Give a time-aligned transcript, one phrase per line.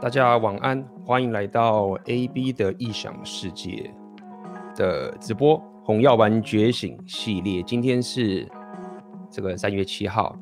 [0.00, 3.92] 大家晚安，欢迎来到 AB 的异想世界
[4.76, 7.60] 的直播《红药丸觉醒》系列。
[7.64, 8.46] 今天是
[9.28, 10.36] 这个三月七号，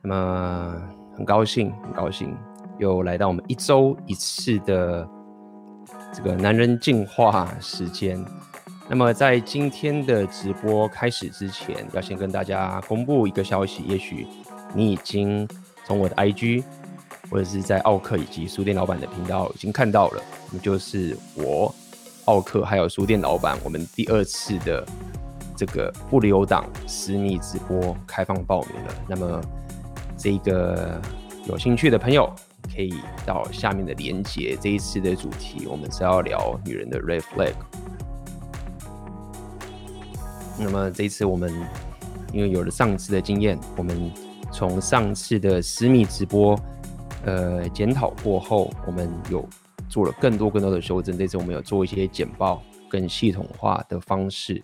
[0.00, 0.82] 那么
[1.14, 2.34] 很高兴，很高兴
[2.78, 5.06] 又来到我们一周一次的
[6.10, 8.24] 这个男人进化时间。
[8.88, 14.26] 那么在今天的直播开始之前，要先跟大家公布一个消息，也许
[14.74, 15.46] 你已经
[15.84, 16.64] 从我的 IG。
[17.30, 21.72] 或者是在奥克以及书店老板的频道已经看到了，那么就是我
[22.24, 24.84] 奥克还有书店老板，我们第二次的
[25.56, 28.94] 这个不留档私密直播开放报名了。
[29.08, 29.40] 那么
[30.16, 31.00] 这个
[31.46, 32.28] 有兴趣的朋友
[32.74, 34.56] 可以到下面的连结。
[34.60, 37.54] 这一次的主题我们是要聊女人的 Red Flag。
[40.58, 41.54] 那么这一次我们
[42.32, 44.12] 因为有了上次的经验，我们
[44.52, 46.58] 从上次的私密直播。
[47.24, 49.46] 呃，检讨过后，我们有
[49.90, 51.18] 做了更多更多的修正。
[51.18, 54.62] 这次我们有做一些简报，更系统化的方式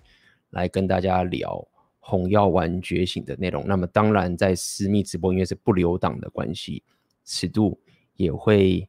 [0.51, 1.63] 来跟大家聊
[2.01, 3.63] 红药丸觉醒的内容。
[3.67, 6.83] 那么，当然在私密直播，因为是不留档的关系，
[7.27, 7.79] 尺度
[8.15, 8.89] 也会，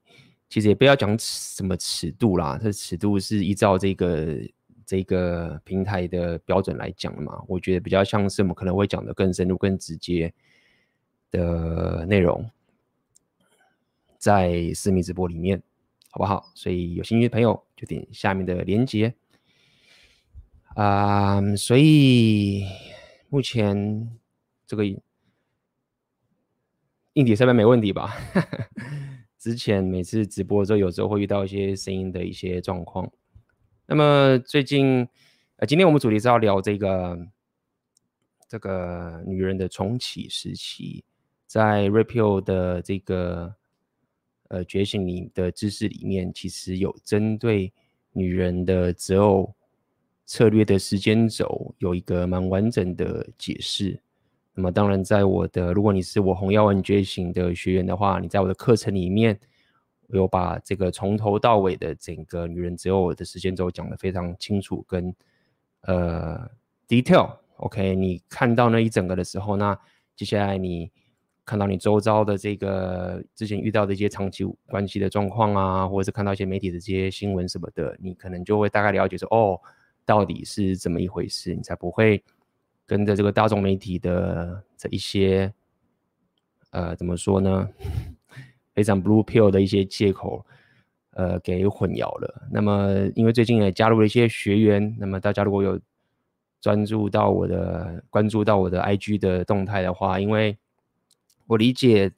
[0.49, 4.37] 其实也不要讲什么尺度啦，这尺度是依照这个
[4.85, 7.43] 这个平台的标准来讲的嘛。
[7.49, 10.33] 我觉得比较像是我们可能会讲的更深入、更直接
[11.31, 12.49] 的内容。
[14.27, 15.63] 在私密直播里面，
[16.09, 16.51] 好不好？
[16.53, 19.15] 所以有兴趣的朋友就点下面的链接
[20.75, 21.39] 啊。
[21.55, 22.65] 所以
[23.29, 24.11] 目前
[24.65, 24.83] 这个
[27.13, 28.17] 硬体设备没问题吧？
[29.39, 33.09] 之前每次直播的时候，有时候会遇到一些声音的一些状况。
[33.85, 35.07] 那么最近
[35.55, 37.17] 呃，今天我们主题是要聊这个
[38.49, 41.05] 这个女人的重启时期，
[41.45, 43.55] 在 Red Pill 的这个。
[44.49, 47.71] 呃，觉醒你的知识里面其实有针对
[48.13, 49.53] 女人的择偶
[50.25, 53.99] 策略的时间轴有一个蛮完整的解释。
[54.53, 59.37] 那么，当然，在我的如果你是我红药丸觉醒的学员的话，你在我的课程里面
[60.07, 65.13] 我有把这个从头到尾的整个女人择偶的时间轴讲得非常清楚跟
[65.81, 66.49] 呃
[66.87, 67.37] detail。
[67.57, 69.77] OK，你看到那一整个的时候，那
[70.15, 70.89] 接下来你。
[71.47, 79.57] 看到你周遭的这个之前遇到的一些长期关系的状况啊，或者是看到一些媒体的这些新闻什么的，你可能就会大概了解说，哦，
[80.05, 82.21] 到底是怎么一回事，你才不会
[82.85, 85.53] 跟着这个大众媒体的这一些，
[86.71, 87.69] 呃，怎么说呢，
[88.75, 90.45] 非常 blue pill 的一些借口，
[91.11, 92.43] 呃，给混淆了。
[92.51, 95.79] 那么，因为最近也加入了一些学员，那么大家如果有
[96.59, 100.57] 专注到我的关注到我的 IG 的动态的话，因为
[101.47, 102.11] 我理解，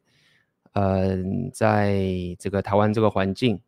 [0.74, 1.18] 呃，
[1.54, 2.04] 在
[2.40, 3.60] 这个台湾这个环境，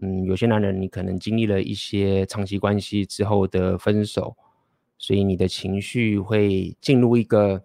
[0.00, 4.36] 嗯，有些男人你可能经历了一些长期关系之后的分手，
[4.98, 7.64] 所以你的情绪会进入一个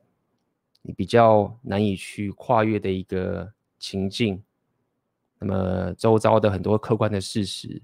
[0.81, 4.41] 你比较难以去跨越的一个情境。
[5.39, 7.81] 那么周遭的很多客观的事实，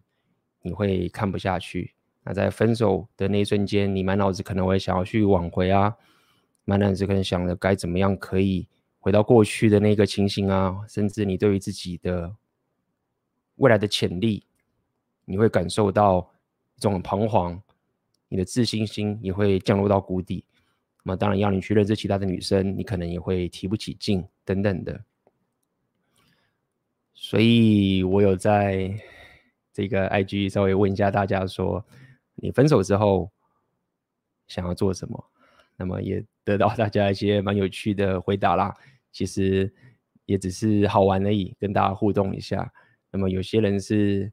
[0.61, 1.93] 你会看不下去。
[2.23, 5.95] 那在分手的那一瞬间，你满脑子可能会想要去挽回啊。
[6.65, 8.67] 慢慢是可能想着该怎么样可以
[8.99, 12.35] 回到过去的那个情形啊，甚至你对于自己的
[13.57, 14.43] 未来的潜力，
[15.25, 16.27] 你会感受到
[16.75, 17.61] 一种彷徨，
[18.27, 20.43] 你的自信心也会降落到谷底。
[21.03, 24.99] 那么当然要你去认识其他的女生，你可能也会提不起劲等等的。
[27.13, 28.91] 所以我有在
[29.71, 31.85] 这个 IG 稍微问一下大家说，
[32.33, 33.31] 你分手之后
[34.47, 35.23] 想要做什么？
[35.77, 38.75] 那么也得到大家一些蛮有趣的回答啦。
[39.11, 39.73] 其实
[40.25, 42.71] 也只是好玩而已，跟大家互动一下。
[43.11, 44.31] 那么有些人是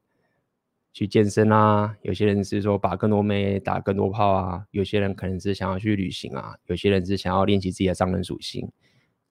[0.91, 8.69] 去健身啊，有些人是说把更多妹打更多炮啊，有些人可能是想要去旅行啊，有些人是想要练习自己的商人属性。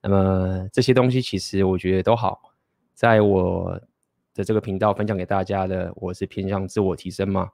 [0.01, 2.41] 那么这些东西其实我觉得都好，
[2.93, 3.79] 在我
[4.33, 7.49] 的这个频道分享给大家的，我是偏向自我提升嘛。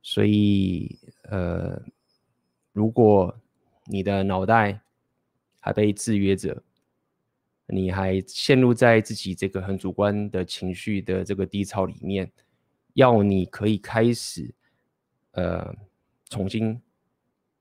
[0.00, 1.82] 所以呃，
[2.72, 3.36] 如果
[3.86, 4.80] 你的脑袋
[5.58, 6.62] 还被制约着，
[7.66, 12.30] 你还陷入在自己这个很主观的情绪的这个低潮里面，
[12.94, 14.54] 要你可以开始
[15.32, 15.74] 呃
[16.28, 16.80] 重新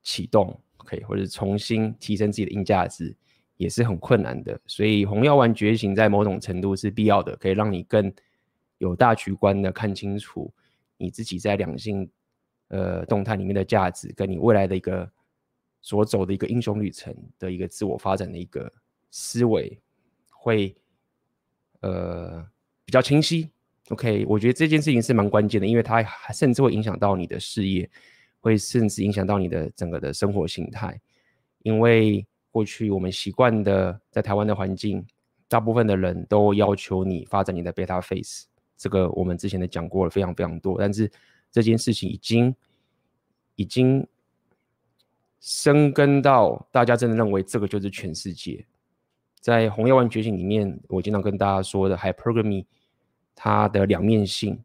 [0.04, 3.16] 启动，可以或者重新提升自己的硬价值，
[3.58, 4.60] 也是很困难的。
[4.68, 8.14] 所以红药丸觉醒在某种程度是必要的，可以让你更
[8.78, 10.54] 有大局观的看清楚
[10.98, 12.10] 你自己在两性
[12.68, 15.10] 呃动态里面的价值，跟你未来的一个。
[15.82, 18.72] 所走的一个英雄旅程的一个自我发展的一个
[19.12, 19.80] 思维，
[20.30, 20.76] 会
[21.82, 22.46] 呃
[22.86, 23.50] 比较清晰。
[23.90, 27.90] OK，我觉得这件事情是蛮关键的，因为它甚至会影响到你的事业，
[28.40, 31.00] 会甚至影响到你的整个的生活形态。
[31.64, 35.04] 因为过去我们习惯的在台湾的环境，
[35.48, 38.46] 大部分的人都要求你发展你的 beta face，
[38.78, 40.78] 这个我们之前的讲过了非常非常多。
[40.78, 41.12] 但是
[41.52, 42.56] 这件事情已经
[43.56, 44.06] 已经
[45.40, 48.66] 生根到大家真的认为这个就是全世界。
[49.40, 52.66] 在红药丸觉醒里面，我经常跟大家说的 hypergamy。
[53.42, 54.62] 它的两面性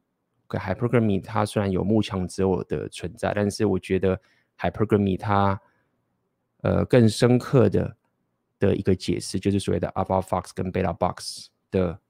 [0.48, 4.20] ，Hypergamy 它虽然有慕强之偶的存在，但是我觉得
[4.58, 5.60] Hypergamy 它
[6.62, 7.96] 呃更深刻的
[8.58, 12.00] 的一个解释，就是所谓的 Alpha Fox 跟 Beta Box 的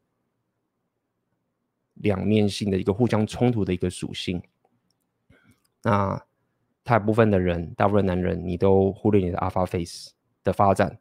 [1.96, 4.42] 两面性的一个互相冲突的一个属性。
[5.82, 6.18] 那
[6.84, 10.12] 大部分的人，大部分男人，你都忽略你的 Alpha Face
[10.44, 10.96] 的发展，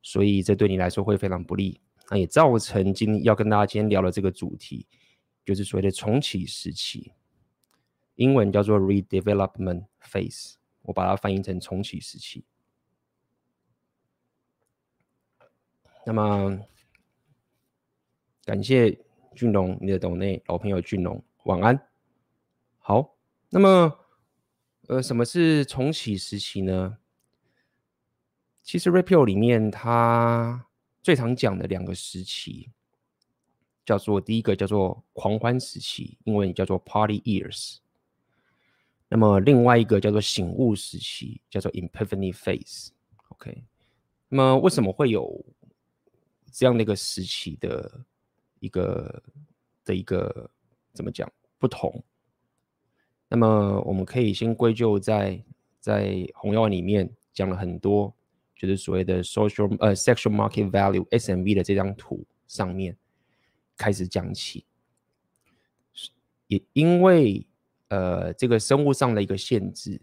[0.00, 1.78] 所以这对你来说会非常不利。
[2.08, 4.86] 那也造成今要跟大家今天聊的这个主题。
[5.44, 7.12] 就是所谓的重启时期，
[8.14, 12.46] 英文叫做 redevelopment phase，我把它翻译成重启时期。
[16.06, 16.58] 那么，
[18.46, 18.98] 感谢
[19.34, 21.78] 俊龙你的抖内老朋友俊龙，晚安。
[22.78, 23.14] 好，
[23.50, 23.98] 那么，
[24.88, 26.98] 呃，什么是重启时期呢？
[28.62, 30.66] 其实 repeal 里面它
[31.02, 32.70] 最常讲的两个时期。
[33.86, 37.76] 叫做第一个叫做狂欢时期，英文叫做 Party Years。
[39.10, 42.88] 那么另外一个叫做醒悟时期，叫做 Epiphany Phase。
[43.28, 43.62] OK，
[44.30, 45.44] 那么为什么会有
[46.50, 48.06] 这样的一个时期的
[48.58, 49.22] 一个
[49.84, 50.50] 的一个
[50.94, 52.02] 怎么讲不同？
[53.34, 55.42] 那么我们可以先归咎在
[55.80, 58.14] 在红药里面讲了很多，
[58.54, 62.96] 就是所谓的 Social 呃 Sexual Market Value SMV 的这张图上面。
[63.76, 64.64] 开始讲起，
[66.46, 67.44] 也因为
[67.88, 70.00] 呃这个生物上的一个限制，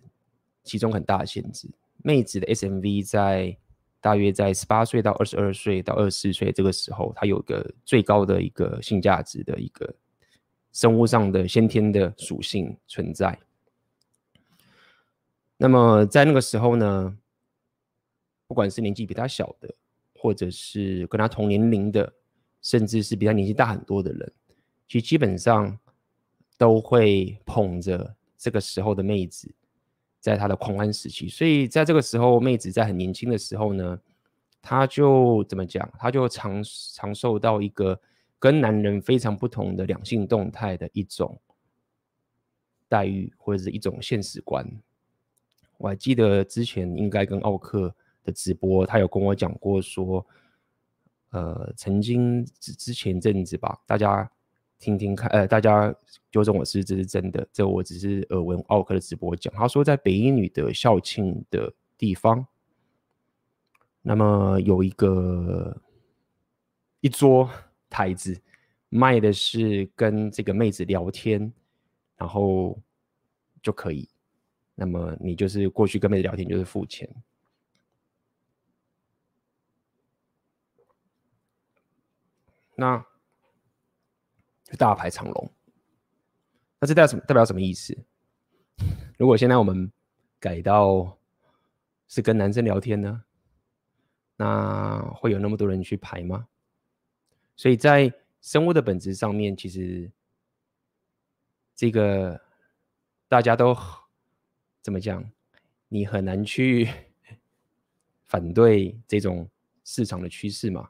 [0.61, 1.69] 其中很大的限制，
[2.03, 3.57] 妹子的 SMV 在
[4.01, 9.95] 大约在十八岁到二十二岁到二十四岁这个时候，它有个最高的一个性价值的一个
[10.71, 13.37] 生物上的先天的属性存在。
[15.57, 17.17] 那么在那个时候呢，
[18.47, 19.73] 不管是年纪比他小的，
[20.15, 22.13] 或者是跟他同年龄的。
[22.63, 24.33] 甚至是比他年纪大很多的人，
[24.87, 25.75] 其实基本上
[26.59, 29.51] 都会捧着这个时候的妹子，
[30.19, 31.27] 在他的狂欢时期。
[31.27, 33.99] 所以在这个时候，妹子在很年轻的时候呢，
[34.61, 35.91] 他就怎么讲？
[35.97, 36.63] 他就尝
[36.93, 37.99] 尝受到一个
[38.41, 41.39] 跟男人非常不同的两性动态的一种
[42.89, 44.69] 待遇，或者是一种现实观。
[45.77, 50.25] 我还记得之前应该跟奥克的直播，他有跟我讲过说。
[51.33, 54.29] 呃，曾经之之前阵子吧，大家
[54.77, 55.95] 听听看，呃，大家
[56.29, 62.45] 纠正我是这是真的，这我只是耳闻奥克的直播讲，他说在北一女的校庆的地方，
[64.01, 65.81] 那么有一个
[66.99, 67.49] 一桌
[67.91, 68.41] 台子
[68.89, 71.53] 卖的是跟这个妹子聊天，
[72.15, 72.81] 然后
[73.61, 74.09] 就可以，
[74.73, 77.07] 那么你就是过去跟妹子聊天就是付钱。
[82.73, 82.97] 那
[84.63, 85.51] 就大排长龙，
[86.79, 87.21] 那这代表什么？
[87.27, 87.95] 代表什么意思？
[89.19, 89.91] 如果现在我们
[90.39, 91.15] 改到
[92.07, 93.23] 是跟男生聊天呢？
[94.37, 96.47] 那会有那么多人去排吗？
[97.61, 100.09] 所以在生物的本质上面，其实
[101.75, 102.41] 这个
[103.27, 103.77] 大家都
[104.81, 105.23] 怎么讲？
[105.87, 106.89] 你很难去
[108.25, 109.47] 反对这种
[109.83, 110.89] 市场的趋势嘛。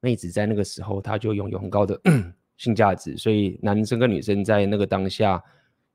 [0.00, 1.98] 妹子在那个时候，她就拥有很高的
[2.58, 5.42] 性价值，所以男生跟女生在那个当下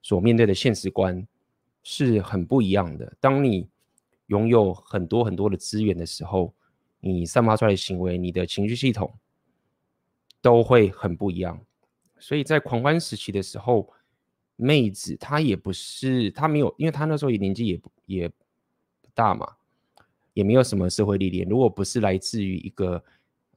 [0.01, 1.23] 所面对的现实观
[1.83, 3.15] 是很不一样的。
[3.19, 3.69] 当你
[4.25, 6.51] 拥有很多很多的资源的时候，
[6.99, 9.13] 你散发出来的行为，你的情绪系统
[10.41, 11.59] 都会很不一样。
[12.19, 13.91] 所以在狂欢时期的时候，
[14.55, 18.35] 妹子她也不是，她没有，因为她那时候也年纪也也不
[19.13, 19.47] 大嘛，
[20.33, 21.47] 也没有什么社会历练。
[21.47, 23.03] 如果不是来自于一个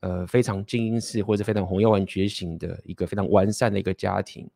[0.01, 4.47] 呃，非常精英式或者非常红药丸觉醒的一个非常完善的一个家庭，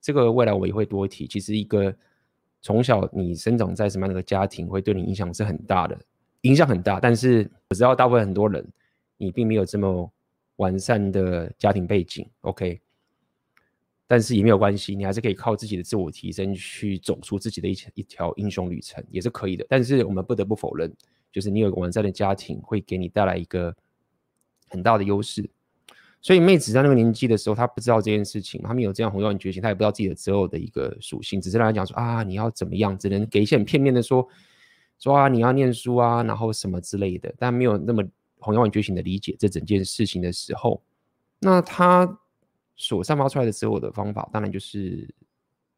[0.00, 1.26] 这个未来我也会多提。
[1.26, 1.92] 其实一个
[2.60, 5.98] 从小你生长在什么样的一个家庭，会对你影响是很大的，
[6.42, 7.00] 影响很大。
[7.00, 8.64] 但是我知道大部分很多人，
[9.16, 10.12] 你并没有这么
[10.56, 12.80] 完善的家庭背景，OK？
[14.06, 19.66] 但是也没有关系，你还是可以靠自己的自我提升去走出自己的一一条英雄旅程，也是可以的。
[19.68, 20.92] 但是我们不得不否认，
[21.32, 23.74] 就是你有个完善的家庭，会给你带来一个。
[24.70, 25.48] 很大的优势，
[26.20, 34.26] 所以妹子在那个年纪的时候，她不知道这件事情，她没有这样红药丸觉醒，她也不知道自己的择偶的一个属性，只是让她讲说啊，你要怎么样，只能给一些很片面的说，
[34.98, 38.02] 说啊，你要念书啊，然后什么之类的，但没有那么
[38.44, 40.82] 红药丸觉醒的理解这整件事情的时候，
[41.38, 42.20] 那他
[42.76, 45.12] 所散发出来的择偶的方法，当然就是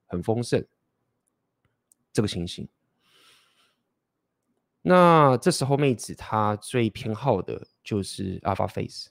[0.06, 0.64] 很丰盛
[2.12, 2.68] 这个情形。
[4.82, 9.08] 那这时候妹子她最偏好的就是 Alpha Face。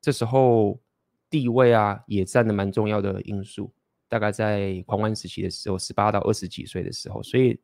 [0.00, 0.80] 这时候
[1.28, 3.72] 地位啊也占的蛮重要的因素，
[4.08, 7.58] 大概在狂欢时期的时候，十八到二十几岁的时候，所以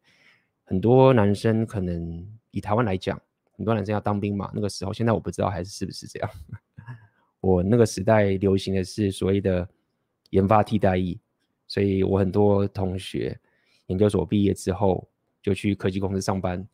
[0.64, 3.20] 很多男生可能以台湾来讲，
[3.58, 4.50] 很多男生要当兵嘛。
[4.54, 6.30] 那个时候，现在我不知道还是是不是这样。
[7.40, 9.68] 我那个时代流行的是所谓的
[10.30, 11.20] 研发替代役，
[11.66, 13.38] 所以我很多同学
[13.88, 15.06] 研究所毕业之后
[15.42, 16.66] 就去科技公司上班，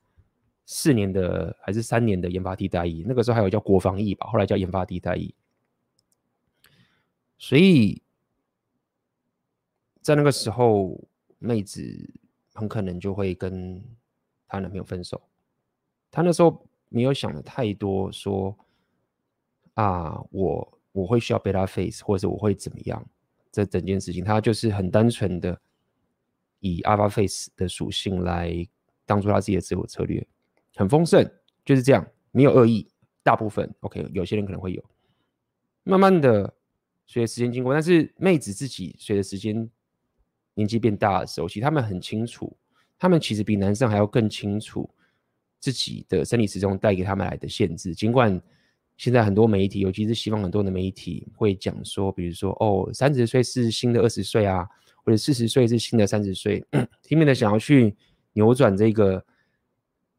[0.64, 5.34] 四年的还是三年的研发替代役，那个时候还有叫国防役吧，后来叫研发替代役。
[7.36, 8.02] 所以，
[10.00, 10.98] 在那个时候，
[11.38, 11.82] 妹子
[12.54, 13.82] 很可能就会跟
[14.48, 15.20] 她男朋友分手。
[16.10, 18.56] 她那时候没有想的太多，说
[19.74, 23.04] 啊，我我会需要 beta face，或者我会怎么样？
[23.50, 25.60] 这整件事情，他就是很单纯的
[26.60, 28.66] 以 alpha face 的属性来
[29.04, 30.24] 当做他自己的自我策略，
[30.76, 31.28] 很丰盛，
[31.64, 32.88] 就是这样，没有恶意。
[33.22, 34.84] 大部分 OK，有些人可能会有，
[35.82, 36.54] 慢慢的。
[37.06, 39.70] 随着时间经过，但是妹子自己随着时间
[40.54, 42.56] 年纪变大的时候，其实他们很清楚，
[42.98, 44.88] 他们其实比男生还要更清楚
[45.64, 47.94] 自己的生理时钟带给他们来的限制。
[47.94, 48.38] 尽管
[48.98, 54.68] 现在很多媒体，尤其是西方很多的媒体会讲说，比如说哦，三十岁是新的二十岁啊，
[55.02, 56.62] 或者四十岁是新的三十岁，
[57.08, 57.96] 拼命的想要去
[58.34, 59.24] 扭转这个。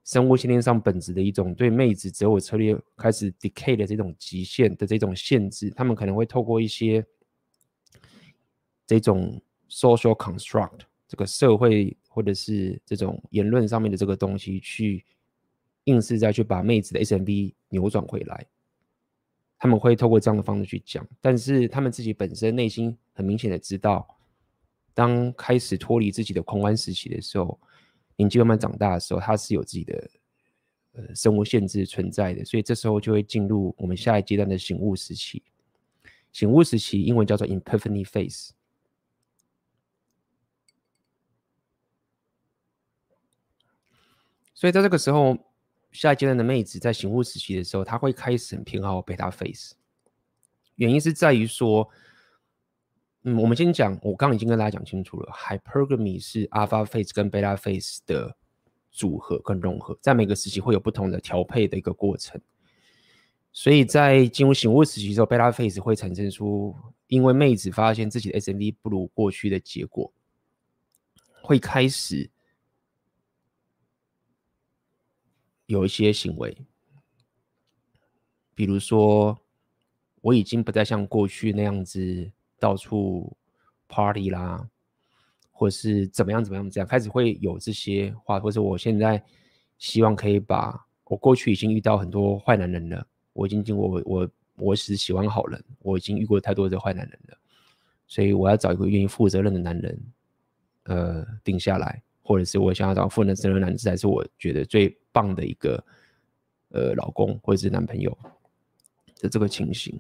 [0.04, 7.04] 生物先天上本质的一种对妹子择偶策略开始 decay 的这种极限的这种限制，他们可能会透过一些
[8.86, 15.04] 这种 social construct 这个社会或者是这种言论上面的这个东西去
[15.86, 18.46] 硬是再去把妹子的 SMB 扭转回来。
[19.58, 24.06] 他们会透过这样的方式去讲，但是他们自己本身内心很明显的知道，
[24.94, 27.60] 当开始脱离自己的狂欢时期的时候。
[28.18, 30.10] 年纪慢慢长大的时候，它是有自己的
[30.94, 35.44] 呃生物限制存在的，所以这时候就会进入我们下一阶段的醒悟时期。
[36.32, 38.52] 醒悟时期英文叫做 Epiphany Phase。
[44.54, 45.38] 所以在这个时候，
[45.96, 49.74] 下一阶段的妹子在醒悟时期的时候，她会开始很偏好贝塔 face，。
[50.76, 51.90] 原因是在于说。
[53.28, 58.38] 嗯，我们先讲，我刚刚已经跟大家讲清楚了，Hypergamy 是 Alpha Face 跟 Beta Face 的
[58.92, 62.40] 组合跟融合，在每个时期会有不同的调配的一个过程。
[63.52, 66.76] 所以在进入醒悟时期之后，Beta Face 会产生出，
[67.08, 70.14] 因为妹子发现自己的 SMV 不如过去的结果，
[71.42, 72.30] 会开始
[75.66, 76.58] 有一些行为，
[78.54, 79.38] 比如说，
[80.22, 82.32] 我已经不再像过去那样子。
[82.58, 83.36] 到处
[83.88, 84.68] party 啦，
[85.52, 89.22] 或是怎么样怎么样这样，开始会有这些话，或者我现在
[89.78, 97.38] 希望可以把我过去已经遇到很多坏男人了，我已经经过我我我只喜欢好人，我已经遇过太多的坏男人了，
[98.08, 100.02] 所以我要找一个愿意负责任的男人，
[100.84, 105.82] 呃，定下来，或者是我想要找负责任的男子，才是我觉得最棒的一个
[106.72, 108.18] 呃老公或者是男朋友
[109.22, 109.98] 的这个情形，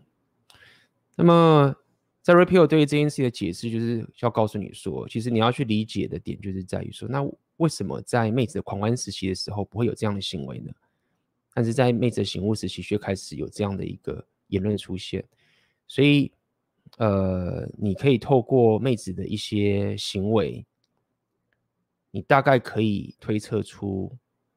[1.16, 1.74] 那么。
[2.26, 7.24] 在 Repeal 对于这件事的解释，就是要告诉你说，其实你要去理解的点，就是在于说，那
[7.58, 10.72] 为什么在妹子的狂欢时期的时候不会有这样的行为呢？
[11.54, 15.24] 但是在妹子的醒悟时期却开始有这样的一个言论出现。
[15.88, 16.32] 所以，
[16.98, 20.66] 呃，你可以透过妹子的一些行为，
[22.16, 24.10] 你大概可以推测出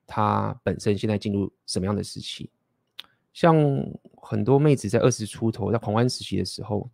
[0.07, 2.49] 他本身现在进入什么样的时期。
[3.33, 3.57] 像
[4.23, 6.89] 很多妹子在二十出头，在狂欢时期的时候。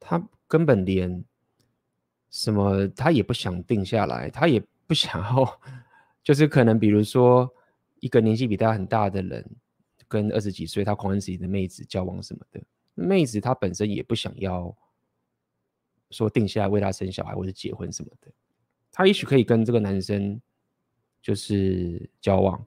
[0.00, 1.22] 他根本连
[2.30, 5.60] 什么，他也不想定下来，他也不想要，
[6.22, 7.52] 就是可能比如说
[8.00, 9.44] 一个年纪比他很大的人，
[10.06, 12.62] 跟二十几岁他狂欢时期的妹子交往什么的，
[12.94, 14.74] 妹子她本身也不想要
[16.10, 18.32] 说定下来为他生小孩或者结婚什么的，
[18.98, 20.40] 他也许可以跟这个男生
[21.22, 22.66] 就是交往，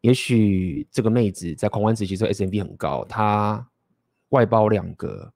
[0.00, 3.66] 也许这个妹子在狂欢时期之后 SMV 很高，他。
[4.30, 5.32] 外包两个，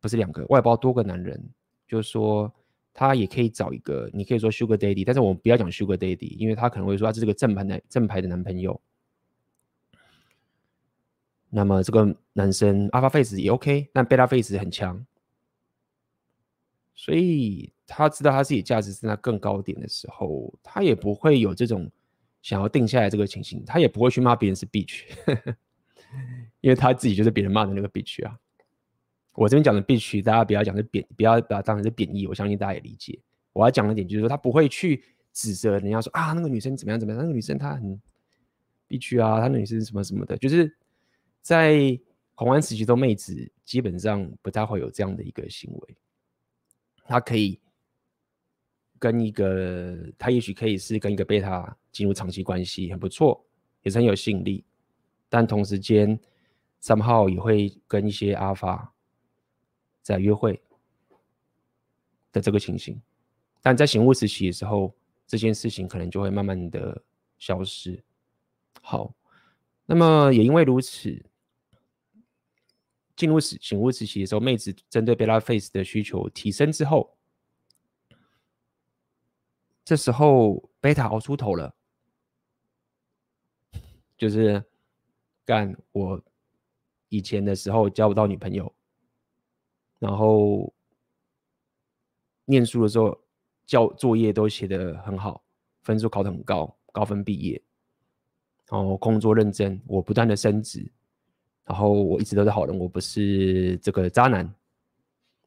[0.00, 1.40] 不是两个，外包多个男人，
[1.86, 2.52] 就是说
[2.92, 8.80] 他也可以找一个，你可以说 Sugar Daddy，但是我们不要讲 Sugar Daddy，因为他可能会说他是这个正牌男正牌的男朋友。
[11.48, 15.06] 那么这个男生 Alpha Face 也 OK，但 Beta Face 很强，
[16.98, 21.88] 所以他知道他自己价值是在更高点的时候，他也不会有这种
[22.42, 25.04] 想要定下来这个情形，他也不会去骂别人是 bitch，
[26.60, 28.36] 因为他自己就是别人骂的那个 bitch 啊。
[29.34, 33.16] 我这边讲的 B 区大家不要讲是贬，不要把它当成是贬义，我相信大家也理解。
[33.52, 38.00] 我要讲的点就是说，他不会去指责人家说啊，那个女生怎么样怎么样，那个女生她很
[38.88, 40.76] B 区啊，她那女生什么什么的，就是。
[41.40, 41.98] 在
[42.34, 45.96] 狂欢时期，的妹子基本上不太会有这样的一个行为。
[47.08, 47.58] 他可以
[48.98, 53.42] 跟一个，他也许可以是跟一个贝塔进入长期关系，很不错，
[53.82, 54.62] 也是很有吸引力。
[55.30, 56.20] 但同时间
[56.80, 58.92] 三号也会跟一些阿法
[60.02, 60.60] 在约会
[62.30, 63.00] 的这个情形。
[63.62, 64.94] 但在醒悟时期的时候，
[65.26, 67.02] 这件事情可能就会慢慢的
[67.38, 68.04] 消失。
[68.82, 69.14] 好，
[69.86, 71.24] 那么也因为如此。
[73.18, 77.18] 进入醒醒悟时期的时候，妹子针对贝塔 face 的需求提升之后，
[79.84, 81.74] 这时候贝塔熬出头了，
[84.16, 84.64] 就是
[85.44, 86.22] 干我
[87.08, 88.72] 以前的时候交不到女朋友，
[89.98, 90.72] 然后
[92.44, 93.20] 念书的时候
[93.66, 95.42] 教作业都写得很好，
[95.82, 97.60] 分数考得很高，高分毕业，
[98.70, 100.92] 然后工作认真，我不断的升职。
[101.68, 104.42] 然后我一直都是好人，我不是这个渣男，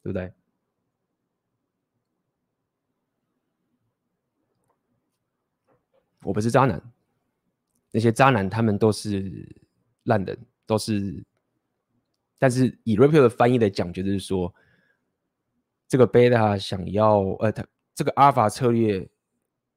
[0.03, 0.31] 对不对？
[6.21, 6.79] 我不是渣男，
[7.89, 9.49] 那些渣男他们都是
[10.03, 10.37] 烂人，
[10.67, 11.25] 都是。
[12.37, 14.53] 但是以 Rapio 的翻译来讲，就是说，
[15.87, 19.09] 这个 Beta 想要呃，他这个 Alpha 策略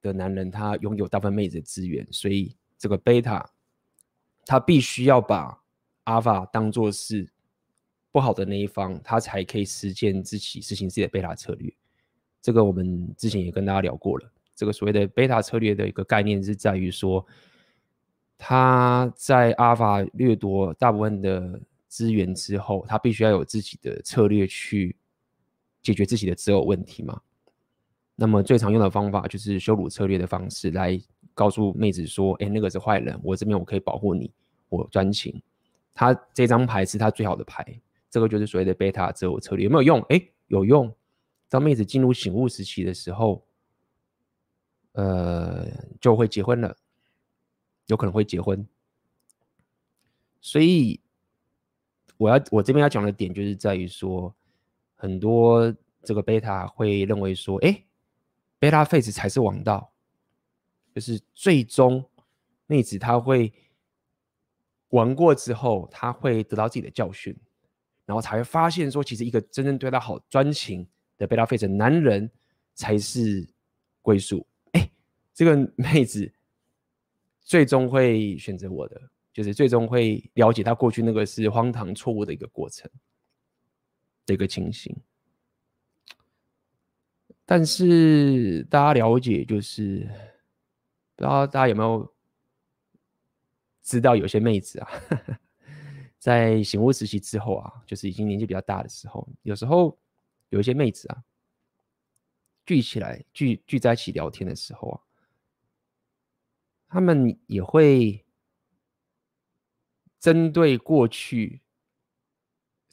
[0.02, 3.46] 的男人，他拥有大部分妹子的资源，所以这个 Beta
[4.44, 5.63] 他必须要把。
[6.04, 7.28] 阿法当做是
[8.12, 11.73] 不好的那一方，他才可以实践自己实行自己的贝塔策略。
[12.40, 14.31] 这个我们之前也跟大家聊过了。
[14.55, 17.26] 这个所谓的贝塔策略的一个概念是在于说，
[18.38, 24.94] 他在阿法掠夺大部分的资源之后，他必须要有自己的策略去
[25.83, 27.20] 解决自己的择偶问题嘛。
[28.14, 31.00] 那么最常用的方法就是羞辱策略的方式来
[31.35, 34.31] 告诉妹子说：“哎，那个是坏人，我这边我可以保护你，
[34.68, 35.42] 我专情。”
[35.94, 37.64] 他这张牌是他最好的牌，
[38.11, 40.00] 这个就是所谓的贝塔择偶策略，有没有用？
[40.09, 40.92] 哎，有用。
[41.48, 43.46] 当妹子进入醒悟时期的时候，
[44.92, 45.68] 呃，
[46.00, 46.76] 就会结婚了，
[47.87, 48.66] 有可能会结婚。
[50.40, 51.00] 所以，
[52.16, 54.35] 我要我这边要讲的点就是在于说，
[54.96, 57.85] 很多这个贝塔会认为说，哎，
[58.59, 59.92] 贝塔 face 才是王道，
[60.92, 62.04] 就是最终
[62.66, 63.52] 妹子她会。
[64.94, 67.37] 玩过之后，他会得到自己的教训，
[68.07, 70.87] 然后才会发现说，其实一个真正对他好、专情
[71.18, 72.30] 的贝塔 face 男人
[72.74, 73.44] 才是
[74.02, 74.46] 归宿。
[74.70, 74.88] 哎，
[75.35, 76.33] 这个妹子
[77.40, 79.00] 最终会选择我的，
[79.33, 82.88] 就是最终会了解他过去那个是荒唐错误的一个过程
[84.26, 84.96] 的一个情形。
[87.44, 90.09] 但是大家了解，就是
[91.16, 92.13] 不知道大家有没有？
[93.85, 94.88] 知道有些妹子啊，
[96.18, 99.97] 在醒悟时期之后啊，就是已经年纪比较大的时候，有时候
[100.49, 101.23] 有一些妹子啊，
[102.64, 105.01] 聚起来聚聚在一起聊天的时候啊，
[106.88, 108.25] 他们也会
[110.18, 111.61] 针对过去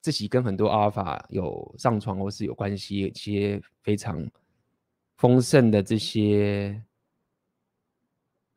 [0.01, 4.29] 自己跟很多阿尔法有上床或是有关系，一些非常
[5.15, 6.83] 丰盛的这些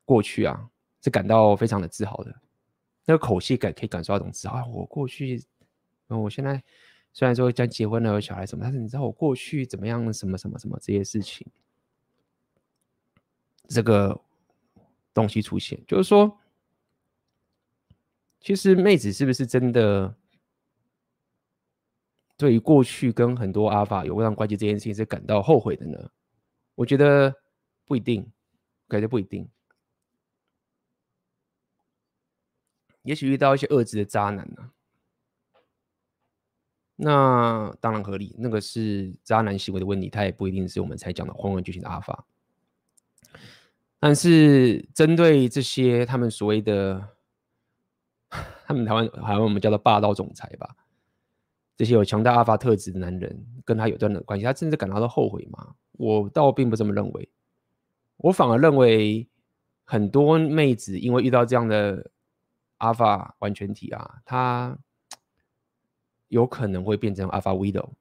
[0.05, 0.69] 过去啊。
[1.05, 2.35] 是感到非常的自豪的，
[3.05, 4.67] 那个口气感可以感受到一种自豪。
[4.69, 5.45] 我过去，
[6.09, 6.65] 嗯，我现在
[7.13, 10.11] 虽然说将结婚了有小孩什么，但是你知道我过去怎么样？
[10.11, 11.47] 什么什么什么这些事情，
[13.69, 14.19] 这个
[15.13, 16.39] 东西出现，就是说，
[18.41, 20.17] 其实妹子是不是真的
[22.39, 26.11] 对于过去跟很多阿法有这样关系这件事情是感到后悔的呢？
[26.75, 27.35] 我觉得
[27.85, 28.27] 不一定，
[28.89, 29.47] 感觉不一定。
[33.05, 34.71] 也许遇到一些恶质的渣男呢、啊，
[36.97, 38.35] 那当然合理。
[38.39, 42.27] 那个是渣男行为的问题，他也不一定是我们才讲的黄文剧情的阿法。
[44.01, 47.11] 但是针对这些他们所谓的，
[48.65, 50.75] 他们台湾台湾我们叫做霸道总裁吧，
[51.77, 55.75] 这些有强大阿法特质的男人，跟他有段的关系，他甚至感到到后悔吗？
[55.93, 57.29] 我倒并不这么认为，
[58.17, 59.29] 我反而认为
[59.85, 62.11] 很多妹子因为遇到这样的。
[62.93, 64.79] Alpha 完全体啊，它
[66.29, 67.93] 有可能会变成 Alpha Widow，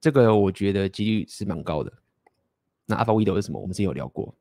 [0.00, 1.92] 这个我觉得几率是蛮高的。
[2.86, 3.60] 那 Alpha Widow 是什么？
[3.60, 4.34] 我们之前有聊过。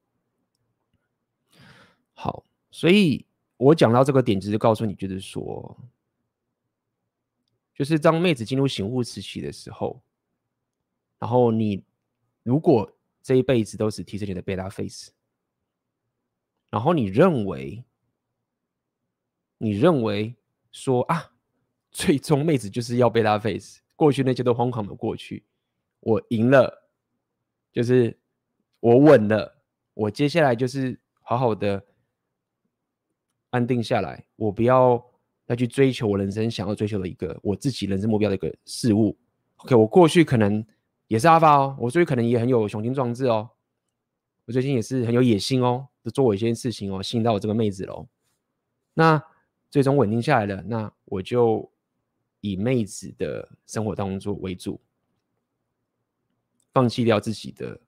[2.13, 3.25] 好，所以
[3.57, 5.77] 我讲到这个点，就是告诉你，就是说，
[7.73, 10.01] 就是当妹子进入醒悟时期的时候，
[11.19, 11.83] 然后你
[12.43, 15.11] 如果这一辈子都是提升你的贝塔 face，
[16.69, 17.83] 然后你认为，
[19.63, 20.35] 你认为
[20.73, 21.31] 说啊，
[21.89, 25.45] 最终妹子就是要贝塔 face，过去那些都荒唐的过去，
[26.01, 26.89] 我赢了，
[27.71, 28.19] 就是
[28.81, 31.81] 我稳了，我接下来就是好好的。
[33.51, 34.99] 安定下来，我不要
[35.45, 39.15] 再去追求我人生想要追求的一个我自己人生目标的一个事物。
[39.57, 40.65] OK，我过去可能
[41.07, 43.47] 也是阿发哦，我最近可能也很有雄心壮志哦，
[44.45, 48.07] 我最近也是很有野心哦，就做我一些事情哦，吸引到我这个妹子喽。
[48.95, 49.23] 那
[49.73, 51.67] 最终稳定下来了，那我就
[52.41, 54.79] 以妹子的生活当中为主，
[56.71, 57.81] 放弃掉自己的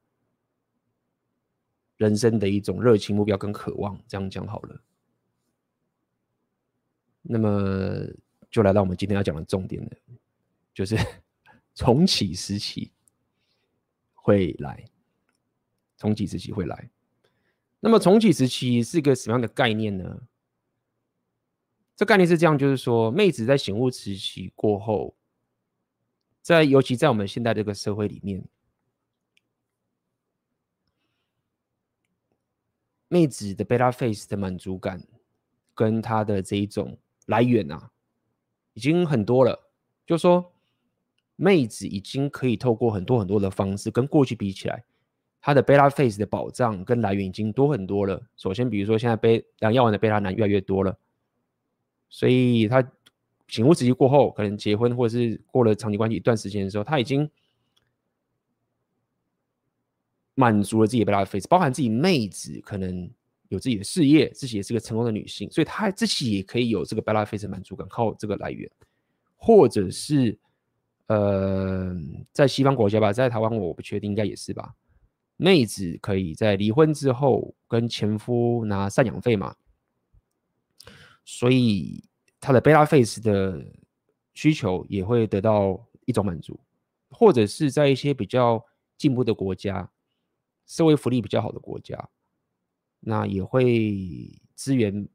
[1.98, 4.82] 人生的一种热情目标跟渴望，这样讲好了。
[7.22, 8.08] 那么
[8.50, 9.92] 就来到我们今天要讲的重点了，
[10.74, 10.98] 就是
[11.76, 12.92] 重启时期
[14.16, 14.86] 会来，
[16.00, 16.90] 重启时期会来。
[17.80, 20.24] 那么重启时期是一个什么样的概念呢？
[21.96, 25.16] 这概念是这样，就是说，妹子在醒悟时期过后，
[26.42, 28.44] 在尤其在我们现在这个社会里面，
[33.08, 35.02] 妹子的贝拉 face 的满足感
[35.74, 36.98] 跟她的这一种。
[37.28, 37.90] 来源啊，
[38.74, 39.72] 已经很多了。
[40.06, 40.54] 就说
[41.36, 44.84] 妹子已经可以透过很多很多的方式，跟过去比起来，
[45.42, 48.22] 她的贝拉 face 的保障跟来源已经多很多了。
[48.38, 50.96] 首先，比如说现在贝两药丸的贝拉男越来越多了，
[52.10, 52.84] 所以他
[53.48, 57.30] 醒悟时期过后，可能结婚或者是过了长期关系一段时间的时候，他已经
[60.34, 63.10] 满足了自己的贝塔 face，包含自己妹子可能。
[63.50, 68.70] 有自己的事业，自己也是个成功的女性，所以她自己也可以有这个贝塔 face 的满足感，靠这个来源，
[69.36, 70.36] 或者是
[71.06, 71.96] 呃，
[72.34, 74.74] 在西方国家吧，在台湾我不确定，应该也是吧。
[75.38, 79.56] 妹子可以在离婚之后跟前夫拿赡养费嘛，
[81.26, 82.08] 所以
[82.40, 83.66] 他的贝拉 face 的
[84.34, 86.58] 需求也会得到一种满足，
[87.10, 88.64] 或者是在一些比较
[88.96, 89.92] 进步的国家，
[90.68, 92.10] 社会福利比较好的国家。
[93.00, 95.08] 那也会支援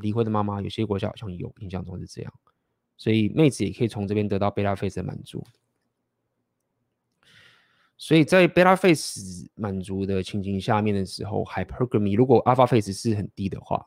[0.00, 2.32] 离婚的妈妈，有些国家好像有，印象中是这样，
[2.96, 5.44] 所以妹子也可以从这边得到贝拉 face 的满足。
[7.96, 13.86] 所以在贝拉 face 满足的情形下面的时候，hypergamy 如果 alpha face 是很低的话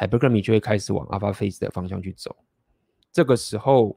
[0.00, 2.34] ，hypergamy 就会开始往 alpha face 的方向去走。
[3.12, 3.96] 这个时候，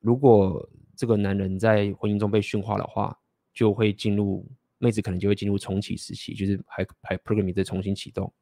[0.00, 3.16] 如果这个男人在婚姻中被驯化的话，
[3.54, 4.44] 就会进入。
[4.82, 8.32] 妹子可能就会进入重启时期，就是还还 programming 在重新启动。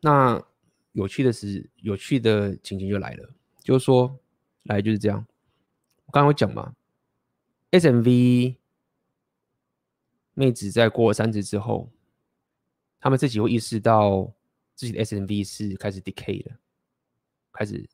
[0.00, 0.44] 那
[0.92, 4.18] 有趣的是，有趣的情形就来了，就是说，
[4.64, 5.26] 来就是这样。
[6.06, 6.74] 我刚刚有讲嘛
[7.70, 8.56] ，SMV
[10.34, 11.90] 妹子在过了三十之后。
[13.04, 14.32] 他们自己会意识到
[14.76, 16.52] 自己的 SMV 是开始 decay 的，
[17.50, 17.84] 开始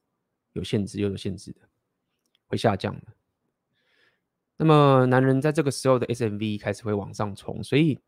[0.53, 1.61] 有限制又有限制的，
[2.47, 3.07] 会下降的。
[4.59, 7.99] 那么男人在这个时候的 SMV 开始会往上冲，所以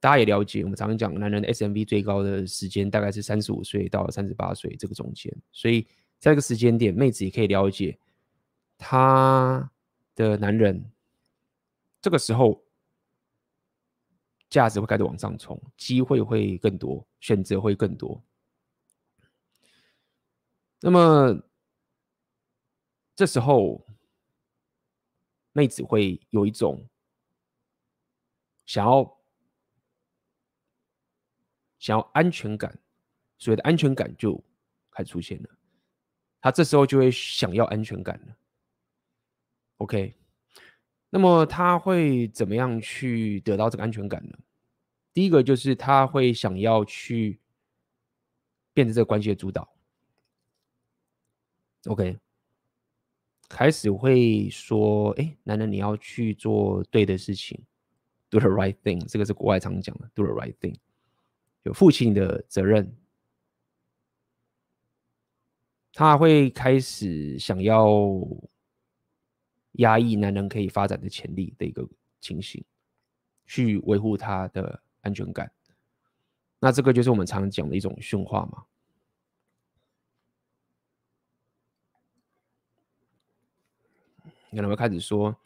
[0.00, 5.82] 大家也了解，我们常常讲男人的 SMV 最高的时间大概是三十五岁到三十八岁这个中间，所以
[6.18, 7.98] 在这个时间点，妹子也可以了解
[8.78, 9.70] 他
[10.16, 10.90] 的男人
[12.00, 12.60] 这个时候。
[14.48, 18.20] 价值会开始往上冲，机会会更多，选择会更多。
[20.80, 21.40] 那么
[23.14, 23.86] 这时候，
[25.52, 26.84] 妹子会有一种
[28.66, 29.19] 想要
[31.80, 32.78] 想要安全感，
[33.38, 34.40] 所谓的安全感就
[34.92, 35.50] 开始出现了。
[36.40, 38.36] 他这时候就会想要安全感了。
[39.78, 40.14] OK。
[41.12, 44.38] 那么他会怎么样去得到这个安全感呢？
[45.12, 47.40] 第一个就是他会想要去
[48.72, 49.68] 变成这个关系的主导。
[51.86, 52.16] OK，
[53.48, 57.60] 开始会说：“哎，男人你要去做对的事情
[58.28, 60.76] ，do the right thing。”这个是国外常讲的，“do the right thing”，
[61.64, 62.96] 就负起你的责任。
[65.92, 67.98] 他会开始想要
[69.72, 71.86] 压抑男人可以发展的潜力的一个
[72.20, 72.64] 情形，
[73.46, 75.50] 去维护他的安全感。
[76.58, 78.64] 那这个就是我们常讲的一种驯化嘛。
[84.52, 85.36] 你可能会开始说，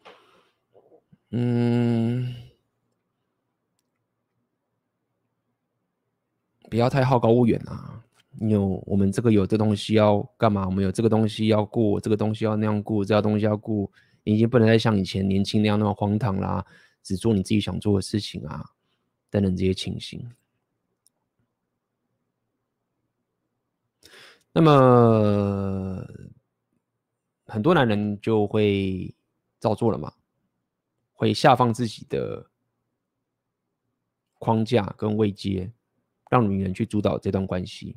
[1.31, 2.35] 嗯，
[6.75, 8.03] 不要太好高骛远啊。
[8.41, 10.67] 有我们这个有这东西要干嘛？
[10.67, 13.89] 我们有这个东西要顾，这个东西要那样顾，这个东西要顾，
[14.25, 16.67] 你已经不能再像以前年轻那样那么荒唐啦，
[17.01, 18.73] 只做你自己想做的事情啊，
[19.31, 20.29] 等等这些情形。
[24.53, 26.05] 那么
[27.47, 29.15] 很多男人就会
[29.61, 30.13] 照做了嘛，
[31.13, 32.45] 会下放自己的
[34.41, 35.71] 框架跟位阶，
[36.35, 37.97] 让女人去主导这段关系。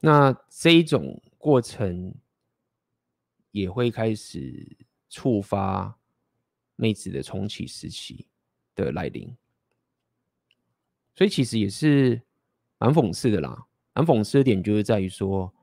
[0.00, 2.12] 那这一种过程
[3.52, 4.76] 也会开始
[5.08, 5.96] 触发
[6.74, 8.26] 妹子的重启时期
[8.74, 9.32] 的来临，
[11.14, 12.20] 所以其实也是
[12.76, 13.66] 蛮讽刺的啦。
[13.92, 15.54] 蛮讽刺的点就是在于说，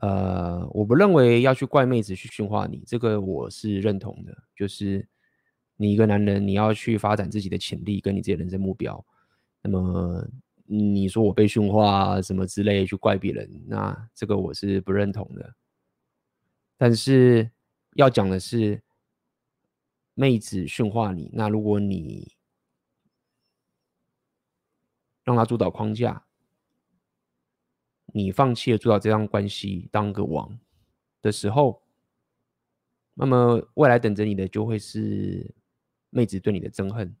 [0.00, 4.36] 呃，我不认为要去怪妹子去驯化你，这个我是认同的。
[4.56, 5.08] 就是
[5.76, 9.06] 你一个男人，你要去发展自己的潜力跟你自己的人生目标，
[9.62, 10.28] 那么。
[10.70, 15.54] 你说我被驯化，什么之类去怪别人，那这个我是不认同的。
[16.76, 17.50] 但是
[17.94, 18.82] 要讲的是，
[20.12, 22.36] 妹子驯化你，那如果你
[25.24, 26.26] 让她主导框架，
[28.12, 30.60] 你放弃了主导这段关系，当个王
[31.22, 31.82] 的时候，
[33.14, 35.54] 那么未来等着你的就会是
[36.10, 37.16] 妹子对你的憎恨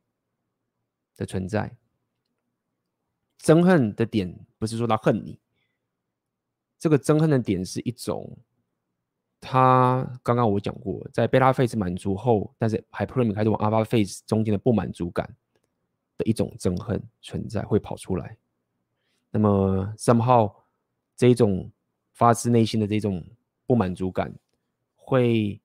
[1.16, 1.74] 的存在。
[3.40, 5.38] 憎恨的点不是说他恨你，
[6.78, 8.36] 这个憎恨的点是一种，
[9.40, 15.34] 他刚刚我讲过，在贝塔 phase 满足后，但是 Hypermi 开始往 alpha phase 中间的不满足感
[16.16, 18.36] 的一种憎恨存在会跑出来。
[19.30, 20.52] 那么 somehow
[21.16, 21.70] 这一种
[22.12, 23.24] 发自内心的这种
[23.66, 24.34] 不满足感
[24.94, 25.60] 会。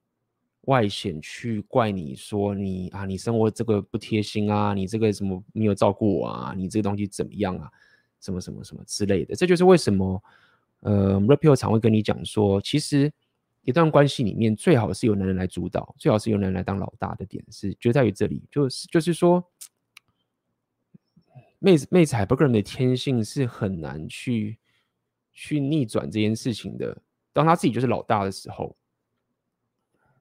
[0.68, 7.70] 外显去怪你说你啊，你生活这个不贴心啊，你这个什么没有照顾我啊，你这个东西怎么样啊，
[8.22, 9.36] 什么什么什么之类的。
[9.36, 10.24] 这就是为什么，
[10.80, 13.12] 呃，Repio 常会跟你讲说，其实
[13.64, 19.44] 一段关系里面最好是由男人来主导，最好是由男人来当老大的点是就在于这里，就是就是说，
[21.60, 24.58] 妹子妹子 Hypergamy 的天性是很难去
[25.34, 26.98] 去逆转这件事情的，
[27.34, 28.74] 当他自己就是老大的时候。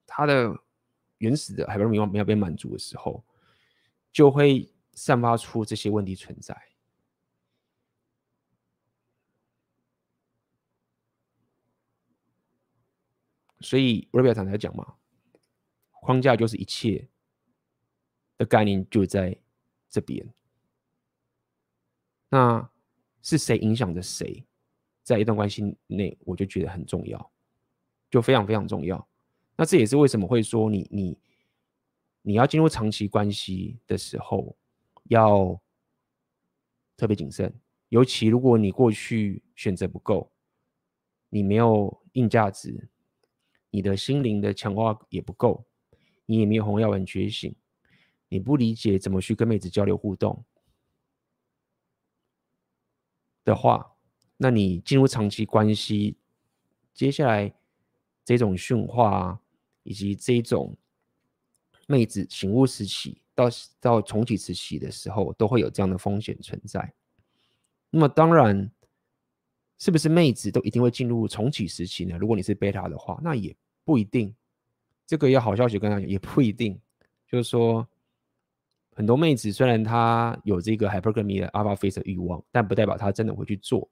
[0.05, 0.55] 他的
[1.17, 3.23] 原始的海伯尔没有被满足的时候，
[4.11, 6.55] 就会散发出这些问题存在。
[13.61, 14.95] 所以瑞表常才讲嘛，
[16.01, 17.07] 框架就是一切
[18.37, 19.39] 的概念就在
[19.89, 20.33] 这边。
[22.27, 22.69] 那
[23.21, 24.45] 是谁影响着谁，
[25.01, 27.31] 在一段关系内，我就觉得很重要，
[28.09, 29.07] 就非常非常重要。
[29.63, 31.17] 那这也是为什么会说你你
[32.21, 34.57] 你要进入长期关系的时候
[35.05, 35.57] 要
[36.97, 40.29] 特别谨慎，尤其如果你过去选择不够，
[41.29, 42.89] 你没有硬价值，
[43.69, 45.65] 你的心灵的强化也不够，
[46.25, 47.55] 你也没有红药丸觉醒，
[48.27, 50.43] 你不理解怎么去跟妹子交流互动
[53.45, 53.95] 的话，
[54.35, 56.17] 那你进入长期关系，
[56.93, 57.53] 接下来
[58.25, 59.39] 这种驯化。
[59.83, 60.75] 以及这种
[61.87, 63.45] 妹子醒悟时期到
[63.79, 66.93] 到重启时期的时候，都会有这样的风险存在。
[67.89, 68.71] 那么当然，
[69.77, 72.17] 是不是妹子都一定会进入重启时期呢？
[72.17, 74.33] 如果你是贝塔的话，那也不一定。
[75.05, 76.79] 这个要好消息跟大家讲，也不一定。
[77.27, 77.87] 就是说，
[78.95, 83.89] 很多妹子虽然她有这个 hypergamy 的 alpha phase 的欲望，但不代表她真的会去做。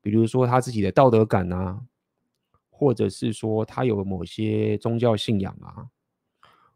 [0.00, 1.84] 比如说她自己的道德感啊。
[2.82, 5.86] 或者是说他有某些宗教信仰啊，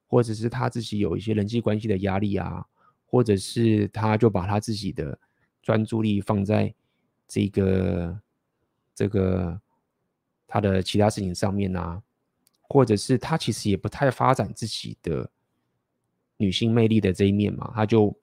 [0.07, 2.65] 或者是他自己有一些人际关系的压力啊，
[3.07, 5.19] 或者是他就把他自己的
[5.61, 6.73] 专注力放在
[7.27, 8.21] 这个
[8.95, 9.61] 这个
[10.47, 12.01] 他的其他事情上面啊，
[12.63, 15.29] 或者是他其实也不太发展自己的
[16.37, 18.17] 女性魅力的这一面嘛，他就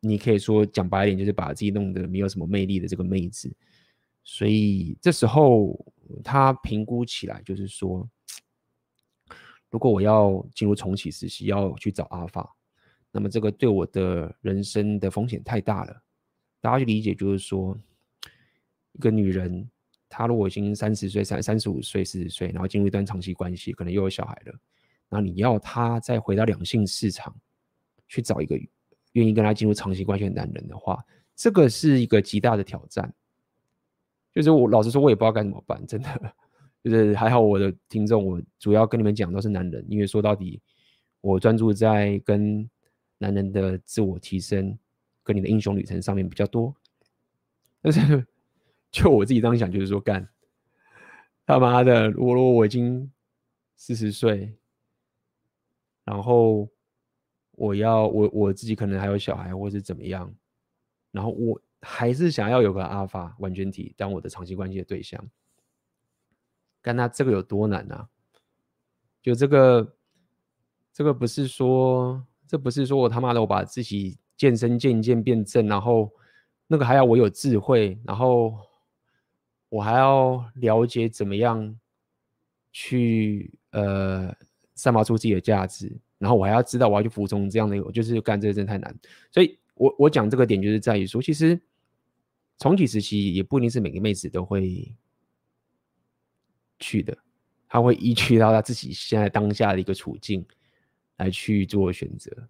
[0.00, 3.54] 你可以说讲白一点，就是把自己弄得没有什么魅力的这个妹子，
[4.24, 5.78] 所以这时候。
[6.24, 8.04] 他评估起来就是说，
[9.70, 12.52] 如果我要进入重启时期，要去找阿法，
[13.12, 16.02] 那么这个对我的人生的风险太大了。
[16.60, 17.78] 大家去理解就是说，
[18.94, 19.70] 一个女人
[20.08, 24.58] 她如果已经三十岁、三三十五岁、四十岁，然后进入一段长期关系，可能又有小孩了，
[25.08, 27.32] 那你要他再回到两性市场
[28.08, 28.58] 去找一个
[29.12, 30.98] 愿意跟他进入长期关系的男人的话，
[31.36, 33.14] 这个是一个极大的挑战。
[34.32, 36.34] 就是我老实说，我也不知道该怎么办，真的。
[36.82, 40.58] 就是还好我的听众，我主要跟你们讲都是男人，因为说到底，
[41.20, 42.68] 我专注在跟
[43.18, 44.78] 男人的自我提升，
[45.22, 46.74] 跟你的英雄旅程上面比较多。
[47.82, 48.26] 但是
[48.90, 50.26] 就我自己这样想，就是说干
[51.46, 53.10] 他妈的，如果我已经
[53.76, 54.54] 四十岁，
[56.04, 56.66] 然后
[57.52, 60.34] 我要我我自己可能还有小孩，或是怎么样，
[61.10, 65.22] 然后我还是想要有个阿法完全体当我的长期关系的对象。
[66.82, 68.08] 干那这个有多难啊？
[69.22, 69.96] 就这个，
[70.92, 76.10] 这个不是说，这不是说我他妈的我把自己健身健一健变正，然后
[76.66, 78.56] 那个还要我有智慧，然后
[79.68, 81.78] 我还要了解怎么样
[82.72, 84.34] 去呃
[84.74, 88.98] 散发出自己的价值，然后我还要知道我要去服从这样的，我就是干这个真的太难。
[89.30, 91.60] 所以我我讲这个点就是在于说，其实
[92.60, 94.94] 重启时期也不一定是每个妹子都会。
[96.82, 97.14] 去的，
[97.68, 100.42] 他会依据到他自己现在当下的一个处境
[101.18, 102.48] 来去做选择。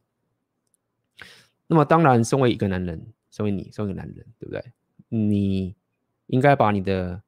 [1.66, 4.72] 那么，当然，身为一个男人，身为你，身为一个男人，对不对？
[5.08, 5.74] 你
[6.28, 7.20] 应该把你的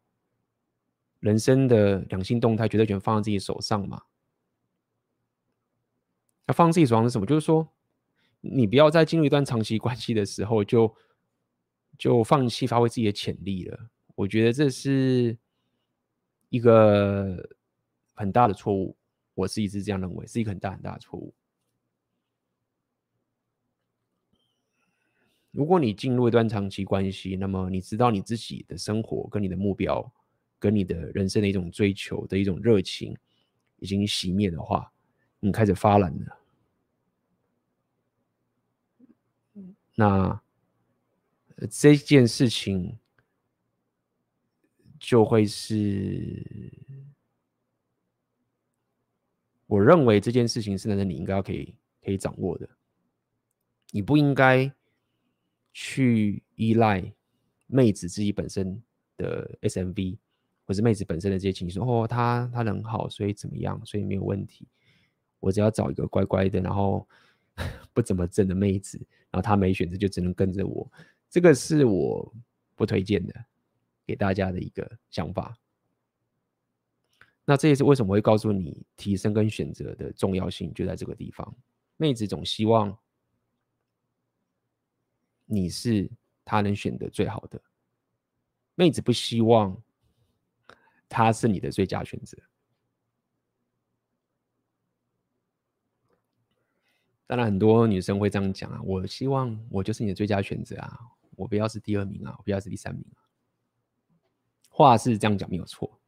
[1.18, 4.02] 人生的两性动态绝对权放在自己手上嘛？
[6.46, 7.26] 那放自己手上是什么？
[7.26, 7.68] 就是说，
[8.42, 10.94] 你不要在进入一段长期关系的时候就
[11.98, 13.90] 就放弃发挥自己的潜力了。
[14.14, 15.36] 我觉得这是。
[16.52, 17.48] 一个
[18.12, 18.94] 很大的错误，
[19.32, 21.32] 我自己是这样认为，是一个很大很大的错误。
[25.50, 30.12] 如果你进入一段长期关系，那么你知道你自己的生活跟你的目标，
[30.58, 33.16] 跟你的人生的一种追求的一种热情
[33.78, 34.92] 已经熄灭的话，
[35.40, 36.38] 你开始发懒了。
[39.94, 40.42] 那
[41.70, 42.98] 这件事情。
[45.04, 46.72] 就会是，
[49.66, 52.68] 我认为这件事情是男人你应该要可以可以掌握的，
[53.90, 54.72] 你不应该
[55.72, 57.12] 去依赖
[57.66, 58.80] 妹子自己本身
[59.16, 60.18] 的 SMV，
[60.66, 64.68] 或是妹子本身的这些情绪，哦，她她人好，所以怎么样，所以没有问题。
[65.40, 67.08] 我只要找一个乖乖的，然后
[67.92, 70.88] 不怎么正的妹子，然后她没选择就只能跟着我，
[71.32, 72.32] 这个是我
[72.76, 73.34] 不推荐的。
[74.04, 75.56] 给大家的一个想法，
[77.44, 81.54] 那这也是为什么会告诉你提升跟选择的重要性，就在这个地方。
[81.96, 82.98] 妹子总希望
[85.46, 86.10] 你是
[86.44, 87.62] 她能选的最好的，
[88.74, 89.80] 妹子不希望
[91.08, 92.36] 她是你的最佳选择。
[97.28, 101.00] 当然，很多女生会这样讲啊，我希望我就是你的最佳选择啊，
[101.42, 103.20] 我不要是第二名啊，我不要是第三名啊。
[104.68, 106.00] 话是这样讲没有错，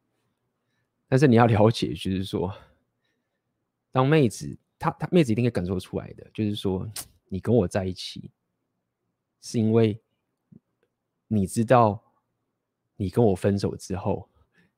[1.07, 2.51] 但是你要了解，就是说，
[3.91, 6.89] 当妹子她她妹子一定可以感受出来的，就是说，
[7.27, 8.31] 你跟我在一起，
[9.41, 10.01] 是因为
[11.27, 12.01] 你知道，
[12.95, 14.27] 你跟我分手之后，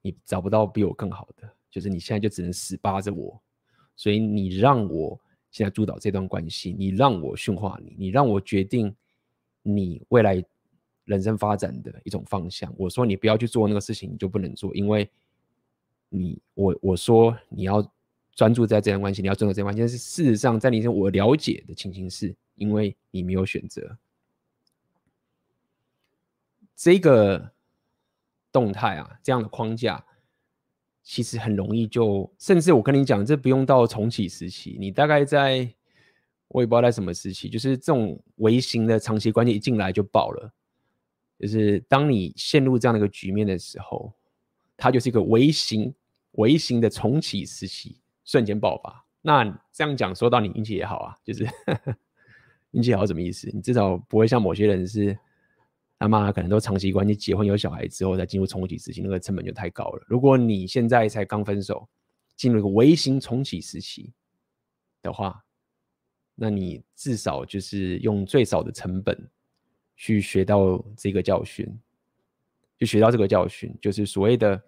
[0.01, 3.41] 你找不到比我更好的，就是你现在就只能死扒着我，
[3.95, 5.17] 所以你让我
[5.49, 8.93] 现在主导这段关系，你让我驯化你，你让我决定
[9.69, 10.43] 你未来。
[11.07, 12.69] 人生发展的一种方向。
[12.77, 15.09] 我说你不要去做那个事情，你就不能做，因为
[16.09, 17.81] 你我我说你要
[18.33, 19.79] 专注在这段关系，你要专注这段关系。
[19.79, 23.97] 但是事实上，在你我了解的情形是，因为你没有选择
[26.75, 27.53] 这个
[28.51, 30.05] 动态啊，这样的框架，
[31.03, 35.73] 其实很容易就，甚至我跟你讲，这不用到重启时期，你大概在
[36.49, 40.53] 我也不知道在什么时期，就是这种微型的长期关系一进来就爆了。
[41.39, 44.11] 就是当你陷入这样的一个局面的时候，
[44.75, 45.93] 它就是一个微型、
[46.31, 49.05] 微型的重启时期，瞬间爆发。
[49.21, 51.47] 那这样讲，说到你运气也好啊，就是
[52.71, 53.49] 运气好什么意思？
[53.53, 55.17] 你至少不会像某些人是
[55.99, 60.05] 他妈可能都长期关系、结婚有小孩之后再进入重启时期，那个成本就太高了。
[60.07, 61.87] 如果你现在才刚分手，
[62.35, 64.13] 进入一个微型重启时期
[65.01, 65.43] 的话，
[66.39, 69.29] 那你至少就是用最少的成本。
[69.99, 71.67] 去学到这个教训，
[72.77, 74.61] 就学到这个教训，就是所谓的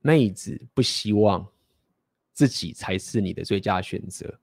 [0.00, 1.46] 妹子不希望
[2.32, 4.40] 自己才是你的最佳选择，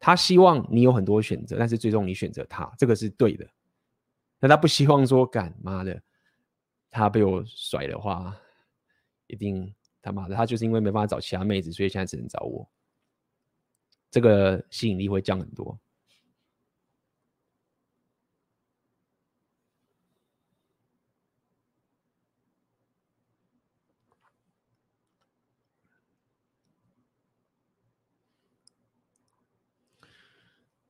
[0.00, 3.48] 她希望你有很多选择，但是最终你选择她，这个是对的。
[4.40, 6.02] 那她不希望说，干妈的，
[6.90, 8.36] 他被我甩的话，
[9.28, 12.68] 一定他妈的，他就是因为没办法找其他妹子，所以现在只能找我。
[14.10, 15.78] 这个吸引力会降很多。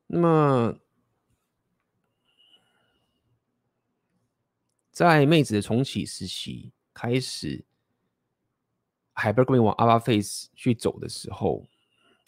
[0.09, 0.79] 那么，
[4.93, 7.65] 在妹子的重启时期开始
[9.15, 11.67] ，Hypergamy 往 Alpha Face 去走的时候，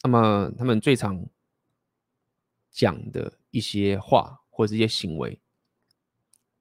[0.03, 1.27] 那么他们最常
[2.71, 5.41] 讲的一些话或者一些行为，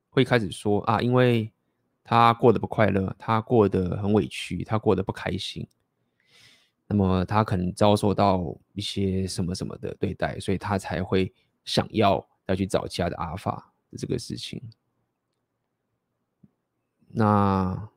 [0.10, 1.52] 会开始说啊，因为
[2.04, 5.68] 他过得不快乐，他过得很委屈，他过得不开心。
[6.88, 11.34] 那么他可能遭受到一些什么什么的对待，所以他才会
[11.66, 14.62] 想要再去找其他的阿法的这个事情。
[17.10, 17.90] 那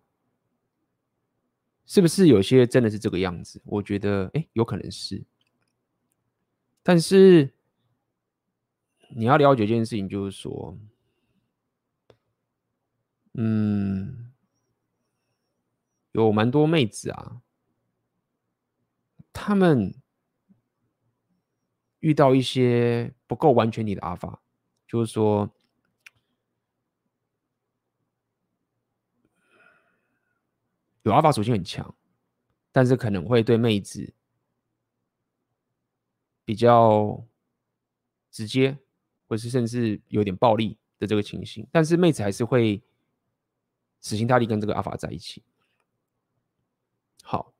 [1.91, 3.61] 是不是有些真的是这个样子？
[3.64, 5.24] 我觉得，哎，有可能是。
[6.84, 7.53] 但是
[9.16, 10.78] 你要了解一件事情，就是说，
[13.34, 14.30] 嗯，
[16.12, 17.43] 有蛮多妹子啊。
[19.32, 19.93] 他们
[21.99, 24.41] 遇到一些不够完全体的阿法，
[24.86, 25.53] 就是说
[31.03, 31.94] 有阿法属性很强，
[32.72, 34.12] 但是可能会对妹子
[36.44, 37.24] 比较
[38.30, 38.78] 直接，
[39.26, 42.82] 或是甚至有点暴力的这个情形，但是妹子还是会
[44.01, 45.42] 死心塌地跟这个阿法在一起。
[47.22, 47.53] 好。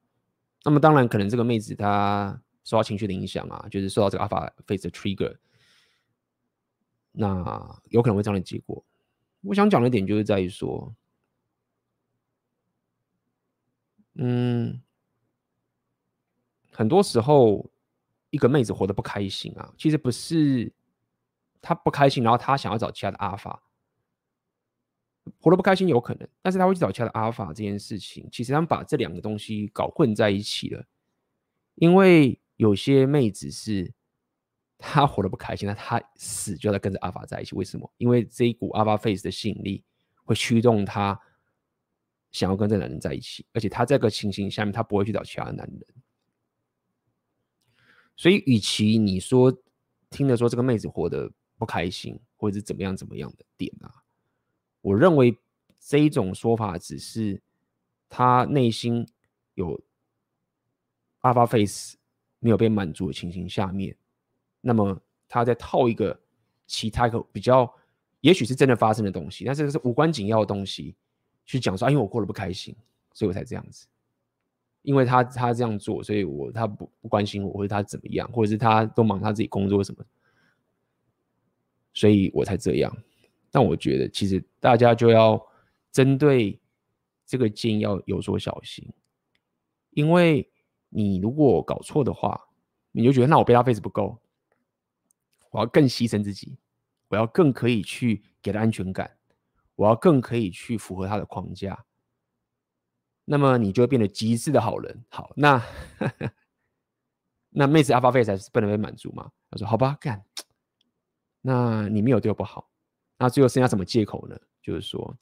[0.62, 5.38] 那么当然，可能这个妹子她受到情绪的影响啊，就是受到这个 Alpha Face 的 trigger，
[7.12, 8.84] 那有可能会这样的结果。
[9.41, 10.95] 我想讲的点就是在于说，
[14.15, 14.81] 嗯，
[16.73, 17.71] 很多时候
[18.31, 20.73] 一个妹子活得不开心啊，其实不是
[21.61, 23.59] 她不开心，然后她想要找其他的 Alpha。
[25.39, 30.85] 活得不开心有可能，但是他会去找其他的阿尔法这件事情，其实他们把这两个东西搞混在一起了。
[31.77, 33.93] 因为有些妹子是
[34.77, 37.55] 她活得不开心，那她死就要跟着阿法在一起。
[37.55, 37.89] 为什么？
[37.99, 39.85] 因为这一股阿法 face 的吸引力
[40.25, 41.21] 会驱动她
[42.31, 45.87] 想要跟这男人在一起，而且他这个情形下面，他不会去找其他男人。
[48.16, 49.57] 所以，与其你说
[50.11, 54.03] 听着说这个妹子活得不开心，或者是怎么样怎么样的点啊。
[54.83, 55.37] 我认为
[55.78, 57.41] 这一种说法只是
[58.09, 59.07] 他内心
[59.55, 59.81] 有
[61.22, 61.97] Alpha Face
[62.39, 63.97] 没有被满足的情形下面，
[64.61, 66.20] 那么他在套一个
[66.66, 67.72] 其他一个比较，
[68.20, 70.95] 也许是真的发生的东西，但是是无关紧要的东西
[71.45, 72.74] 去讲说，啊，因为我过得不开心，
[73.12, 73.86] 所以我才这样子，
[74.82, 80.05] 因为他他这样做，所以我他不不关心我，或者他怎么样，或者是他都忙他自己工作什么，
[81.93, 82.97] 所以我才这样。
[83.51, 85.45] 但我觉得，其实大家就要
[85.91, 86.59] 针对
[87.26, 88.88] 这个建议要有所小心，
[89.91, 90.49] 因为
[90.88, 92.49] 你如果搞错的话，
[92.93, 94.16] 你就觉得那我贝塔 face 不够，
[95.51, 96.57] 我要更牺牲自己，
[97.09, 99.16] 我要更可以去给他安全感，
[99.81, 101.87] 我要更可以去符合他的框架，
[103.24, 105.05] 那么你就会变得极致的好人。
[105.09, 105.62] 好，那
[107.49, 109.33] 那妹子 Alpha face 还是不能被满足吗？
[109.51, 110.22] 他说好吧，干，
[111.41, 112.68] 那你没有对我不好。
[113.16, 114.39] 那最后剩下什么借口呢？
[114.61, 115.16] 就是说，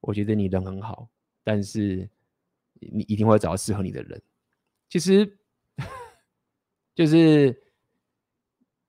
[0.00, 1.08] 我觉得你人很好，
[1.42, 2.06] 但是
[2.74, 4.22] 你一定会找到适合你的人。
[4.90, 5.38] 其实，
[6.94, 7.62] 就是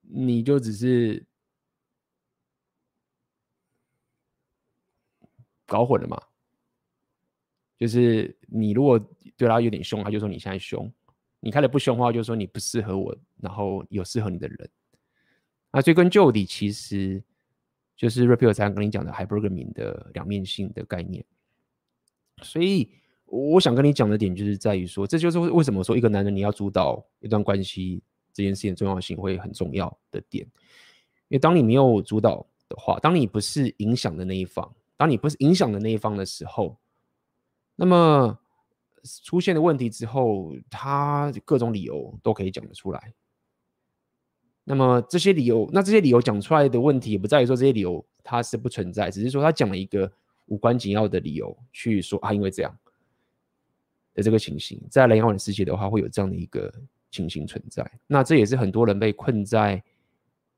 [0.01, 1.25] 你就只是
[5.67, 6.19] 搞混了嘛。
[7.77, 8.99] 就是你如果
[9.35, 10.89] 对他有点凶，他就说你现在凶；
[11.39, 14.69] 你开的不凶的话，就说你不适合我，然后有适合你的人。
[15.71, 17.23] 那追根究底，其实。
[17.99, 21.25] 就是 Raphael 才跟你讲的 Hypergamy 的两面性的概念，
[22.43, 22.91] 所以
[23.25, 30.45] 我想跟你讲的点就是在于说，这就是为什么说一个男人你要主导一段关系这件事情重要性会很重要的点，
[31.27, 36.75] 因为当你没有主导的话，当你不是影响的那一方，当你不是影响的那一方的时候，
[37.75, 38.37] 那么
[39.23, 43.13] 出现的问题之后，他各种理由都可以讲得出来。
[44.63, 50.11] 那么这些理由，那这些理由讲出来的问题，也不在于说这些理由它是不存在，只是说他讲了一个
[50.47, 52.77] 无关紧要的理由去说啊，因为这样
[54.13, 56.73] 的这个情形，在蓝药丸世界的话，会有这样的一个
[57.11, 57.89] 情形存在。
[58.07, 59.81] 那这也是很多人被困在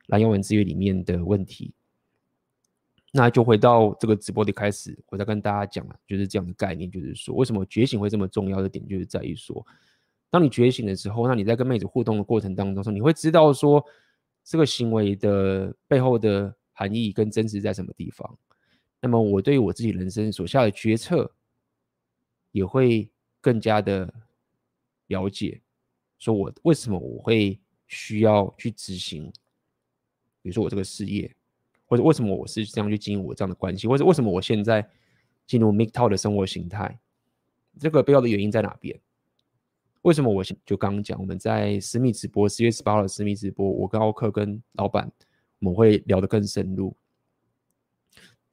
[0.08, 1.72] 蓝药丸之约里面的问题。
[3.12, 9.66] 那就回到这个直播的开始，我再跟大家讲了，就是这样的概念，就是说为什么觉醒会这么重要的点，就是在于说，
[10.30, 13.84] 当你觉醒的时候，那你在跟妹子互动的过程当中说，你会知道说
[14.44, 18.38] 这个行为的背后的含义跟真实在什么地方。
[19.02, 21.32] 那么我对于我自己人生所下的决策，
[22.52, 23.10] 也会
[23.42, 24.14] 更加的
[25.08, 25.60] 了解，
[26.20, 29.32] 说我为什么我会需要去执行，
[30.44, 31.36] 比如说我这个事业。
[31.90, 34.88] 或者为什么我是这样去经营我这样的关系，或者为什么我现在
[35.48, 37.00] 进入 MGTOW 的生活形态，
[37.80, 38.98] 这个背后的原因在哪边？
[40.04, 45.12] 为什么我就刚刚讲，我们在私密直播十月十八号的私密直播，我跟奥克跟老板
[45.58, 46.96] 我们会聊得更深入。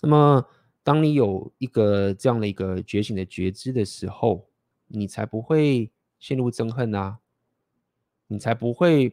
[0.01, 0.47] 那么，
[0.83, 4.49] 当你有一个这样的一个觉醒的觉知的时候，
[4.87, 7.19] 你才不会陷入憎恨啊，
[8.29, 9.13] 你才不会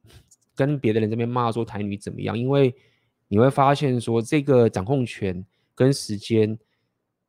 [0.56, 2.74] 跟别的人这边骂说台女怎么样，因为。
[3.28, 6.58] 你会发现说，这个掌控权跟时间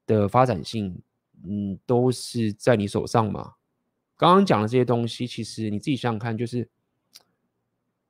[0.08, 1.02] 的发展性，
[1.44, 3.54] 嗯，都是在你手上嘛。
[4.18, 6.68] 刚刚讲的这些东西，其实你自己想想看，就是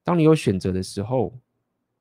[0.03, 1.37] 当你有选择的时候，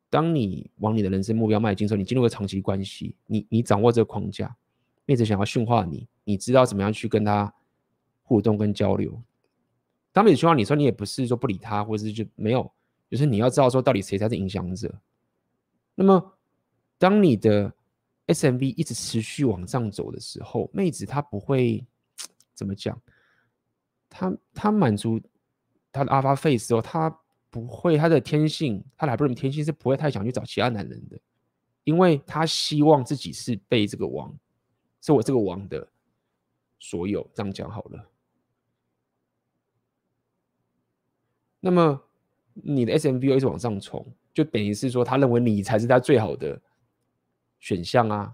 [0.09, 4.57] 当你往你的人生目标迈进的时候，你进入个长期关系，你你掌握这个框架，
[5.05, 7.53] 妹子想要驯化你，你知道怎么样去跟他
[8.22, 9.22] 互动跟交流。
[10.12, 12.70] 当妹子驯化你说，你也不是说不理他，或者是就没有，
[13.11, 14.95] 就是你要知道说，到底谁才是影响者。
[16.01, 16.38] 那么，
[16.96, 17.74] 当你的
[18.28, 21.84] SMV 一直持续往上走的时候，妹子她不会
[22.55, 22.96] 怎么讲，
[24.09, 25.20] 她她满足
[25.90, 27.11] 她的 Alpha Phase 时候，她
[27.51, 31.18] 不会她的天性，她的 Hybrid 天性是不会太想去找其他男人的，
[31.82, 34.32] 因为她希望自己是被这个王，
[35.01, 35.90] 是我这个王的
[36.78, 37.28] 所有。
[37.34, 38.09] 这样讲好了。
[41.59, 42.01] 那么
[42.53, 44.07] 你的 SMV 又一直往上冲。
[44.39, 46.62] 就等于是说，他认为你才是他最好的
[47.59, 48.32] 选项啊。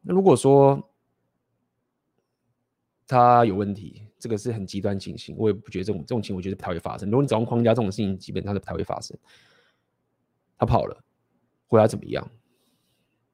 [0.00, 0.80] 那如果说
[3.04, 7.10] 他有问题，这个是很极端情形，我也不觉得这种这种情况，我觉得不太会发生。
[7.10, 9.18] 如果你找框架这种事情，基本上都不太会发生。
[10.56, 10.96] 他跑了，
[11.66, 12.30] 会要怎么样？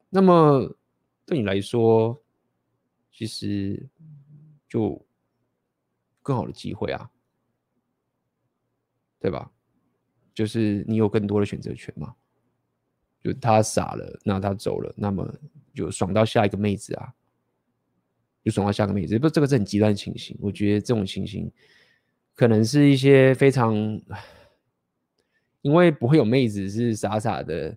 [0.08, 0.74] 那么
[1.26, 2.18] 对你来说，
[3.12, 3.86] 其实
[4.66, 5.04] 就
[6.22, 7.10] 更好的机会啊。
[9.20, 9.50] 对吧？
[10.34, 12.14] 就是你有更多的选择权嘛。
[13.22, 15.30] 就他傻了，那他走了，那么
[15.74, 17.12] 就爽到下一个妹子啊，
[18.42, 19.18] 就爽到下个妹子。
[19.18, 20.34] 不，这个是很极端的情形。
[20.40, 21.52] 我觉得这种情形
[22.34, 23.74] 可能是一些非常，
[25.60, 27.76] 因为不会有妹子是傻傻的，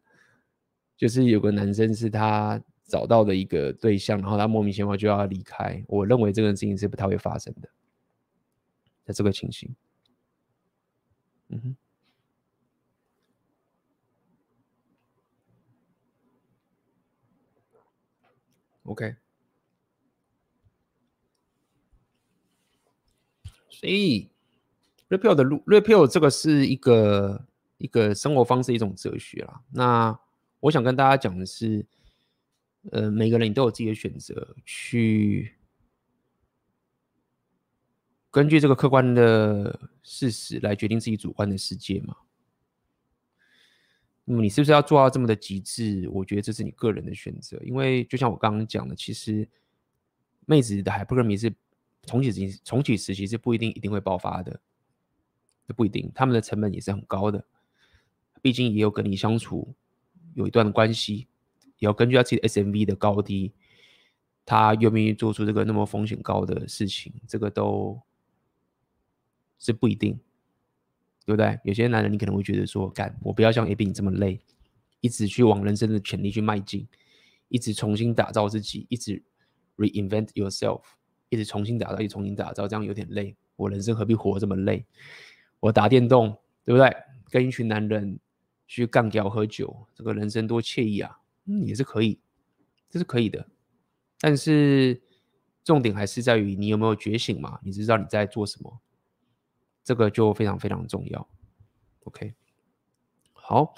[0.95, 5.83] 就是有个男生是他找到的一个对象，然后他莫名其妙就要离开。
[5.89, 7.67] 我认为这个事情是不太会发生的，
[9.03, 9.75] 在这个情形。
[11.53, 11.75] 嗯哼
[18.85, 19.15] ，OK，
[23.69, 24.27] 所以
[25.09, 27.45] ，repeal 的路，repeal 这个是一个
[27.77, 29.61] 一个生活方式，一种哲学啦。
[29.71, 30.19] 那
[30.59, 31.85] 我想跟大家讲的是，
[32.91, 35.53] 呃，每个人你都有自己的选择，去。
[38.33, 42.17] 根据这个客观的事实来决定自己主观的世界嘛？
[44.25, 46.09] 那么你是不是要做到这么的极致？
[46.09, 47.61] 我觉得这是你个人的选择。
[47.63, 49.47] 因为就像我刚刚讲的，其实
[50.47, 51.53] 妹子的海布勒米是
[52.07, 54.59] 重启时重启时期是不一定一定会爆发的，
[55.67, 57.45] 这不一定，他们的成本也是很高的。
[58.41, 59.75] 毕竟也有跟你相处
[60.33, 61.27] 有一段关系，
[61.77, 63.53] 也要根据他自己的 SMV 的高低，
[64.43, 68.01] 他愿不愿意做出这个那么风险高的事情，这个都。
[69.63, 70.19] 是不一定，
[71.25, 71.57] 对不对？
[71.63, 74.41] 有些男人你可能会觉得说，干我不要像 AB 你这么累，
[74.99, 76.85] 一直去往人生的潜力去迈进，
[77.47, 79.23] 一直重新打造自己，一直
[79.77, 80.81] reinvent yourself，
[81.29, 83.35] 一直重新打造，一直重新打造，这样有点累。
[83.55, 84.85] 我人生何必活这么累？
[85.61, 86.93] 我打电动，对不对？
[87.29, 88.19] 跟一群男人
[88.67, 91.19] 去干掉喝酒，这个人生多惬意啊！
[91.45, 92.19] 嗯，也是可以，
[92.89, 93.47] 这是可以的。
[94.19, 95.01] 但是
[95.63, 97.59] 重点还是在于你有没有觉醒嘛？
[97.63, 98.81] 你知道你在做什么？
[99.83, 101.27] 这个就非常非常重要
[102.05, 102.33] ，OK，
[103.33, 103.75] 好，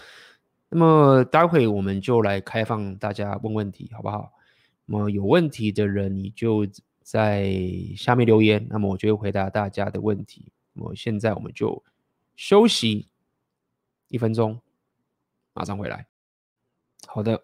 [0.70, 4.32] 那么待会我们就来开放大家问问题，好不好？
[4.86, 6.68] 那么有问题的人你就
[7.02, 7.52] 在
[7.98, 10.52] 下面留言，那么我就会回答大家的问题。
[10.74, 11.84] 那么现在我们就
[12.36, 13.10] 休息
[14.10, 14.62] 一分钟，
[15.54, 16.06] 马上回来。
[17.08, 17.44] 好的，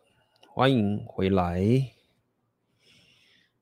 [0.49, 1.63] 欢迎回来。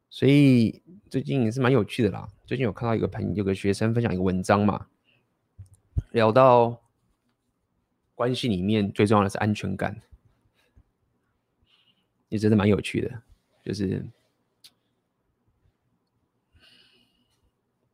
[0.09, 2.27] 所以最近也是蛮有趣的啦。
[2.49, 4.87] 最近有看到一个朋友，有个学生分享一个文章嘛，
[6.09, 6.81] 聊到
[8.15, 10.01] 关系里面最重要的是安全感，
[12.27, 13.21] 也真的蛮有趣的。
[13.63, 14.03] 就是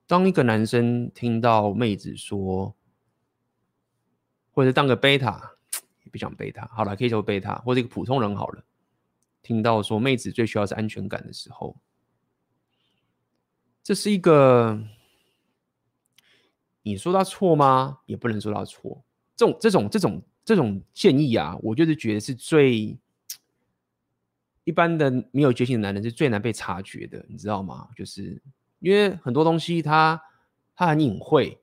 [0.07, 2.73] 当一个男生听到妹子说，
[4.53, 5.57] 或者当个贝塔，
[6.05, 8.63] 也不想贝塔，好了，可以说贝塔，或者一个普通人好了，
[9.41, 11.75] 听到说妹子最需要是安全感的时候，
[13.85, 14.81] 这是一个。
[16.81, 17.99] 你说他错吗？
[18.07, 19.03] 也不能说他错。
[19.35, 22.97] 这种、这种、这种、这种建议啊，我就是觉得是最
[24.63, 27.87] 一般的没有觉醒的男人是最难被察觉的，你知道吗？
[27.95, 28.41] 就是
[28.79, 30.21] 因为很多东西他
[30.75, 31.59] 他很隐晦，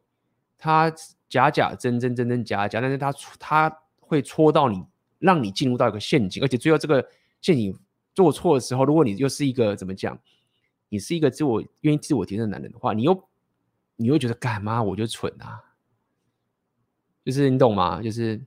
[0.59, 0.93] 他
[1.29, 4.85] 假假真真真真假假，但是他他会戳到你，
[5.21, 7.09] 让你进入到一个陷阱，而且最后这个
[7.41, 7.79] 陷阱
[8.13, 10.19] 做错的时候，如果你又是一个怎么讲，
[10.93, 13.29] 你是一个自我愿意自我提升的男人的话，你又。
[13.95, 14.83] 你会觉得干嘛？
[14.83, 15.63] 我就蠢啊！
[17.25, 18.03] 就是你懂吗？
[18.03, 18.41] 就是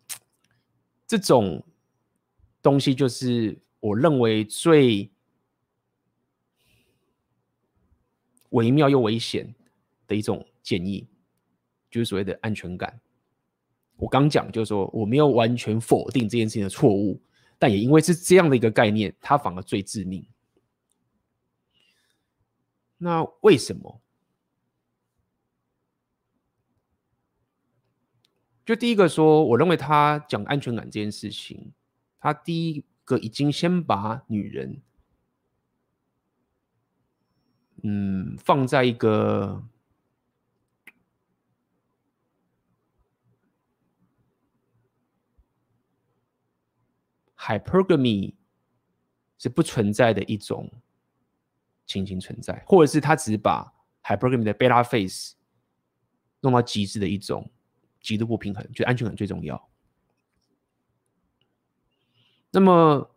[1.07, 1.63] 这种
[2.61, 5.09] 东西，就是我认为最
[8.49, 9.53] 微妙又危险
[10.07, 11.07] 的一种建议，
[11.89, 12.99] 就是所谓的安全感。
[13.95, 17.21] 我刚讲就是说，我没有完全否定这件事情的错误，
[17.57, 20.25] 但也因为是这样的一个概念，它反而最致命。
[22.97, 24.01] 那为什么？
[28.65, 31.71] 就第一个说，我认为他讲安全感这件事情，
[32.19, 34.81] 他第一个已经先把女人，
[37.83, 39.63] 嗯，放在一个
[47.37, 48.33] hypergamy
[49.37, 50.71] 是不存在的一种
[51.86, 53.73] 情形存在，或者是他只把
[54.03, 55.33] hypergamy 的 beta phase
[56.41, 57.51] 弄到极致的一种。
[58.01, 59.67] 极度不平衡，觉得安全感最重要。
[62.51, 63.09] 那么，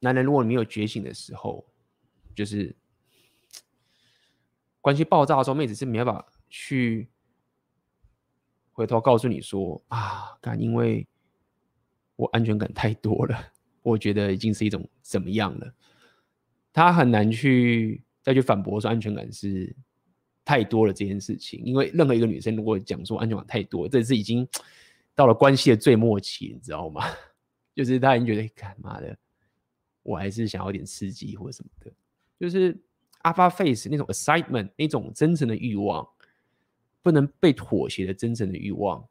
[0.00, 1.66] 男人如果你没有觉醒的时候，
[2.34, 2.76] 就是
[4.82, 7.08] 关系爆炸的时候，妹子是没办法去
[8.72, 11.08] 回头告诉你说啊，干，因为
[12.16, 13.51] 我安全感太多了，
[13.82, 15.74] 我觉得已经是一种怎么样了。
[16.72, 19.74] 他很难去再去反驳说安全感是。
[20.44, 24.46] 太多了这件事情，因为任何一个女生如果讲说安全感太多，这是已经
[25.14, 27.04] 到了关系的最末期，你知道吗？
[27.76, 29.16] 就是他已经觉得干嘛的，
[30.02, 31.92] 我还是想要点刺激或者什么的，
[32.40, 32.76] 就是
[33.22, 36.04] alpha face 那种 excitement 那种真诚的欲望，
[37.02, 39.08] 不能被妥协的真诚的欲望，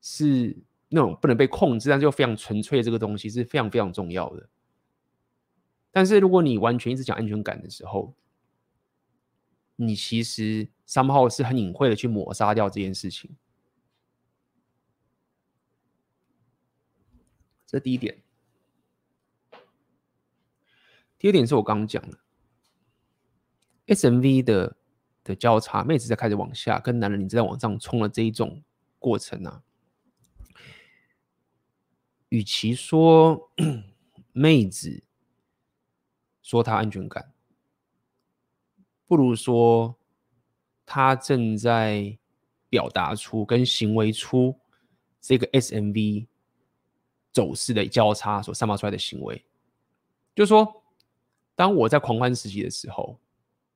[0.00, 0.56] 是
[0.88, 4.48] 那种不能被控制，但是又非常纯粹的这个东西是非常非常重要的。
[5.90, 8.14] 但是如果你完全一直讲安全感的时候，
[9.76, 13.36] 你其实 somehow 是很隐晦的去抹杀掉这件事情，
[17.66, 18.22] 这第一点。
[21.18, 22.18] 第二点是我刚刚讲的
[23.86, 24.76] ，SMV 的
[25.24, 28.62] 的交叉，妹子在开始往下，跟男人你在往上冲的这一种
[28.98, 29.62] 过程啊，
[32.28, 33.50] 与其说
[34.32, 35.02] 妹子
[36.42, 37.32] 说她安全感。
[39.06, 39.96] 不如说，
[40.84, 42.18] 他正在
[42.68, 44.54] 表达出跟行为出
[45.20, 46.26] 这个 SMV
[47.32, 49.42] 走势的交叉所散发出来的行为，
[50.34, 50.82] 就说，
[51.54, 53.18] 当我在狂欢时期的时候，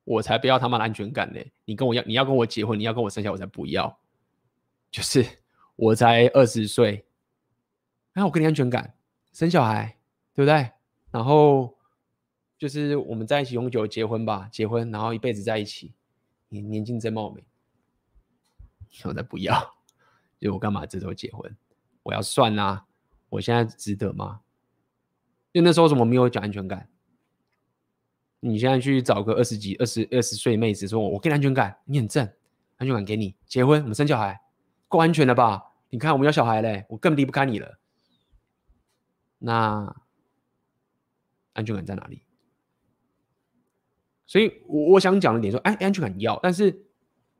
[0.03, 1.39] 我才不要他妈的安全感呢！
[1.65, 3.99] 你跟我要，你要跟我结婚，你要跟我生小孩，我才不要。
[4.91, 5.25] 就是
[5.75, 7.03] 我才二十岁，
[8.13, 8.95] 哎，我给你安全感，
[9.31, 9.97] 生小孩，
[10.33, 10.71] 对不对？
[11.11, 11.77] 然后。
[12.55, 15.93] 就是我们在一起永久结婚吧，结婚然后一辈子在一起，
[16.47, 17.43] 你年轻真貌美，
[19.03, 19.75] 我才不要，
[20.39, 21.57] 就我干嘛这时候结婚？
[22.03, 22.85] 我要算啊，
[23.27, 24.41] 我现在值得吗？
[25.51, 26.87] 就那时候怎么没有讲安全感？
[28.39, 32.25] 你现在去找个二十几、二十二十岁妹子说，我给你安全感，你很正，
[32.77, 34.39] 安全感给你，结婚我们生小孩，
[34.87, 35.73] 够安全了吧？
[35.89, 37.77] 你看我们有小孩嘞，我更离不开你了。
[39.45, 39.93] 那
[41.51, 42.23] 安全感在哪里？
[44.25, 46.85] 所以，我我想讲的点说，哎，安全感要，但是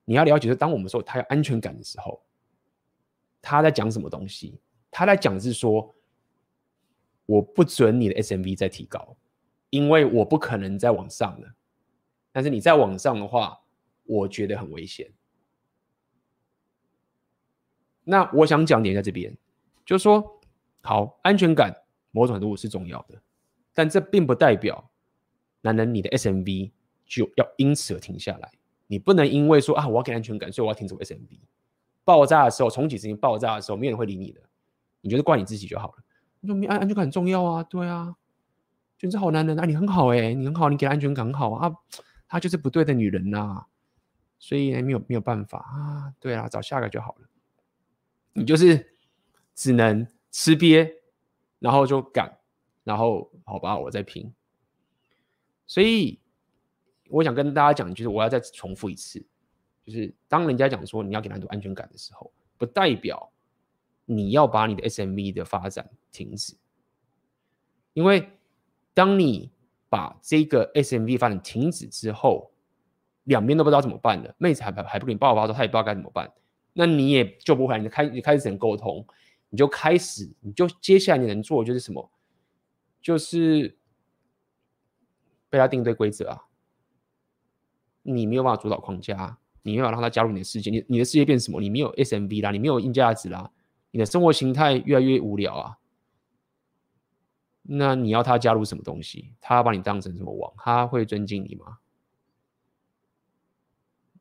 [0.03, 2.21] 你要了解说，当我们说他有安全感的时候，
[3.41, 4.59] 他在讲什么东西？
[4.91, 5.95] 他在讲是说，
[7.25, 9.15] 我不准你的 SMV 再提高，
[9.69, 11.55] 因为我不可能再往上了。
[12.33, 13.63] 但是你再往上的话，
[14.03, 15.09] 我觉得很危险。
[18.03, 19.35] 那我想讲点在这边，
[19.85, 20.41] 就是说，
[20.81, 21.73] 好，安全感
[22.13, 23.21] 某种程度是重要的，
[23.73, 24.89] 但这并不代表。
[25.65, 26.71] 男人，你的 SMV
[27.05, 28.51] 就要因此而停下来。
[28.87, 31.39] 你不能因为说啊，我要给安全感，所以我要停止 SMV。
[32.03, 34.41] 爆炸的时候，重启执行爆炸的时候，没有人会理你的，
[34.99, 36.03] 你就是怪你自己就好了。
[36.41, 38.15] 你说安安全感很重要啊，对啊，
[38.97, 41.73] 就是好男人啊，你很好哎、你很好，你给安全感很好啊，
[42.27, 43.67] 他就是不对的女人呐、啊，
[44.37, 47.29] 所以没有没有办法啊，对啊，找下个就好了。
[48.33, 48.97] 你就是
[49.55, 50.91] 只能吃瘪，
[51.63, 52.29] 然后就干，
[52.83, 54.29] 然后好吧，我再拼。
[55.65, 56.19] 所以
[57.09, 59.25] 我想跟大家讲，就是我要再重复一次，
[59.85, 63.31] 就是当人家讲说你要给他很多安全感的时候，不代表
[64.03, 66.53] 你要把你的 SMV 的发展停止，
[67.93, 68.29] 因为
[68.93, 69.49] 当你
[69.87, 72.51] 把这个 SMV 发展停止之后，
[73.23, 76.29] 两边都不知道怎么办了，妹子还还不给你爆发的时候，他也不知道该怎么办，
[76.73, 79.07] 那你也救不回来，你开你开始只能沟通，
[79.53, 82.09] 你就开始，你就接下来你能做的就是什么，
[82.99, 83.77] 就是。
[85.49, 86.45] 被他定对规则啊，
[88.01, 91.61] 你没有办法主导框架，你没有办法让他加入你的世界，你你的世界变什么？
[91.61, 93.51] 你没有 SMV 啦，你没有硬价值啦，
[93.91, 95.77] 你的生活形态越来越无聊啊。
[97.61, 99.35] 那你要他加入什么东西？
[99.39, 100.51] 他把你当成什么王？
[100.57, 101.77] 他会尊敬你吗？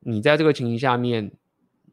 [0.00, 1.32] 你在这个情形下面，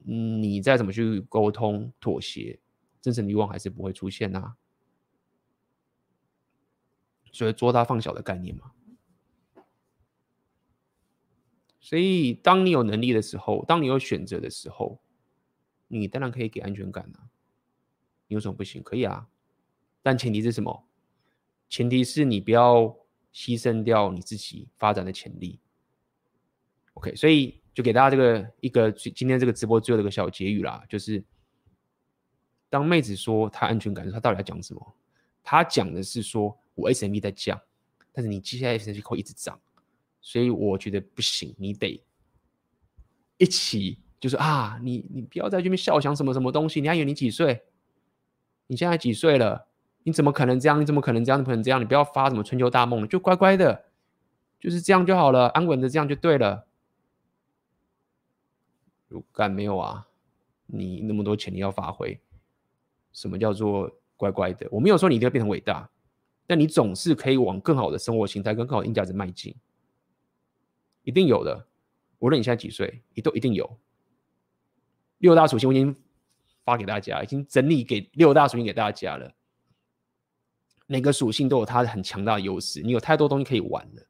[0.03, 2.59] 你再怎么去沟通妥协，
[3.01, 4.55] 真正的欲望还是不会出现啊。
[7.31, 8.71] 所以做大放小的概念嘛。
[11.79, 15.01] 所以，当你有能力的时候，当你有选择的时候，
[15.87, 17.29] 你当然可以给安全感啊。
[18.27, 18.83] 你有什么不行？
[18.83, 19.27] 可以啊，
[20.03, 20.87] 但前提是什么？
[21.67, 22.83] 前提是你不要
[23.33, 25.59] 牺牲掉你自己发展的潜力。
[26.93, 31.23] OK，所以就给大家这个一个今天这个直播最后的一个小结语啦，就是
[32.69, 34.95] 当妹子说她安全感，她到底要讲什么？
[35.43, 37.59] 她讲的是说我 SMV 在降，
[38.11, 39.59] 但是你接下来 SMV 会一直涨。
[40.21, 42.03] 所以我觉得不行，你得
[43.37, 46.81] 一起，就是啊，你你不要在这边笑，想什么什么东西？
[46.81, 47.63] 你还以为你几岁？
[48.67, 49.67] 你现在几岁了？
[50.03, 50.79] 你怎么可能这样？
[50.79, 51.39] 你怎么可能这样？
[51.39, 51.79] 你不可能这样？
[51.79, 53.85] 你不要发什么春秋大梦了，就乖乖的，
[54.59, 56.67] 就是这样就好了，安稳的这样就对了。
[59.07, 60.07] 有干没有啊？
[60.67, 62.19] 你那么多潜力要发挥，
[63.13, 64.67] 什么叫做乖乖的？
[64.71, 65.89] 我没有说你一定要变成伟大，
[66.45, 69.55] 但你总是可以往更好的生活形态跟更好的硬价值迈进。
[71.03, 71.67] 一定有的，
[72.19, 73.77] 无论你现在几岁，你都一定有。
[75.19, 75.95] 六大属性我已经
[76.63, 79.33] 发给大家，已经整理给六大属性给大家了。
[80.85, 84.03] 每个属性都有它的很强大的优势，你有太多东西可以玩了，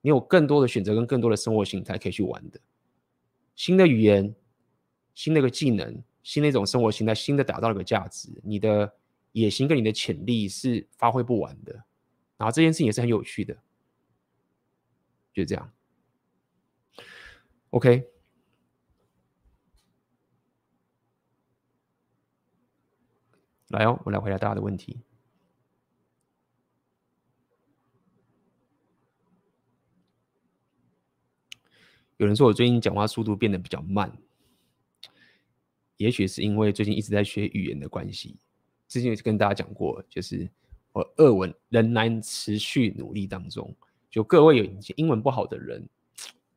[0.00, 2.60] 你有更多的选择跟更多的生活形态可以去玩的。
[3.54, 4.34] 新的语言，
[5.14, 8.92] 新的一个技能，新的一种生活形态，新的打造了个价值，你的
[9.30, 11.72] 野心跟你的潜力是发挥不完的。
[12.36, 13.56] 然后这件事情也是很有趣的，
[15.32, 15.72] 就这样。
[17.70, 18.10] OK，
[23.68, 25.00] 来哦，我来回答大家的问题。
[32.16, 34.10] 有人说我最近讲话速度变得比较慢，
[35.96, 38.36] 也许是因为最近一直在学语言的关系。
[38.88, 40.48] 之前也跟大家讲过，就是
[40.92, 43.74] 我俄文仍然持续努力当中。
[44.10, 44.64] 就各位有
[44.96, 45.88] 英文不好的人，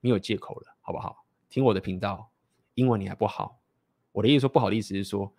[0.01, 0.75] 没有借口了。
[0.81, 1.23] 好不好？
[1.49, 2.31] 听我的频道，
[2.73, 3.59] 英文你还不好。
[4.11, 5.31] 我的意思说不好的意思是说，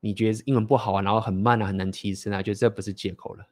[0.00, 3.46] 你觉得英文不好啊，然后很慢啊，很难提升啊，觉得这不是借口了。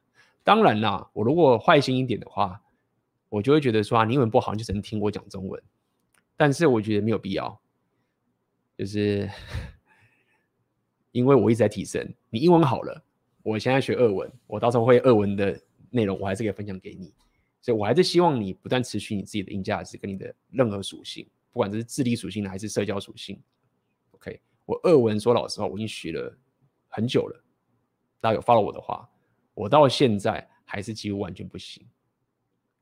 [0.45, 2.63] 当然啦，我如果坏心一点的话，
[3.29, 5.63] 我就会觉得说啊，你英文不好，你就只能听我讲中文。
[6.37, 7.59] 但是我觉得没有必要，
[8.77, 9.29] 就是
[11.13, 12.07] 因为我一直在提升。
[12.31, 13.05] 你英文好了，
[13.43, 15.61] 我现在学俄文，我到时候会俄文的
[15.91, 17.15] 内容，我还是可以分享给你。
[17.63, 23.43] 所以我还是希望你不断持续你自己的硬价值跟你的任何属性，不管这是智力属性还是社交属性。
[24.13, 26.39] OK，我俄文说老实话，我已经学了
[26.89, 27.45] 很久了。
[28.21, 29.09] 大家有 follow 我的话，
[29.55, 31.85] 我到现在还是几乎完全不行，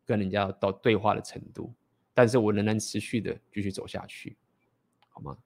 [0.04, 1.72] 跟人家到对话的程度。
[2.12, 4.36] 但是我仍然持续的继续走下去，
[5.08, 5.36] 好吗？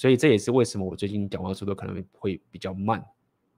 [0.00, 3.04] 所以这也是为什么我最近讲话速度可能会比较慢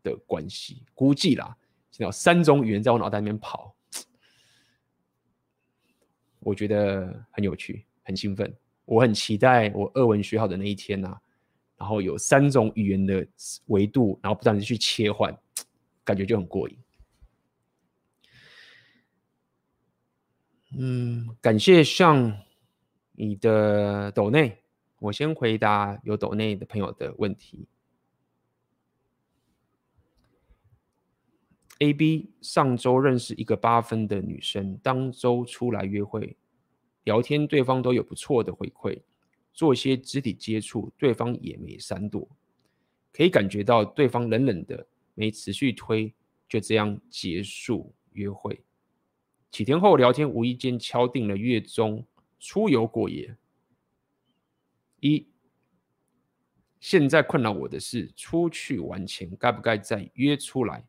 [0.03, 0.83] 的关系。
[0.93, 1.57] 估计啦，
[1.93, 3.73] 现在有三种语言在我脑袋里面跑。
[6.41, 8.53] 我觉得很有趣，很兴奋，
[8.85, 11.17] 我很期待我俄文学好的那一天呐、
[11.77, 13.25] 然后有三种语言的
[13.67, 15.33] 维度，然后不断的去切换，
[16.03, 16.77] 感觉就很过瘾。
[20.77, 22.37] 嗯，感谢上
[23.13, 24.62] 你的抖内，
[25.03, 27.67] 我先回答有抖内的朋友的问题。
[31.81, 36.37] A B 上周认识一个八分的女生，当周出来约会
[37.03, 39.03] 聊天，对方都有不错的回馈，
[39.53, 42.29] 做一些肢体接触，对方也没闪躲，
[43.13, 46.15] 可以感觉到对方冷冷的，没持续推，
[46.49, 48.63] 就这样结束约会。
[49.51, 52.07] 几天后聊天，无意间敲定了月中
[52.39, 53.37] 出游过夜。
[55.03, 55.29] 一，
[56.81, 60.85] 现在困扰我的是，出去玩前该不该再约出来？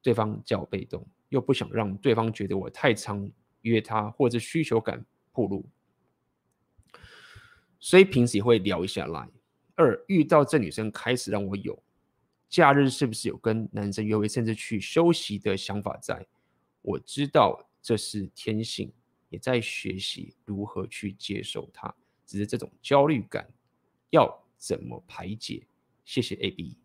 [0.00, 3.30] 对方叫我被动，又不想让对方觉得我太常
[3.62, 5.68] 约他，或者需求感暴露，
[7.78, 9.28] 所以平时也会聊一下来。
[9.74, 11.82] 二，遇到这女生开始让我有
[12.48, 16.26] 假日是不是有跟男生约会，甚至去休息的想法在。
[16.82, 17.66] 我知道。
[17.82, 18.92] 这是天性，
[19.30, 21.94] 也在学习如何去接受它。
[22.30, 23.52] 只是这种焦虑感
[24.10, 25.66] 要怎么排解？
[26.04, 26.78] 谢谢 AB。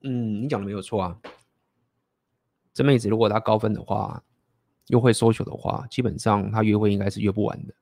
[0.00, 1.20] 嗯，你讲的没有错啊。
[2.72, 4.24] 这妹子如果她高分的话，
[4.88, 7.74] 又会收球的话，基本上她约会应该是约不完的，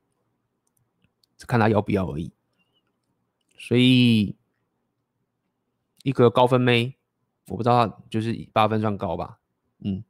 [1.35, 2.31] 只看她要不要而已。
[3.57, 4.35] 所以。
[6.03, 6.97] 一个高分妹，
[7.47, 9.39] 我不知道，就是八分算高吧，
[9.85, 10.03] 嗯，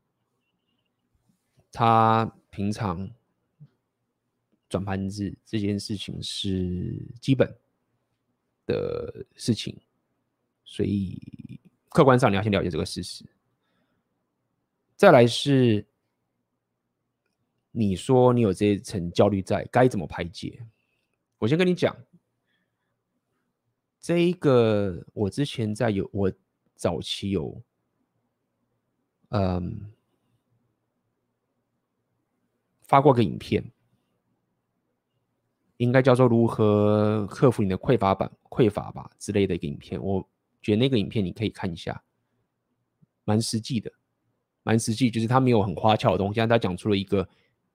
[1.71, 3.09] 他平常
[4.69, 7.53] 转盘子这件事情是基本
[8.65, 9.79] 的事情，
[10.65, 11.19] 所以
[11.89, 13.25] 客观上你要先了解这个事实。
[14.95, 15.85] 再来是，
[17.71, 20.65] 你说你有这一层焦虑在，该怎么排解？
[21.37, 21.95] 我先跟你讲。
[23.99, 26.33] 这一个我之前在有我
[26.73, 27.61] 早期有，
[29.29, 29.91] 嗯，
[32.91, 33.63] 发过个影片，
[35.77, 40.03] 应该叫做如何克服你的匮乏感、匮乏吧之类的一个影片。
[40.03, 40.29] 我
[40.61, 42.03] 觉得那个影片你可以看一下，
[43.23, 43.89] 蛮实际的，
[44.63, 47.29] 蛮实际，就是他没有很花俏的东西，但他讲出了一个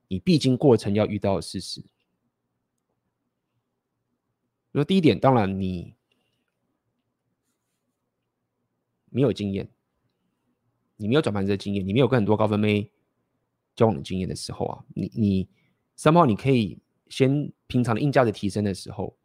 [0.07, 1.83] 你必经过程要遇到的事实。
[4.73, 5.97] 说第一点，当然你。
[9.09, 9.67] 没有经验，
[10.97, 12.91] 你没有转盘子的经验，你没有跟很多高分妹
[13.77, 15.47] 交往的经验的时候啊，你你
[15.95, 19.15] 三号你可以先平常的硬价值提升的时候，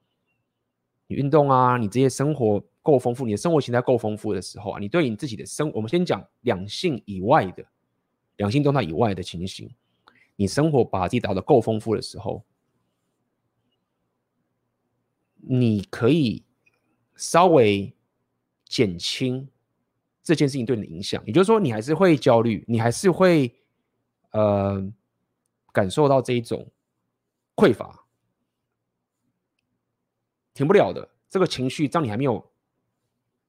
[1.08, 7.64] 你运动啊，你这些生活够丰富，你的生活形态够丰富的时候啊，你对你自己的生，我们先讲两性以外的
[8.36, 9.68] 两性动态以外的情形，
[10.36, 12.44] 你生活把自己打得够丰富的时候，
[15.36, 16.44] 你可以
[17.16, 17.92] 稍微
[18.66, 19.48] 减轻。
[20.24, 23.52] 这件事情对你的影响，也就是说，你还是会焦虑，你还是会
[24.32, 24.92] 呃
[25.72, 26.70] 感受到这一种
[27.56, 28.04] 匮乏，
[30.52, 31.88] 停不了的这个情绪。
[31.88, 32.50] 当你还没有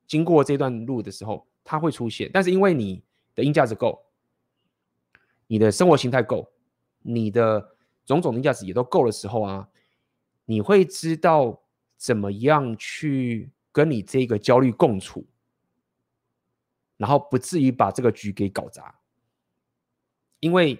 [0.07, 2.29] 经过这段路的时候，它会出现。
[2.33, 3.03] 但是因为你
[3.35, 4.05] 的硬价值够，
[5.47, 6.49] 你的生活形态够，
[6.99, 7.75] 你的
[8.05, 9.69] 种种硬价值也都够的时候啊，
[10.45, 11.63] 你会知道
[11.97, 15.25] 怎么样去跟你这个焦虑共处。
[16.95, 18.95] 然后不至于把这个局给搞砸，
[20.43, 20.77] 因为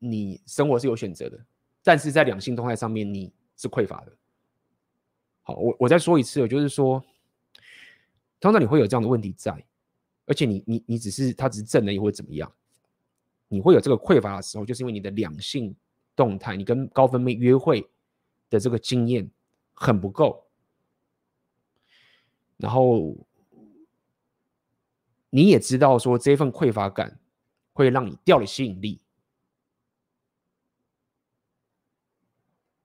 [0.00, 1.38] 你生活是有选择的，
[1.84, 4.12] 但是在两性动态上面你是匮乏的。
[5.44, 7.00] 好，我我再说一次，就是说，
[8.40, 9.64] 通常你会有这样的问题在，
[10.26, 12.52] 而且你你你只是他只是正的，也会怎么样？
[13.46, 15.72] 你会有这个匮乏的时候，就是因为你的两性
[16.16, 17.88] 动态，你跟高分妹约会
[18.50, 19.30] 的这个经验
[19.74, 20.44] 很不够，
[22.56, 23.16] 然后。
[25.30, 27.18] 你也知道说这份匮乏感
[27.72, 29.00] 会让你掉了吸引力，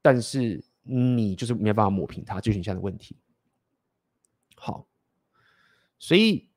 [0.02, 3.16] 但是你就是没办法抹平它，就是你现在的问题。
[4.56, 4.88] 好，
[5.98, 6.50] 所以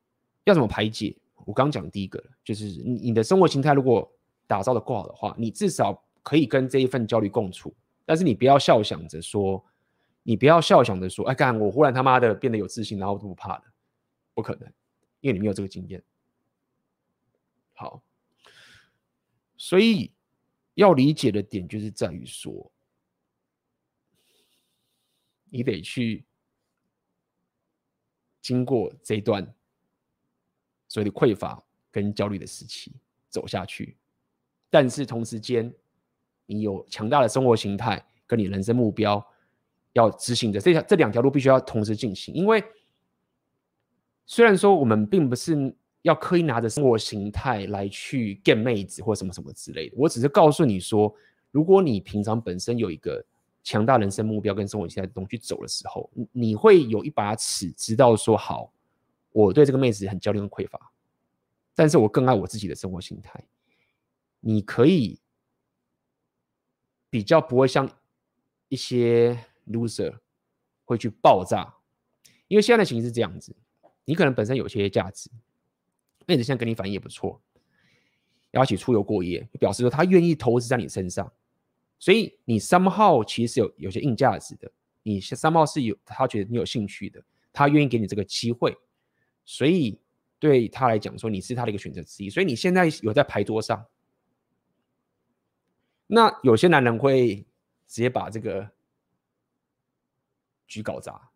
[0.43, 1.15] 要怎么排解？
[1.45, 4.09] 我刚刚讲第一个就是你你的生活形态如果
[4.47, 7.73] 打造的够好的话，你至少可以跟这一份焦虑共处。
[8.05, 9.63] 但是你不要笑想着说，
[10.23, 13.63] 你不要笑想着说，哎，干我忽然他妈的变得有自信，然后都不怕了，
[14.33, 14.71] 不可能。
[15.21, 16.03] 因为你没有这个经验，
[17.71, 18.03] 好，
[19.55, 20.11] 所以
[20.73, 22.69] 要理解的点就是在于说，
[25.53, 26.25] 你得去
[28.41, 29.45] 经过这一段
[30.87, 32.91] 所谓的匮乏跟焦虑的时期
[33.29, 33.95] 走下去，
[34.71, 35.71] 但是同时间
[36.47, 39.23] 你有强大的生活形态跟你人生目标
[39.93, 42.63] 要执行的这条这两条路必须要同时进行，因为。
[44.25, 51.13] 虽然说我们并不是要刻意拿着生活形态来去 get 妹子或什么什么之类的，我只是告诉你说，
[51.51, 53.23] 如果你平常本身有一个
[53.63, 58.73] 强大人生目标跟生活形态的东西走的时候，你会有一把尺，知道说好，
[59.31, 60.91] 我对这个妹子很焦虑跟匮乏，
[61.73, 63.43] 但是我更爱我自己的生活形态。
[64.41, 65.21] 你可以
[67.09, 67.89] 比较不会像
[68.67, 70.19] 一些 loser
[70.83, 71.73] 会去爆炸，
[72.49, 73.55] 因为现在的情形是这样子，
[74.03, 75.31] 你可能本身有些价值，
[76.25, 77.41] 妹子现在跟你反应也不错，
[78.51, 81.31] 要一起出游过夜，表示说她愿意投资在你身上，
[82.03, 84.69] 所以你 somehow 其实有有些硬价值的，
[85.03, 87.23] 你 somehow 是有他觉得你有兴趣的，
[87.53, 88.77] 他愿意给你这个机会，
[89.45, 89.97] 所以
[90.37, 93.85] 对他来讲说你是他的一个选择之一，所以你现在有在牌桌上。
[96.07, 97.37] 那有些男人会
[97.87, 98.69] 直接把这个
[100.67, 101.31] 局搞砸，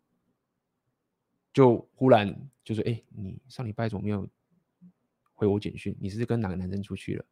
[1.50, 4.28] 就忽然就说：“哎、你上礼拜怎么没有
[5.32, 5.96] 回我简讯？
[5.98, 7.24] 你是跟哪个男生出去了？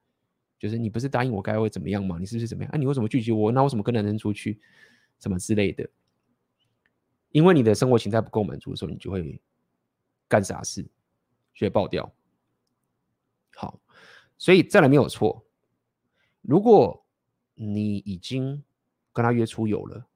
[0.58, 2.16] 就是你不是答应我该会怎么样吗？
[2.18, 2.72] 你是不是怎么样？
[2.72, 3.52] 啊，你为什么拒绝我？
[3.52, 4.60] 那为什么跟男生出去？
[5.18, 5.88] 什么之类的？
[7.32, 9.40] 因为你的生活形态不够满足的时候，你就会
[10.28, 10.82] 干傻事，
[11.54, 12.10] 就会爆掉。
[13.54, 13.80] 好，
[14.38, 15.44] 所以再来没有错。
[16.42, 17.04] 如果
[17.54, 18.62] 你已经
[19.12, 20.06] 跟他约出游了，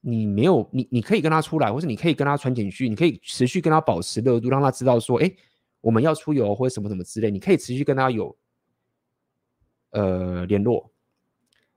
[0.00, 5.32] 你没有你，你可以跟他出来，或者你可以跟他传简讯，你可以持续跟他保持热度，让他知道说，哎，
[5.80, 8.36] 我们要出游或者什么什么之类，你可以持续跟他有
[9.90, 10.90] 呃联络。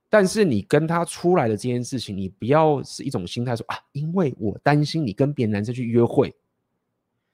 [0.10, 6.36] 但是你跟他出来的这件事情，你不要是一种心态说啊，因为我担心你跟别的男生去约会，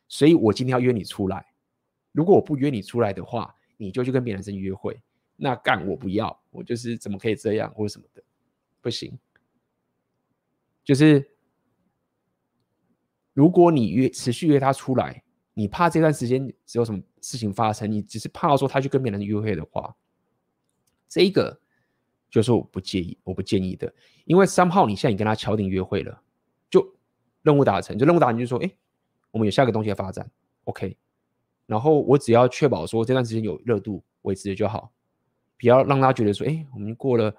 [0.08, 1.46] 所以我今天要约你出来。
[2.12, 5.00] 如果我不约你出来的话，你就去跟别的男生约会。
[5.38, 8.24] 那干我不要，我就是怎么可以这样或者什么的，
[8.82, 9.18] 不行。
[10.84, 11.30] 就是
[13.34, 15.24] 如果你约持续约他出来，
[15.54, 19.96] 你怕这段时间只有什么事情发生，你只是怕说他去跟别人约会的话，
[21.16, 21.57] 这一个
[22.30, 23.93] 就是我不介意，我不建议的，
[24.26, 26.22] 因为三号你现在已经跟他敲定约会了，
[26.70, 26.86] 就
[27.41, 28.70] 任务达成，就任务达成，就说哎，
[29.32, 30.30] 我们有下一个东西的发展
[30.66, 30.97] ，OK，
[31.68, 34.91] 然后我只要确保说这段时间有热度维持就好。
[35.57, 37.34] 不要让他觉得说，哎，我们过了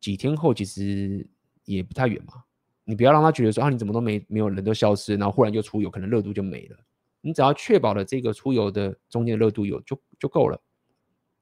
[0.00, 1.24] 几天后，其实
[1.66, 2.42] 也不太远嘛。
[2.82, 6.76] 你不要让他觉得说，啊，你怎么都没没有人都消失，然后忽然就出游，可能热度就没了。
[7.20, 10.60] 你只要确保了这个出游的中间热度有就就够了，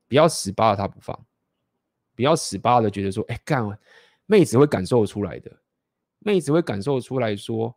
[0.09, 1.19] 不要死扒着他不放，
[2.15, 3.79] 不要死扒的觉得说，哎，干，
[4.27, 5.51] 妹子会感受出来的，
[6.21, 7.75] 妹子会感受出来说，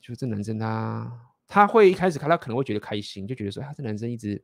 [0.00, 4.42] 就这男生他他会一开始看他可能会觉得开心，就觉得说，他这男生一直。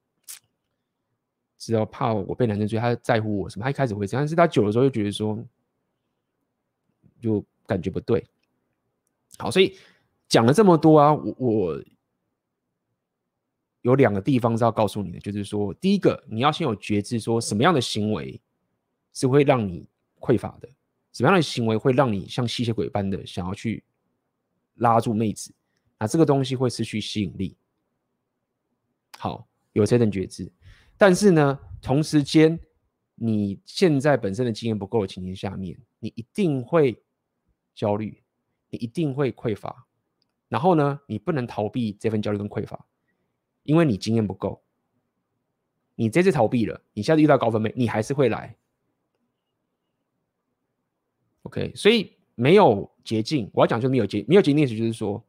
[1.59, 3.63] 只要怕我被男生追，他在乎我什么？
[3.63, 5.39] 他一开始会这样，但是他久的时候就觉得说，
[7.21, 8.27] 就感觉不对。
[9.39, 9.79] 好，所以
[10.27, 11.85] 讲了这么多啊，我我
[13.83, 18.41] 有两个地方是要告诉你的，就是说，第一个，你要先有觉知，说什么样的行为
[19.13, 19.87] 是会让你
[20.21, 20.69] 匮乏的，
[21.13, 23.85] 什么样的行为会让你像吸血鬼般的想要去
[24.77, 25.53] 拉住妹子，
[25.99, 27.57] 那这个东西会失去吸引力。
[29.19, 30.51] 好，有这种觉知。
[30.97, 32.59] 但是呢，同时间，
[33.17, 37.03] 你现在本身的经验不够的情形下面，你一定会
[37.75, 38.23] 焦虑，
[38.71, 39.87] 你一定会匮乏。
[40.49, 42.87] 然后呢，你不能逃避这份焦虑跟匮乏，
[43.65, 44.63] 因为你经验不够。
[45.95, 48.57] 你这次逃避了，你下次遇到高分妹，你还是会来。
[51.43, 53.51] OK，所以没有捷径。
[53.53, 55.23] 我要讲就是没有捷，没有捷径的意思就是说。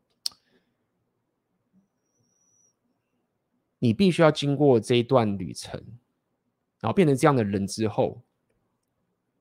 [3.79, 5.77] 你必须要经过这一段旅程，
[6.79, 8.21] 然后变成这样的人之后，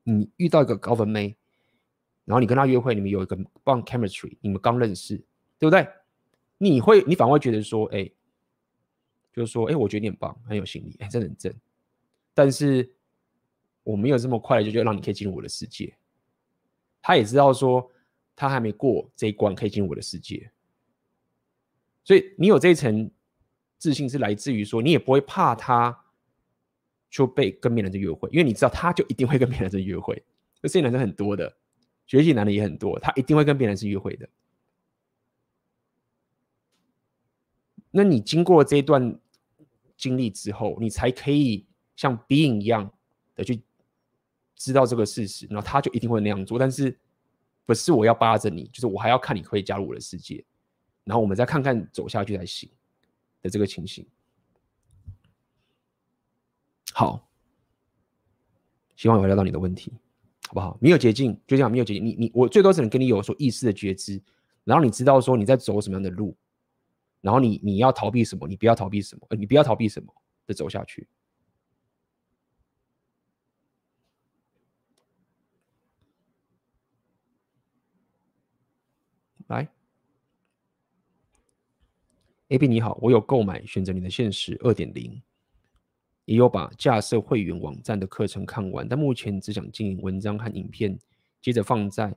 [0.02, 1.36] 你遇到一个高分妹，
[2.24, 5.16] 然后你跟她约会，你们有一个棒 chemistry，你们刚认识，
[5.60, 5.86] 对不对？
[6.58, 8.10] 你会，你反而会觉得说，哎，
[9.32, 11.52] 就是说，哎，我觉得你很棒，很有吸引力，哎，真的很正。
[12.34, 12.90] 但是
[13.82, 15.94] 我没有这么快就就让你可以进入我的世界。
[17.00, 17.90] 他也知道说，
[18.36, 20.50] 他还没过这一关，可以进入我的世界。
[22.04, 23.10] 所以你有这一层。
[23.78, 26.04] 自信是来自于说，你也不会怕他
[27.10, 30.22] 就被跟别的男生约会，因为你知道他就一定会跟别的男生约会。
[30.62, 31.52] 这些男生很多的，
[32.06, 34.28] 学习男的也很多，他一定会跟别人是约会的。
[37.92, 39.16] 那你经过这一段
[39.96, 41.64] 经历之后，你才可以
[41.94, 42.92] 像 Being 一样
[43.36, 43.62] 的去
[44.56, 46.58] 知道这个事实，然后他就一定会那样做。
[46.58, 46.98] 但是
[47.64, 50.44] 不是我要扒着你，就是我还要看你可以加入我的世界，
[51.04, 52.68] 然后我们再看看走下去才行。
[53.42, 54.06] 的这个情形，
[56.92, 57.28] 好，
[58.94, 59.92] 希望有回答到你的问题，
[60.46, 60.78] 好不好？
[60.80, 62.06] 没有捷径，就这样，没有捷径。
[62.06, 64.22] 你你我最多只能跟你有所意识的觉知，
[64.62, 66.36] 然后你知道说你在走什么样的路，
[67.22, 70.12] 然后你你要逃避什么，你不要逃避什么，呃，你不要逃避什么
[70.46, 71.08] 的走下去。
[79.46, 79.66] 来。
[82.48, 85.22] A B 你好，我有购买选择你的现实二点零，
[86.26, 90.98] 也有把架设会员网站的课程看完，但目前只想经营文章和影片
[91.40, 92.14] 接着放在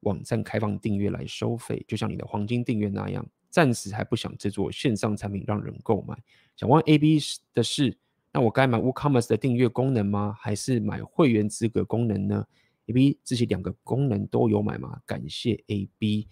[0.00, 3.28] 网站开放订阅来收费，就像你的黄金订阅那样。
[3.50, 6.16] 暂时还不想制作线上产品让人购买。
[6.56, 7.18] 想问 AB
[7.54, 7.96] 的是，
[8.32, 10.36] 那我该买 WooCommerce 的订阅功能吗？
[10.38, 12.46] 还是买会员资格功能呢
[12.86, 15.00] ？AB 自己两个功能都有买吗？
[15.06, 16.28] 感谢 AB。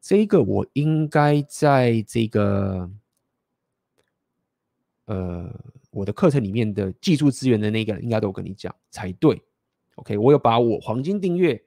[0.00, 2.90] 这个我应该在这个
[5.06, 5.50] 呃
[5.90, 9.42] 我的课程里面的技术资源的那个应该都有跟你讲才对。
[9.96, 11.62] OK，我有把我黄金订阅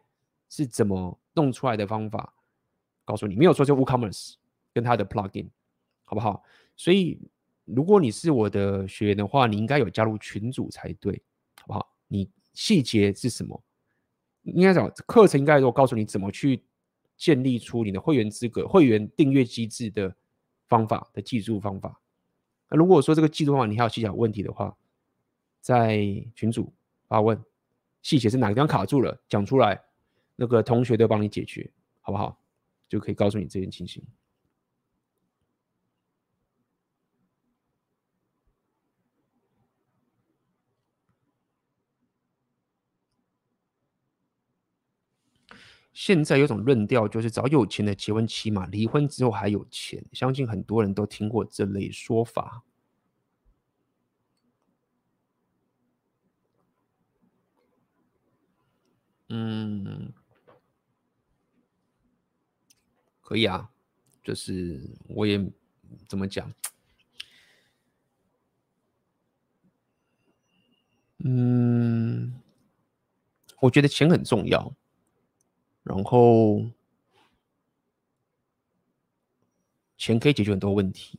[0.50, 2.34] 是怎么弄出来的方法
[3.06, 4.36] 告诉你，没有说就 WooCommerce。
[4.78, 5.48] 跟他的 plugin
[6.06, 6.44] 好不好？
[6.76, 7.20] 所以
[7.66, 11.20] 如果你是我的学员的话，你应该有加入群组才对，
[11.60, 11.96] 好不好？
[12.08, 13.60] 你细节是什么？
[14.44, 16.64] 应该讲课程应该我告诉你怎么去
[17.18, 20.16] 建立出你的会员资格、会员订阅机制的
[20.68, 22.00] 方法的技术方法。
[22.70, 24.78] 那如果说这个技术方法你还有细小问题的话，
[25.60, 25.98] 在
[26.36, 26.72] 群组
[27.08, 27.44] 发问，
[28.04, 29.82] 细节是哪个地方卡住了，讲出来，
[30.36, 31.68] 那个同学都帮你解决，
[32.02, 32.40] 好不好？
[32.88, 34.02] 就可以告诉你这件情形。
[46.00, 50.06] 现在有种论调，就是找有钱的结婚，起码离婚之后还有钱。
[50.14, 52.64] 相信很多人都听过这类说法。
[59.30, 60.14] 嗯，
[63.20, 63.72] 可以啊，
[64.24, 65.44] 就是我也
[66.08, 66.54] 怎么讲？
[71.26, 72.40] 嗯，
[73.62, 74.76] 我觉得钱很重要。
[75.88, 76.70] 然后，
[79.98, 81.18] 钱可以解决很多问题，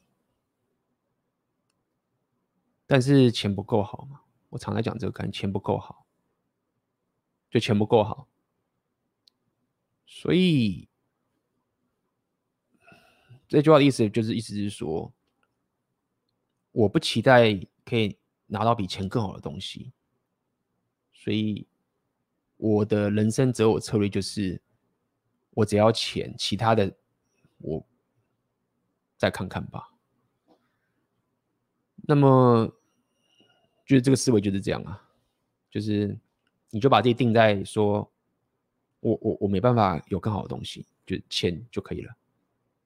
[2.87, 4.21] 但是钱不够好嘛？
[4.51, 6.05] 我常在讲这个，感觉钱不够好，
[7.51, 8.29] 就钱不够好，
[10.05, 10.87] 所以
[13.49, 15.11] 这句话的意思就是，意思是说，
[16.73, 17.55] 我不期待
[17.87, 19.95] 可以拿到比钱更好的东西，
[21.15, 21.67] 所以。
[22.59, 24.61] 我的人生择偶策略就是，
[25.51, 26.93] 我只要钱，其他的
[27.59, 27.87] 我
[29.17, 29.89] 再看看吧。
[31.97, 32.67] 那么，
[33.87, 35.01] 就是这个思维就是这样啊，
[35.71, 36.19] 就是
[36.71, 38.11] 你就把自己定在说，
[38.99, 42.13] 我我我没办法有更好的东西，就钱就可以了。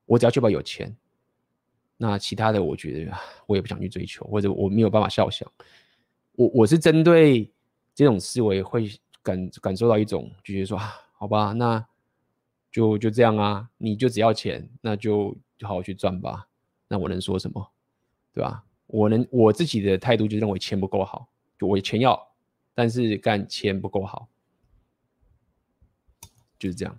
[0.04, 0.94] 我只要确保有钱，
[1.96, 3.12] 那其他的我觉得
[3.46, 5.50] 我也不想去追求，或者我没有办法肖想。
[6.32, 7.50] 我我是针对
[7.94, 8.90] 这种思维会。
[9.22, 11.86] 感感受到一种，就觉得说啊，好吧，那
[12.70, 16.48] 就就这样啊，你就只要钱，那就就好好去赚吧。
[16.88, 17.72] 那我能说什么，
[18.32, 18.64] 对吧？
[18.86, 22.32] 我能我自己的态度就认为钱不够好，就我钱要，
[22.74, 24.28] 但是干钱不够好，
[26.58, 26.98] 就是这样，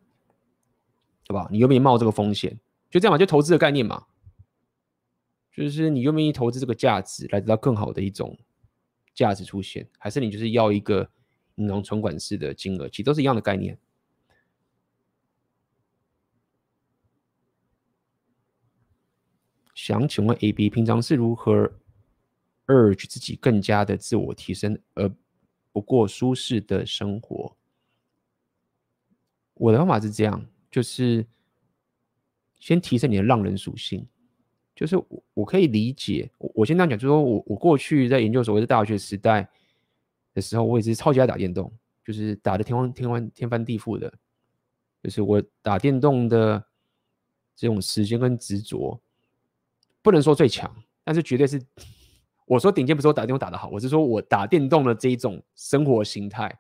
[1.26, 1.48] 对吧？
[1.52, 2.60] 你愿不愿意冒这个风险？
[2.90, 4.06] 就这样嘛，就投资的概念嘛，
[5.52, 8.38] 就是你愿不愿意投资这个价值来得到更好的一种
[9.14, 11.10] 价值出现，还是你就是要一个？
[11.56, 13.78] 银行存款式的金额，其实都是一样的概念。
[19.76, 21.72] 想请问 AB，平常是如何
[22.68, 25.14] urge 自己更加的自我提升，而
[25.72, 27.56] 不过舒适的生活？
[29.56, 31.26] 我的方法是这样，就是
[32.60, 34.08] 先提升你的浪人属性。
[34.76, 39.48] 就是我我可以理解，我我先这样讲，就是说我我过去在研究所或者大学时代。
[40.34, 41.72] 的时候，我也是超级爱打电动，
[42.04, 44.14] 就是打的天荒天翻天翻地覆的。
[45.04, 46.64] 就是我打电动的
[47.56, 49.00] 这种时间跟执着，
[50.02, 50.74] 不能说最强，
[51.04, 51.62] 但是绝对是。
[52.46, 56.54] 我说顶尖不是我打电动打得好，我是说我打电动的这一种生活形态，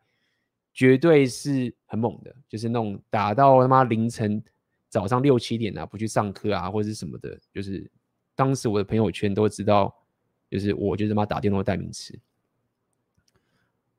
[0.74, 2.34] 绝对是很猛的。
[2.48, 4.42] 就是那种打到他妈凌晨
[4.88, 7.38] 早上六七点啊，不去上课啊，或者是什么的。
[7.54, 7.90] 就是
[8.34, 9.94] 当时我的朋友圈都知道，
[10.50, 12.18] 就是我就是他妈打电动的代名词。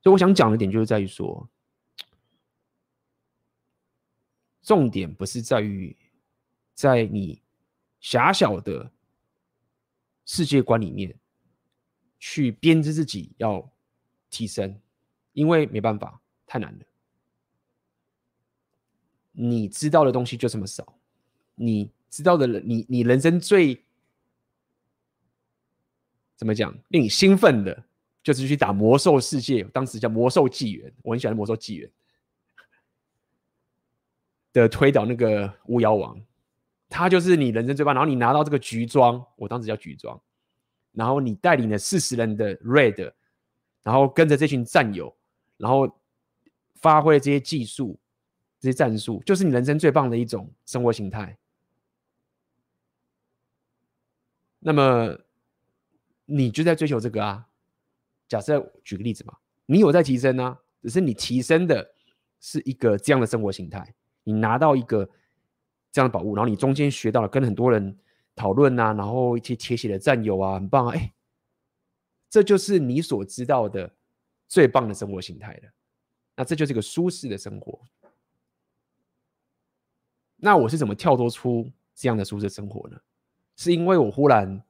[0.05, 1.49] 所以我想讲的点就是在于说，
[4.61, 5.97] 重点不是在于
[6.75, 7.41] 在你
[8.01, 8.93] 狭小的
[10.27, 11.19] 世界观里面
[12.19, 13.67] 去编织自己要
[14.29, 14.79] 提升，
[15.33, 16.85] 因为没办法，太难了。
[19.33, 20.99] 你知道的东西就这么少，
[21.55, 23.83] 你知道的人，你你人生最
[26.37, 27.87] 怎么讲，令你兴奋的。
[28.25, 31.89] 就是去打魔兽世界，当时叫魔兽纪元，我很喜欢魔兽纪元
[34.53, 36.19] 的推倒那个巫妖王，
[36.89, 37.95] 他就是你人生最棒。
[37.95, 40.19] 然后你拿到这个橘装，我当时叫橘装，
[40.93, 43.13] 然后你带领了四十人的 Red，
[43.83, 45.15] 然后跟着这群战友，
[45.59, 46.01] 然后
[46.77, 47.99] 发挥这些技术，
[48.59, 51.37] 这些战术，就是你人生最棒的一种生活形态。
[54.61, 55.19] 那么
[56.25, 57.47] 你就在追求这个啊？
[58.29, 59.37] 假设举个例子嘛，
[59.67, 61.95] 你有在提升啊，只是你提升的
[62.41, 65.09] 是一个这样的生活形态，你拿到一个
[65.93, 67.99] 这样的宝物，然后你中间学到了跟很多人
[68.35, 71.13] 讨论啊，然后一些铁血的战友啊，很棒啊，哎，
[72.31, 73.95] 这就是你所知道的
[74.49, 75.71] 最棒的生活形态了。
[76.37, 77.81] 那这就是一个舒适的生活。
[80.37, 82.99] 那我是怎么跳脱出这样的舒适生活呢？
[83.57, 84.61] 是因为我忽然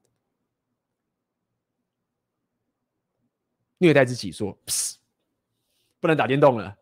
[3.78, 4.58] 虐待自己说，
[6.00, 6.76] 不能打电动了，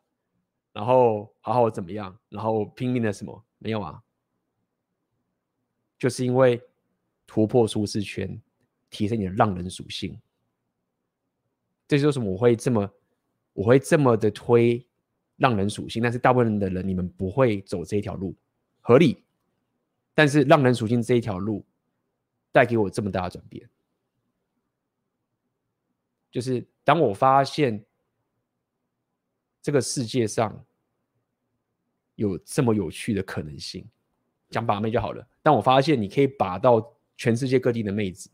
[0.73, 3.45] 然后好好怎么样，然后拼命的什么？
[3.59, 4.03] 没有啊，
[5.99, 6.63] 就是因为
[7.27, 8.41] 突破舒适圈，
[8.91, 10.21] 提升你的浪人属性。
[11.89, 12.91] 这就是什么我会这么，
[13.53, 14.87] 我会这么的推
[15.37, 18.35] 浪人属性，但是大部分的人你们不会走这一条路，
[18.81, 19.23] 合理。
[20.15, 21.65] 但是浪人属性这一条路。
[22.55, 23.67] 带给我这么大的转变，
[26.31, 27.85] 就是当我发现
[29.61, 30.65] 这个世界上
[32.15, 33.89] 有这么有趣的可能性，
[34.51, 35.27] 讲把妹就好了。
[35.43, 38.31] 当我发现你可以把到全世界各地的妹子，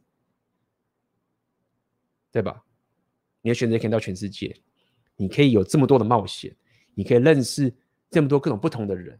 [2.30, 2.64] 对吧？
[3.42, 4.56] 你的选择可以到全世界，
[5.16, 6.54] 你可以有这么多的冒险，
[6.94, 7.74] 你可以认识
[8.10, 9.18] 这么多各种不同的人，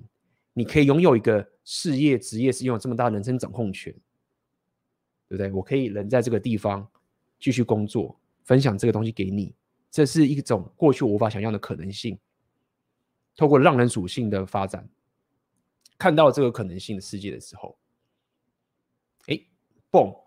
[0.53, 3.95] 你可以拥有一个事业、职业是拥有这么大的人生掌控权。
[5.31, 5.53] 对不对？
[5.53, 6.91] 我可以人在这个地方
[7.39, 8.19] 继续工作，
[8.49, 9.55] 分享这个东西给你，
[9.91, 12.19] 这是一种过去我无法想象的可能性。
[13.37, 14.89] 透过浪人属性的发展，
[15.99, 17.79] 看到这个可能性的世界的时候，
[19.27, 19.39] 哎，
[19.91, 20.19] 嘣，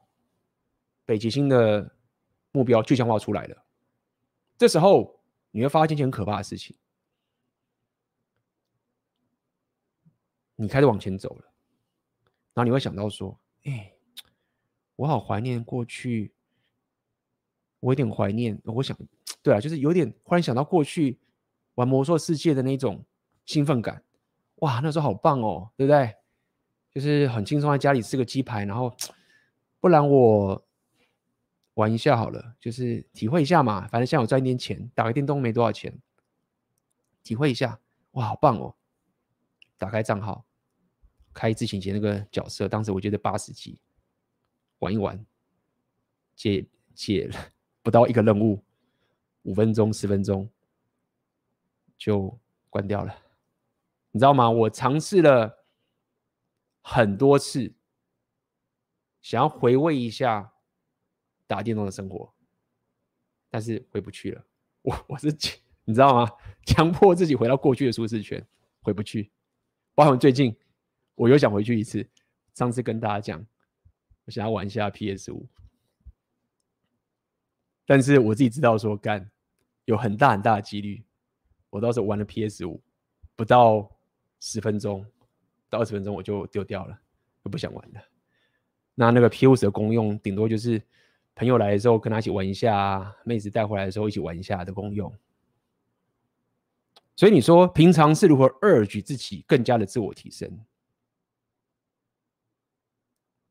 [1.03, 1.95] 北极星的
[2.51, 3.65] 目标具象化出来了。
[4.55, 5.19] 这时候
[5.49, 6.77] 你会发现一件很可怕的事情，
[10.55, 11.45] 你开始往前走了，
[12.53, 13.91] 然后你会想到说，哎。
[14.97, 16.31] 我好怀念过去，
[17.81, 18.57] 我有点怀念。
[18.63, 18.97] 我想，
[19.43, 21.19] 对啊，就是有点忽然想到过去
[21.75, 23.03] 玩魔兽世界的那种
[23.45, 24.01] 兴奋感。
[24.61, 26.15] 哇，那时候好棒哦，对不对？
[26.93, 28.95] 就是很轻松，在家里吃个鸡排，然后
[29.79, 30.63] 不然我
[31.73, 33.87] 玩一下好了，就是体会一下嘛。
[33.87, 35.93] 反正现在我赚一点钱，打个电动没多少钱，
[37.23, 37.79] 体会一下，
[38.11, 38.75] 哇，好棒哦！
[39.77, 40.45] 打开账号，
[41.33, 43.79] 开之前前那个角色，当时我觉得八十级。
[44.79, 45.23] 玩一玩，
[46.35, 47.29] 解解
[47.81, 48.63] 不到一个任务，
[49.43, 50.49] 五分钟十分钟
[51.97, 52.39] 就
[52.69, 53.15] 关掉了，
[54.11, 54.49] 你知道吗？
[54.49, 55.65] 我尝试了
[56.81, 57.73] 很多次，
[59.21, 60.53] 想要回味一下
[61.47, 62.33] 打电动的生活，
[63.49, 64.45] 但是回不去了。
[64.83, 65.27] 我我是
[65.85, 66.31] 你知道吗？
[66.65, 68.45] 强迫自己回到过去的舒适圈，
[68.81, 69.31] 回不去。
[69.93, 70.55] 包括最近，
[71.15, 72.07] 我又想回去一次。
[72.53, 73.45] 上次跟大家讲。
[74.25, 75.49] 我想要玩一下 PS 五，
[77.85, 79.29] 但是我自己知道说干
[79.85, 81.03] 有很大很大的几率，
[81.69, 82.81] 我到时候玩了 PS 五
[83.35, 83.89] 不到
[84.39, 85.05] 十分钟
[85.69, 86.99] 到二十分钟我就丢掉了，
[87.43, 88.01] 就不想玩了。
[88.93, 90.81] 那那个 PS 的功用，顶多就是
[91.33, 95.13] 朋友来的时候跟他一起玩一下，妹子带回来的时候一起玩一下的功用。
[97.15, 100.59] 所以你说平常是如何 urge 自己更加的自我提升？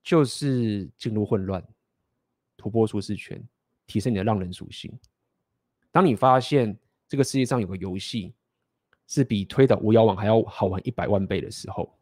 [0.02, 1.62] 就是进入混乱，
[2.56, 3.42] 突破舒适圈，
[3.90, 4.96] 提升你的浪人属性。
[5.90, 8.32] 当你发现这个世界上有个游戏
[9.08, 11.92] 是比推倒巫妖王还要好玩一百万倍的时候，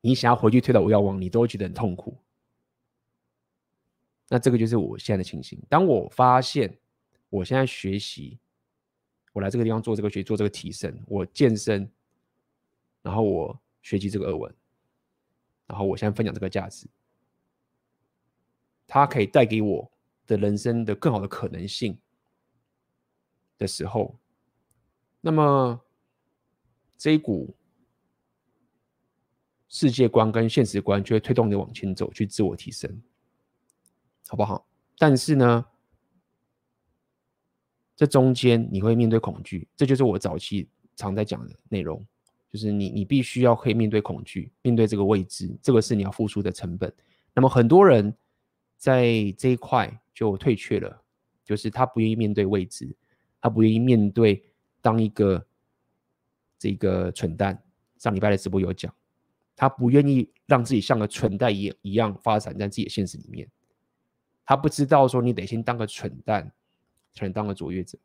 [0.00, 2.18] 你想要回去推倒巫妖王，你都会觉得很痛苦。
[4.28, 5.62] 那这个就是我现在的情形。
[5.68, 6.76] 当我发现
[7.30, 8.38] 我现在学习，
[9.32, 11.88] 我来这个地方做这个学，做这个提升，我健身，
[13.02, 14.52] 然后我学习这个俄文。
[15.66, 16.86] 然后我现在分享这个价值，
[18.86, 19.90] 它可以带给我
[20.26, 21.98] 的人生的更好的可能性
[23.58, 24.18] 的时候，
[25.20, 25.80] 那么
[26.96, 27.54] 这一股
[29.68, 33.02] 世界观跟现实观就会推动你往前走，去自我提升，
[34.28, 34.66] 好不好？
[34.98, 35.66] 但是呢，
[37.96, 42.04] 这中间你会面对恐惧，这就是我早期常在讲的内容。
[42.50, 46.94] 就是你，你必须要可以面对恐惧，面对这个未知，这个是你要付出的成本。
[47.34, 48.16] 那么很多人
[48.84, 51.02] 在这一块就退却了，
[51.42, 52.94] 就是他不愿意面对未知，
[53.40, 54.44] 他不愿意面对
[54.82, 55.46] 当一个
[56.58, 57.64] 这个蠢蛋。
[57.96, 58.94] 上礼拜的直播有讲，
[59.56, 63.48] 他不愿意让自己像个蠢蛋一一样发展在自己的现实里面。
[64.44, 66.52] 他不知道说你得先当个蠢蛋，
[67.14, 67.98] 才能当个卓越者，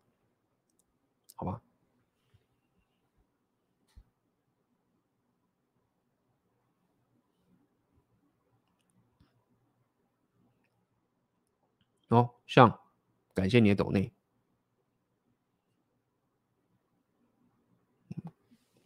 [1.35, 1.59] 好吗？
[12.09, 12.79] 哦，像
[13.33, 14.11] 感谢你的抖内，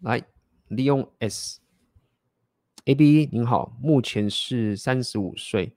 [0.02, 0.24] 来
[0.68, 5.76] 利用 S，A B 您好，目前是三十五岁，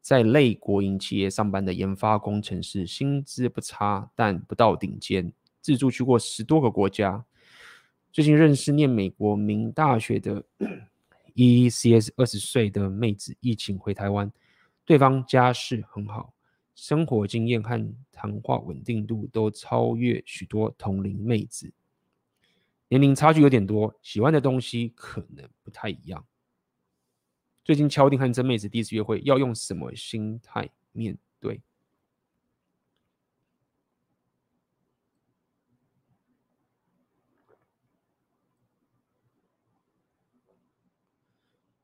[0.00, 7.26] 在类国营企业上班的研发工程师，薪资不差，但不到顶尖，自助去过十多个国家。
[8.10, 10.42] 最近认识念美国名大学的
[11.36, 14.32] ECS 二十岁的妹子，疫情回台湾，
[14.86, 16.32] 对方家世很好，
[16.80, 21.70] 生活经验和谈话稳定度都超越许多同龄妹子，
[22.88, 26.26] 年龄差距有点多，喜欢的东西可能不太一样。
[27.62, 31.60] 最近敲定和真妹子第一次约会，要用什么心态面对？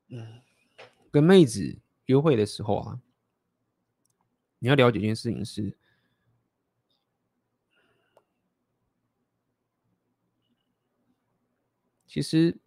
[0.07, 0.41] 嗯，
[1.11, 2.99] 跟妹子约会的时候啊，
[4.59, 5.77] 你要了解一件事情是，
[12.07, 12.57] 其实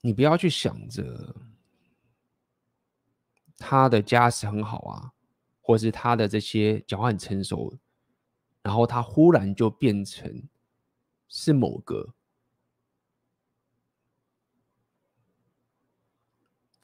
[0.00, 1.36] 你不要去想着
[3.58, 5.12] 他的家世很好啊，
[5.60, 7.78] 或是他的这些讲话很成熟，
[8.62, 10.48] 然后他忽然就变成
[11.28, 12.14] 是某个。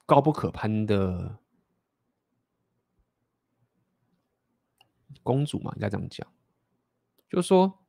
[0.07, 1.37] 高不可攀的
[5.23, 6.27] 公主嘛，应该这样讲，
[7.29, 7.85] 就是说，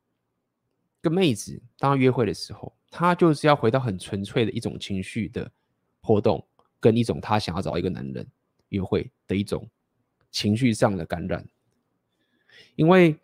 [1.00, 5.52] 跟妹子当约会的时候，她就是要回到很纯粹的一种情绪的
[6.02, 6.46] 波动，
[6.80, 8.28] 跟一种她想要找一个男人
[8.70, 9.70] 约会的一种
[10.32, 11.48] 情绪上的感染。
[12.76, 13.16] 因为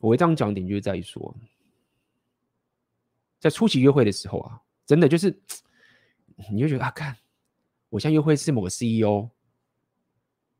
[0.00, 1.36] 我会这样讲点，就是在于说，
[3.38, 5.40] 在初期约会的时候啊，真的就是
[6.50, 7.16] 你就觉得啊，看。
[7.94, 9.30] 我现在约会是某个 CEO，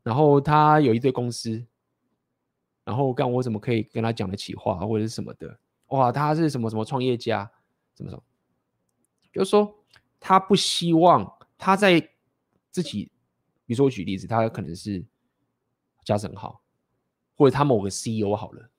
[0.04, 1.66] 然后他有一堆公司，
[2.84, 5.58] 然后干我怎么可以跟他讲得起话或者是什么的？
[5.88, 7.50] 哇，他是什么什么创业家，
[7.96, 8.22] 什么什么？
[9.32, 9.84] 就是说
[10.20, 11.28] 他不希望
[11.58, 12.08] 他在
[12.70, 13.10] 自己，
[13.66, 15.04] 比如说我举例子，他可能是
[16.04, 16.62] 家世很好，
[17.34, 18.70] 或者他某个 CEO 好了，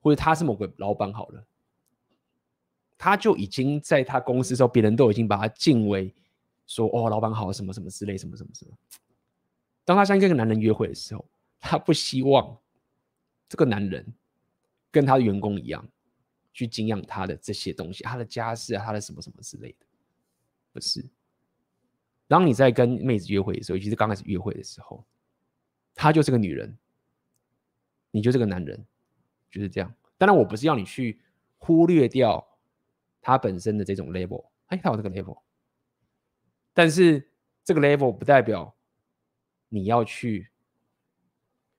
[0.00, 1.46] 或者他是某个老板好了，
[2.98, 6.12] 他就已经在他公司的时候，别人都已经把他敬为。
[6.70, 8.72] 说哦，老板好，什么什么之类，什么什么什么。
[9.84, 11.28] 当他想跟一个男人约会的时候，
[11.58, 12.56] 他不希望
[13.48, 14.14] 这个男人
[14.92, 15.84] 跟他的员工一样
[16.52, 19.86] 去敬仰他的这些东西，他的家世啊，他的什么什么之类的，
[20.72, 21.04] 不是。
[22.28, 25.04] 当你在跟妹子约会的时候，尤其是刚开始约会的时候，
[25.92, 26.78] 她就是个女人，
[28.12, 28.86] 你就是个男人，
[29.50, 29.92] 就是这样。
[30.16, 31.20] 当然，我不是要你去
[31.58, 32.46] 忽略掉
[33.20, 35.36] 他本身的这种 level，哎，他有这个 level。
[36.80, 37.30] 但是
[37.62, 38.74] 这个 level 不代表
[39.68, 40.50] 你要去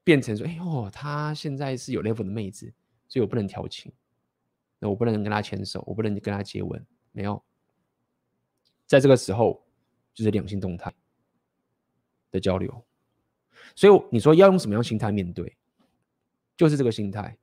[0.04, 2.72] 变成说，哎呦，他现在是有 level 的妹子，
[3.08, 3.92] 所以我不能调情，
[4.78, 7.44] 那我不能跟他牵手，我不能跟他接吻，没有。
[8.86, 9.66] 在这个时候，
[10.14, 10.94] 就是两性动态
[12.30, 12.86] 的交流。
[13.76, 15.58] 所以你说要用什么样心态面对，
[16.56, 17.36] 就是这个心态，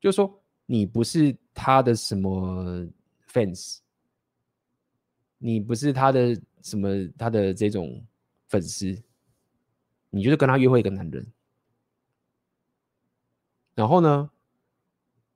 [0.00, 2.84] 就是说你不是他的什么
[3.28, 3.78] fans。
[5.40, 8.04] 你不是他的什么，他的这种
[8.46, 9.02] 粉丝，
[10.10, 11.32] 你就是跟他约会一个男人，
[13.74, 14.30] 然后呢，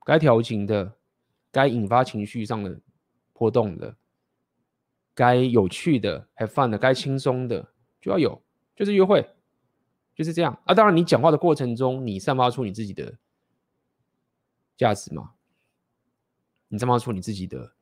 [0.05, 0.97] 该调情的，
[1.51, 2.79] 该引发情绪上的
[3.31, 3.95] 波动的，
[5.13, 8.41] 该有趣的、have fun 的，该轻松的就要有，
[8.75, 9.27] 就是约会，
[10.15, 10.73] 就是这样啊。
[10.73, 13.17] 当然，你讲话的过程中，你散发出你自己的
[14.75, 15.33] 价值嘛，
[16.67, 17.73] 你散发出你自己的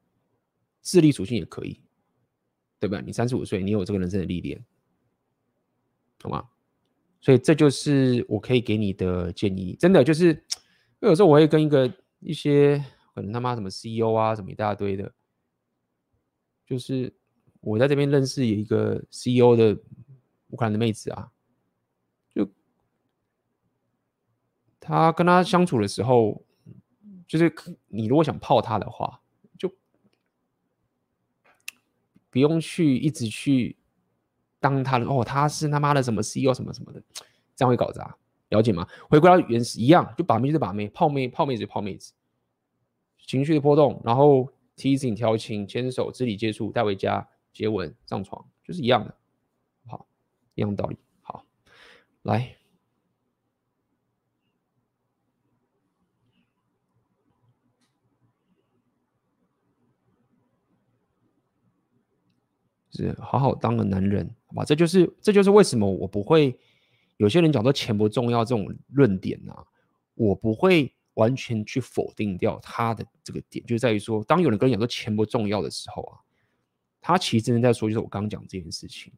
[0.81, 1.81] 智力属性也可以。
[2.81, 2.99] 对吧？
[3.05, 4.65] 你三十五岁，你有这个人生的历练，
[6.17, 6.49] 懂吗？
[7.21, 9.77] 所以这就是我可以给你的建议。
[9.79, 10.43] 真的就是，
[10.99, 12.83] 有时候我会跟一个一些
[13.13, 15.13] 可能他妈什么 CEO 啊，什么一大堆的，
[16.65, 17.13] 就是
[17.59, 19.79] 我在这边认识有一个 CEO 的
[20.47, 21.31] 乌克兰的妹子啊，
[22.33, 22.49] 就
[24.79, 26.43] 他跟他相处的时候，
[27.27, 27.53] 就是
[27.89, 29.20] 你如果想泡他的话。
[32.31, 33.77] 不用去一直去
[34.59, 37.03] 当他的哦，他是他妈的什么 CEO 什么什么的，
[37.55, 38.15] 这样会搞砸，
[38.49, 38.87] 了解吗？
[39.09, 42.13] 回归到原始一样，就把妹就是把妹，泡妹泡妹子就泡妹子，
[43.19, 49.13] 情绪的波动，然后提醒调情、牵手、肢体接触、带回家、接吻、上床，就是一样的，
[49.87, 50.07] 好，
[50.55, 50.97] 一样道理。
[51.21, 51.45] 好，
[52.23, 52.60] 来。
[62.91, 64.65] 是好好当个男人好吧？
[64.65, 66.57] 这就是这就是为什么我不会
[67.17, 69.63] 有些人讲说钱不重要这种论点啊，
[70.15, 76.17] 我不会完全去否定掉他的这个点，就在于说，当有人跟你讲说钱不重要的时候啊，
[76.99, 79.11] 他其实真的在说，就是我刚刚讲这件事情，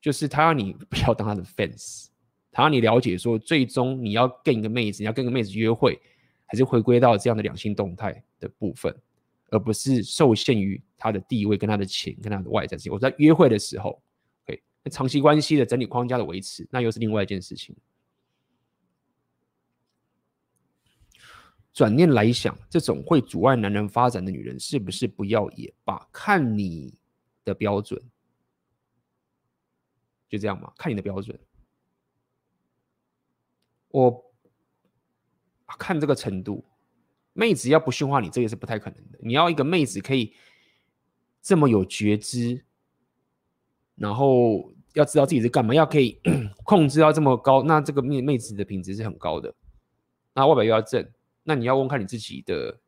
[0.00, 2.06] 就是他让你不要当他的 fans，
[2.50, 6.00] 他让你了解说，最终你要跟一个妹子，你要跟一个妹子约会，
[6.46, 8.94] 还是回归到这样的两性动态的部分。
[9.50, 12.92] 而不是受限于他的地位、跟他的钱、跟他的外在性。
[12.92, 14.00] 我在约会的时候
[14.44, 17.76] ，OK，那长期关系的整体框架的维持，那又是另外一件事情。
[21.72, 26.08] 转念来想，这种会阻碍男人发展的女人，是不是不要也罢？
[26.12, 26.96] 看你
[27.44, 28.00] 的标准，
[30.28, 30.72] 就这样嘛？
[30.76, 31.38] 看你的标准，
[33.88, 34.32] 我
[35.78, 36.64] 看这个程度。
[37.32, 39.18] 妹子要不驯化你，这个是不太可能的。
[39.22, 40.34] 你要一个妹子可以
[41.40, 42.64] 这么有觉知，
[43.94, 46.20] 然后要知道自己是干嘛，要可以
[46.64, 49.54] 控制到这么高，那这个妹妹子的品质是很高的。
[50.34, 51.08] 那外表又要正，
[51.42, 52.78] 那你要问看你自己的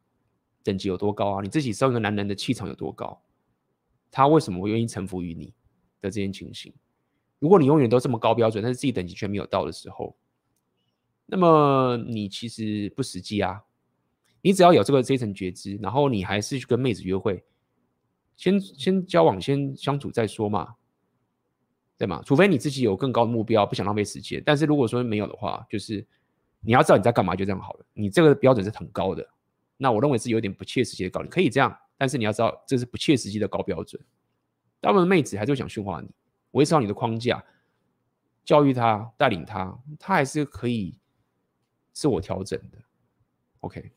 [0.62, 1.40] 等级有多高啊？
[1.42, 3.22] 你自己身为一个男人的气场有多高？
[4.10, 5.46] 他为什么会愿意臣服于你
[6.00, 6.72] 的这件情形？
[7.38, 10.16] 如果你永远都这么高标准，但是自己等级却没有到的时候，
[11.26, 13.62] 那么你其实不实际啊。
[14.42, 17.42] 你只要有这个这层觉知，然后你还是去跟妹子约会，
[18.36, 20.74] 先先交往，先相处再说嘛，
[21.96, 22.20] 对吗？
[22.26, 24.42] 除非你自己有更高的目标，不想浪费时间。
[24.44, 26.04] 但是如果说没有的话，就是
[26.60, 27.86] 你要知道你在干嘛，就这样好了。
[27.92, 29.24] 你这个标准是很高的，
[29.76, 31.22] 那我认为是有点不切实际的高。
[31.22, 34.02] 你可以这样，但是你要知道这是不切实际的高标准。
[34.80, 36.08] 大部分妹子还是会想驯化你，
[36.50, 37.44] 维持好你的框架，
[38.44, 40.98] 教育她，带领她，她还是可以
[41.92, 42.78] 自我调整的。
[43.60, 43.92] OK。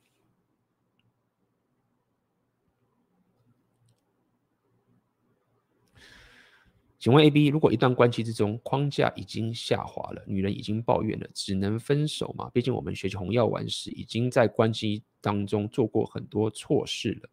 [7.06, 12.50] 请问 A、B，如果一段关系之中框架已经下滑了，女人已经抱怨了，只能分手吗？
[12.52, 17.30] 毕竟我们学习红药丸时，已经在关系当中做过很多错事了。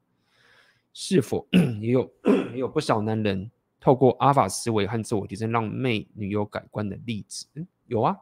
[0.93, 1.49] 是否
[1.81, 2.13] 也有
[2.53, 3.51] 也有不少男人
[3.81, 7.47] 透过阿法思维和自我提升，让妹女友改观的例子？
[7.87, 8.15] 有啊，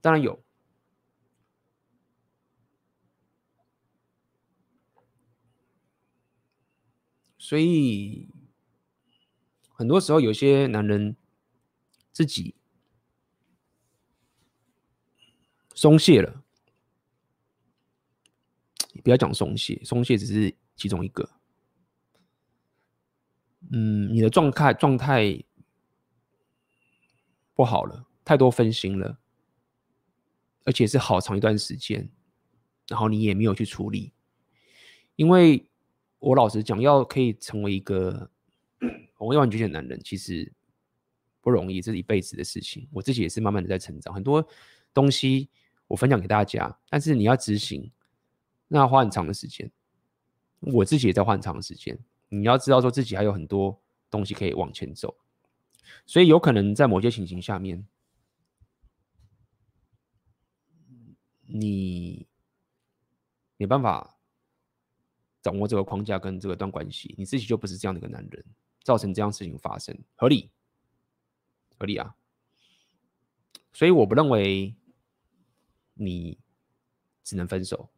[0.00, 0.38] 当然有。
[7.36, 8.28] 所以。
[9.76, 11.16] 很多时候，有些男人
[12.12, 12.54] 自己
[15.74, 16.44] 松懈了。
[19.02, 21.28] 不要讲松懈，松懈只是其中一个。
[23.72, 25.42] 嗯，你的状态状态
[27.52, 29.18] 不好了，太多分心了，
[30.62, 32.08] 而且是好长一段时间，
[32.86, 34.12] 然后你也没有去处理。
[35.16, 35.68] 因为
[36.20, 38.30] 我老实讲，要可以成为一个。
[39.14, 40.52] 红药丸觉醒男人其实
[41.40, 42.86] 不容易，这是一辈子的事情。
[42.92, 44.46] 我自己也是慢慢的在成长，很多
[44.92, 45.48] 东西
[45.86, 47.90] 我分享给大家，但是你要执行，
[48.68, 49.70] 那要花很长的时间。
[50.60, 51.98] 我自己也在花很长的时间。
[52.28, 53.80] 你要知道说自己还有很多
[54.10, 55.14] 东西可以往前走，
[56.06, 57.86] 所以有可能在某些情形下面，
[61.46, 62.26] 你
[63.56, 64.16] 没办法
[65.42, 68.44] 掌握这个框架跟这个段关系，你自己就不是这样的一个男人。
[68.84, 70.50] 造成这样事情发生，合理，
[71.76, 72.14] 合理啊。
[73.72, 74.72] 所以我不认为
[75.94, 76.38] 你
[77.24, 77.90] 只能分手，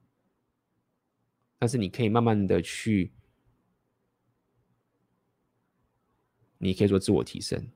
[1.58, 3.12] 但是你可以慢慢的去，
[6.56, 7.68] 你可以做自我提升。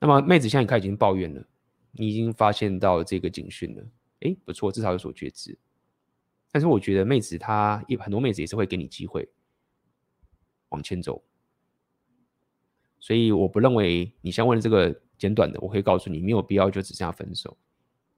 [0.00, 1.46] 那么妹子现在开始已经抱怨了，
[1.92, 3.86] 你已经发现到这个警讯了，
[4.20, 5.56] 哎，不错，至少有所觉知。
[6.50, 9.28] 但是我觉得妹子她一很多妹子也是会给你机会
[10.70, 11.22] 往前走。
[13.00, 17.56] 所以我不认为你先问这个简短的，我可以告诉你没有必要就只剩下分手。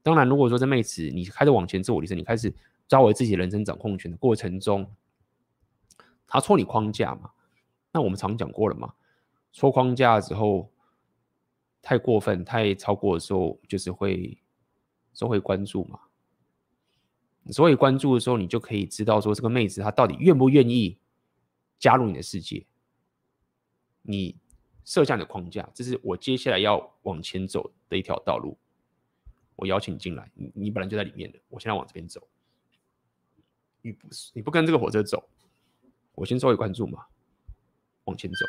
[0.03, 2.55] 当然，如果说这妹子你开始往前自我提升，你开始
[2.89, 4.91] 抓回自己人生掌控权的过程中，
[6.27, 7.31] 他戳你框架嘛？
[7.93, 8.95] 那我们常讲过了嘛，
[9.53, 10.73] 戳框架之后
[11.83, 14.39] 太过分、太超过的时候，就是会
[15.13, 16.01] 收回关注嘛。
[17.43, 20.99] 你收回关注的时候，你就可以知道说这个妹子她到底愿不愿意
[21.79, 22.67] 加入你的世界。
[24.03, 24.37] 你。
[24.91, 28.59] 设下的框架，这是我接下来要往前走的一条道路。
[29.55, 32.27] 我邀请你进来，你你本来就在里面的，我现在往这边走。
[33.83, 35.29] 你不你不跟这个火车走，
[36.17, 37.07] 我先稍微关注嘛，
[38.07, 38.45] 往前走，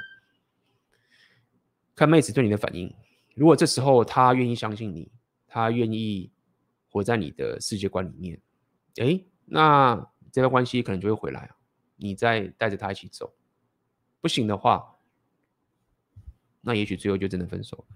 [1.93, 2.91] 看妹子对你的反应。
[3.35, 5.11] 如果这时候她愿意相信你，
[5.45, 6.31] 她愿意
[6.89, 8.41] 活在你的世界观里面，
[8.95, 9.95] 诶，那
[10.31, 11.51] 这段关系可能就会回来。
[11.97, 13.31] 你再带着她一起走，
[14.19, 14.97] 不行的话。
[16.61, 17.95] 那也许最后就真的分手了。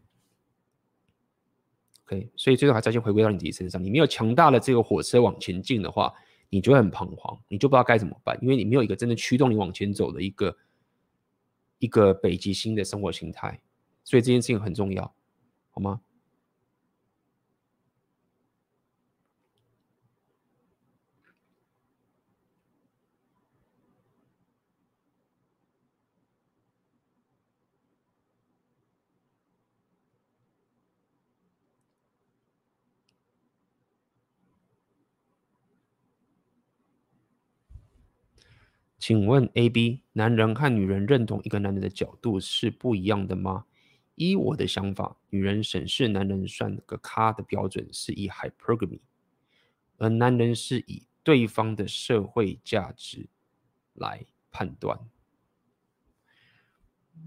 [2.05, 3.83] OK，所以最后还是要先回归到你自己身上。
[3.83, 6.13] 你没有强大的这个火车往前进的话，
[6.49, 10.57] 你就会很彷徨，你就不知道该怎么办，因为你没有一个真的驱动你往前走的一个
[11.79, 13.59] 一个北极星的生活形态。
[14.03, 15.03] 所以这件事情很重要，
[15.71, 15.99] 好吗？
[39.07, 43.67] 请问 A、B，男人和女人认同一个男人的角度是不一样的吗？
[44.15, 49.01] 依我的想法，女人审视男人算个咖的标准是以 hypergamy，
[49.97, 53.29] 而男人是以对方的社会价值
[53.93, 54.99] 来判断。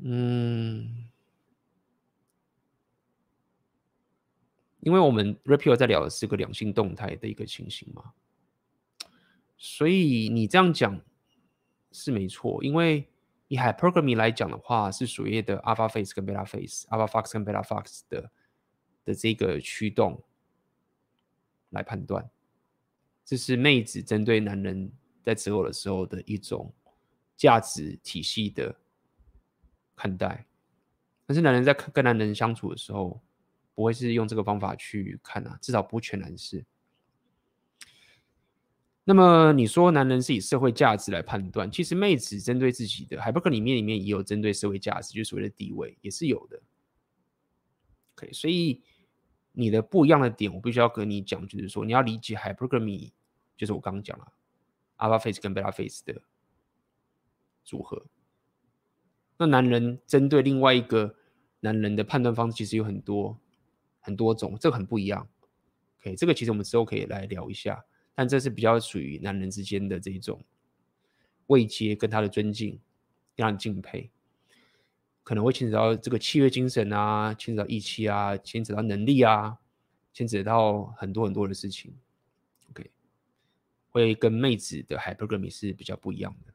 [0.02, 1.06] 嗯，
[4.80, 8.14] 因为我们 Rapio 在聊的是个两性动态的一个情形嘛，
[9.56, 11.00] 所以你这样讲。
[11.98, 13.08] 是没错，因为
[13.48, 18.30] 以 hypergamy 来讲的话，是属于的 alpha face 跟 beta face，alpha fox 跟 beta fox 的
[19.04, 20.22] 的这个驱动
[21.70, 22.30] 来判断，
[23.24, 24.92] 这是妹子针对男人
[25.22, 26.72] 在择偶的时候的一种
[27.36, 28.74] 价值体系的
[29.96, 30.46] 看待，
[31.26, 33.20] 但是男人在跟男人相处的时候，
[33.74, 36.64] 不会是用这个方法去看啊，至少不全然是。
[39.08, 46.60] 那么你说男人是以社会价值来判断，其实妹子针对自己的海伯格里面里面也有针对社会价值，就是所谓的地位也是有的。
[48.14, 48.82] OK，所以
[49.52, 53.10] 你的不一样的点，我必须要跟你讲，就是说你要理解 hypergamy，
[53.56, 54.30] 就是我刚刚讲了
[54.98, 56.20] alpha face 跟 beta face 的
[57.64, 58.04] 组合。
[59.38, 61.14] 那男人针对另外一个
[61.60, 63.38] 男人的判断方式，其实有很多
[64.00, 65.26] 很多种，这个很不一样。
[66.00, 67.82] OK，这个其实我们之后可以来聊一下。
[68.18, 70.42] 但这是比较属于男人之间的这种
[71.46, 72.80] 慰藉跟他的尊敬，
[73.36, 74.10] 让人敬佩，
[75.22, 79.58] 可能会牵扯到这个契约精神啊，牵扯到义气啊，牵扯到能力啊，
[80.12, 81.94] 牵扯到很多很多的事情。
[82.70, 82.90] OK，
[83.90, 86.47] 会跟妹子的 hypergamy 是比较不一样的。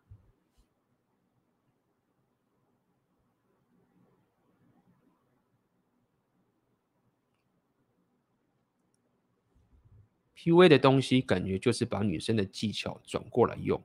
[10.43, 13.81] PUA 的东西感觉就是把女生的技巧转过来用，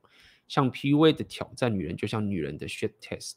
[0.48, 3.35] 像 PUA 的挑战女人，就像女人的 shit test，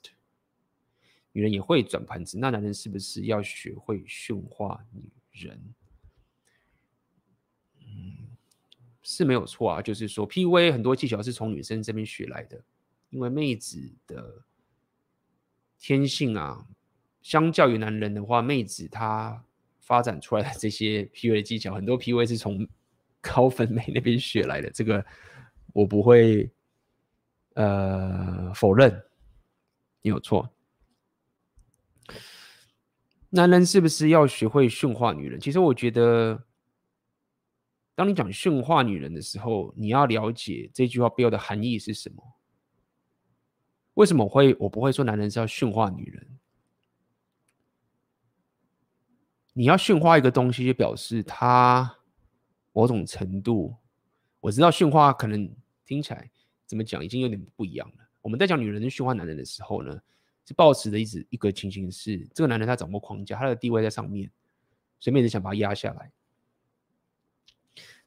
[1.31, 5.61] 女人也会转盘子，那男人是不是要学会驯化女人？
[9.03, 12.63] 是没有错啊，就是说 PUA 很多技巧是从女生这边学来的，
[13.09, 14.43] 因为妹子的
[15.77, 16.67] 天性啊，
[17.21, 19.45] 相较于男人的话，妹子她
[19.79, 22.67] 发展出来的这些 PUA 技巧，很多 PUA 是从
[23.23, 25.05] 高分美那边学来的，这个
[25.73, 26.51] 我不会
[27.53, 28.91] 呃否认，
[30.01, 30.49] 你有错。
[33.29, 35.39] 男人是不是要学会驯化女人？
[35.39, 36.43] 其实我觉得，
[37.95, 42.21] 当你讲驯化女人的时候，你要了解这句话背后的含义是什么。
[43.93, 46.39] 为什么会我不会说男人是要驯化女人？
[49.53, 51.99] 你要驯化一个东西，就表示他。
[52.73, 53.75] 某种程度，
[54.39, 55.53] 我知道驯化可能
[55.85, 56.29] 听起来
[56.65, 57.95] 怎么讲已经有点不一样了。
[58.21, 60.01] 我们在讲女人驯化男人的时候呢，
[60.45, 64.31] 是抱持的一直一个情形是，这个男人他掌握框架，他的地位在上面，
[64.99, 66.11] 所以妹子想把他压下来。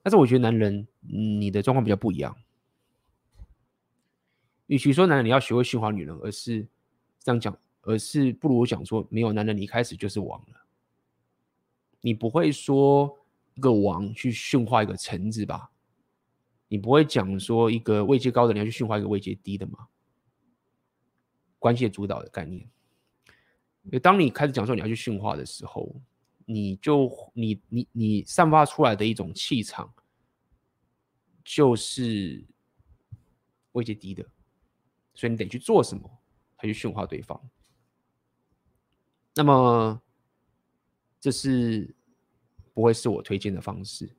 [0.02, 2.36] 但是我觉得男人，你的状况比较不一样。
[4.66, 6.66] 与其说男人你要学会驯化女人，而是
[7.20, 10.64] 这样讲，而是不如讲说，没有男人你一开始就是王了，
[12.00, 13.18] 你不会说。
[13.54, 15.70] 一个王去驯化一个臣子吧，
[16.66, 19.86] 你不会讲说一个位阶高的你要去驯化一个位阶低的吗？
[21.60, 22.68] 关系主导的概念。
[24.02, 25.94] 当你开始讲说你要去驯化的时候，
[26.46, 29.94] 你就你你你散发出来的一种气场，
[31.44, 32.44] 就是
[33.72, 34.28] 位阶低的，
[35.14, 36.10] 所以你得去做什么，
[36.58, 37.40] 才去驯化对方。
[39.34, 40.02] 那么
[41.20, 41.94] 这是。
[42.74, 44.14] 不会是我推荐的方式。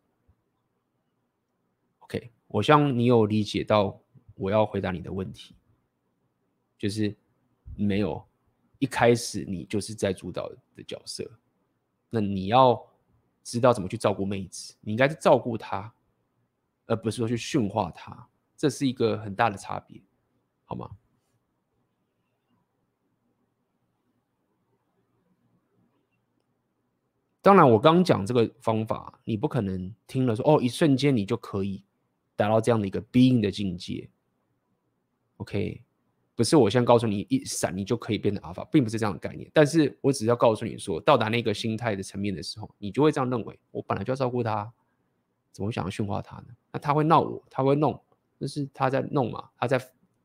[2.00, 4.02] OK，我希望你有理解到
[4.34, 5.54] 我要回答你的问题，
[6.78, 7.16] 就是
[7.76, 8.26] 没有
[8.80, 11.30] 一开始你就是在主导的角色，
[12.10, 12.82] 那你要
[13.44, 15.94] 知道怎么去照顾妹子，你应该是照顾她，
[16.86, 20.02] 而不是说去驯化她，这是一个很大的差别，
[20.64, 20.90] 好吗？
[27.46, 31.84] 当然，我刚讲这个方法，你不可能听了说哦，一瞬间你就可以
[32.36, 34.10] 达到这样的一个 being 的境界。
[35.38, 35.84] OK，
[36.34, 39.48] 不是我现在告诉你一闪你就可以变成 Alpha，并不是这样的概念。
[39.54, 44.74] 但是我只是要告诉你说，到达那个心态的层面的时候，你就会这样认为：我本来就要照顾他，
[45.52, 46.48] 怎么会想要驯化他呢？
[46.72, 48.02] 那他会闹我，他会弄，
[48.40, 49.52] 那是他在弄嘛？
[49.60, 49.80] 他在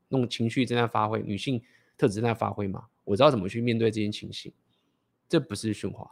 [0.09, 1.63] 弄情绪正在发挥，女性
[1.99, 2.87] 特质正在发挥嘛？
[3.05, 4.51] 我知道怎么去面对这件情形，
[5.29, 6.11] 这不是驯化。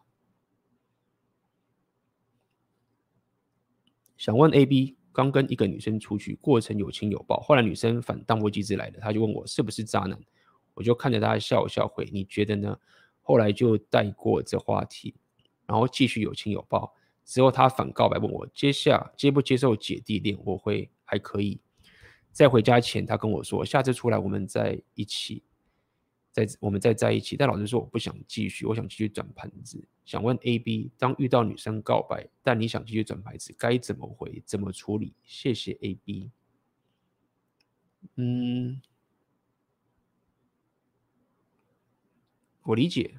[4.18, 4.94] 想问 A、B。
[5.10, 10.16] 刚跟一个女生出去，过程有亲有抱，后来女生反当机之来的，他就问我是不是渣男，
[10.74, 12.78] 我就看着他笑笑回，你觉得呢？
[13.20, 15.12] 后来就带过这话题，
[15.66, 16.94] 然后继续有亲有抱。
[17.24, 20.38] 之后他反告白问我，接下接不接受姐弟恋？
[20.44, 21.60] 我会还可以。
[22.30, 25.42] 在回家前，他跟我说，下次出来我们在一起。
[26.30, 29.84] 在我们再在一起，但老实说我不想继续，我想继续转盘子。
[30.08, 34.42] 想问 A、B，当遇到女生告白，但你想继续转牌子，该怎么回？
[34.46, 35.12] 怎么处理？
[35.22, 36.30] 谢谢 A、B。
[38.14, 38.80] 嗯，
[42.62, 43.18] 我理解。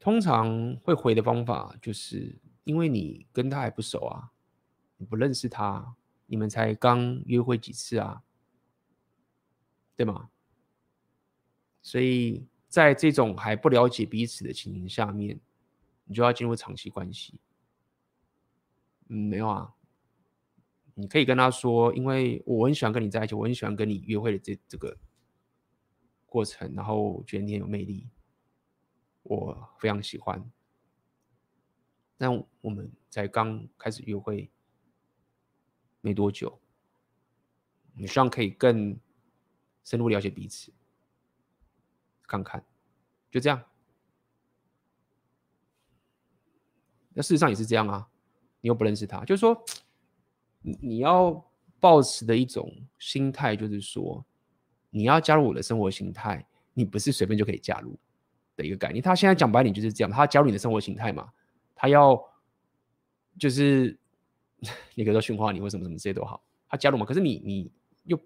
[0.00, 4.32] 通常会回的方法，就是因为你跟他还不熟啊，
[4.96, 5.94] 你不认识他，
[6.26, 8.24] 你们才刚约会几次啊。
[9.94, 10.28] 对吗？
[11.80, 15.40] 所以在这种还不了解彼此的情形下面，
[16.04, 17.40] 你就要进入长期关系。
[19.08, 19.74] 嗯，没有啊。
[20.94, 24.96] 你可以跟他说，因为我很喜欢跟你在一起，我很喜欢跟你约会的这这个
[26.26, 28.08] 过程，然后觉得你很有魅力，
[29.22, 30.50] 我非常喜欢。
[32.16, 34.50] 但我们才刚开始约会
[36.00, 36.58] 没多久，
[37.94, 38.98] 你希望可以更。
[39.88, 40.72] 深入了解彼此，
[42.26, 42.64] 看看，
[43.30, 43.62] 就这样。
[47.14, 48.06] 那事实上也是这样啊，
[48.60, 49.64] 你又不认识他，就是说，
[50.60, 51.44] 你你要
[51.80, 54.24] 抱持的一种心态，就是说，
[54.90, 57.98] 你要加入我的生活形态，你不是随便就可以加入
[58.56, 59.02] 的一个概念。
[59.02, 61.32] 他现在讲白点就是这样，他加入你的生活形态嘛，
[61.74, 62.22] 他要
[63.38, 63.98] 就是
[64.94, 67.72] 你可以说驯化你或什么什么这些都好，他加入嘛，可是你你
[68.04, 68.20] 又。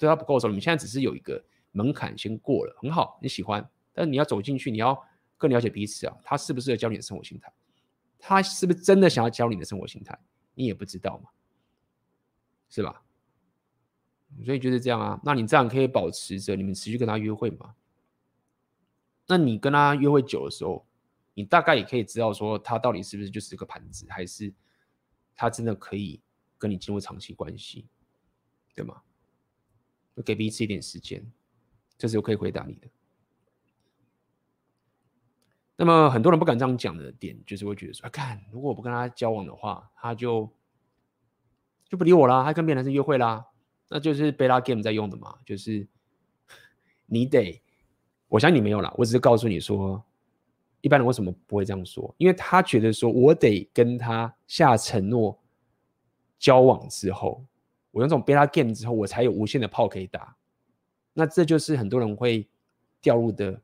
[0.00, 1.44] 对他不够熟，你现在只是有一个
[1.78, 5.00] 门槛先过了，很好，你喜欢，但你要走进去，你要
[5.36, 7.52] 更了解彼此啊，他适不适合教你的生活心态，
[8.18, 10.18] 他是不是真的想要教你的生活心态，
[10.54, 11.30] 你也不知道嘛，
[12.68, 13.04] 是吧？
[14.44, 17.76] 所以就是这样啊，那你这样可以保持着你们持续跟他约会吗？
[19.28, 20.84] 那你跟他约会久的时候，
[21.34, 24.52] 你大概也可以知道说他到底是不是就是个盘子，还是
[25.36, 26.20] 他真的可以
[26.58, 27.86] 跟你进入长期关系，
[28.74, 29.00] 对吗？
[30.24, 31.24] 给彼此一点时间，
[31.98, 32.88] 这是我可以回答你的。
[35.76, 40.50] 那么很多人不敢这样讲的点，就是会觉得说：“啊，看，如果我不跟他交往的话，他就
[41.88, 43.46] 就不理我啦，他跟别的男生约会啦，
[43.88, 45.36] 那就是 beta game 在用的嘛。
[45.44, 45.86] 就是
[47.06, 47.60] 你得，
[48.28, 50.02] 我相信你没有啦，我只是告诉你说，
[50.80, 52.14] 一般人为什么不会这样说？
[52.18, 55.38] 因为他觉得说我得跟他下承诺，
[56.38, 57.44] 交往之后。”
[57.90, 60.36] 我用这种 beta game 之后，我才有无限的炮可以打。
[61.18, 62.46] 那这就是很多人会
[63.00, 63.60] 掉入的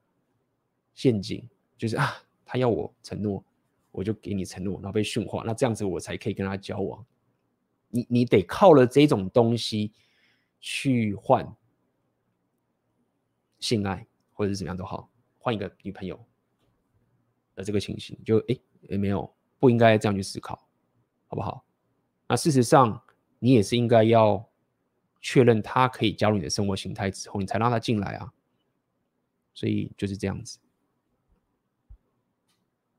[0.93, 1.49] 陷阱，
[1.79, 3.45] 就是啊，他要我承诺，
[3.93, 7.07] 我就给你承诺，然后被驯化，那这样子我才可以跟他交往。
[7.91, 9.93] 你你得靠了这种东西
[10.59, 11.49] 去换
[13.61, 15.09] 性爱，或者是怎么样都好，
[15.39, 16.19] 换一个女朋友
[17.55, 18.59] 的这个情形，就哎
[18.89, 20.67] 也没有不应该这样去思考，
[21.29, 21.65] 好不好？
[22.27, 23.01] 那事实上。
[23.41, 24.49] 你也是应该要
[25.25, 28.31] 确认他可以加入你的生活形态之后，你才让他进来啊。
[29.55, 30.59] 所以就是这样子，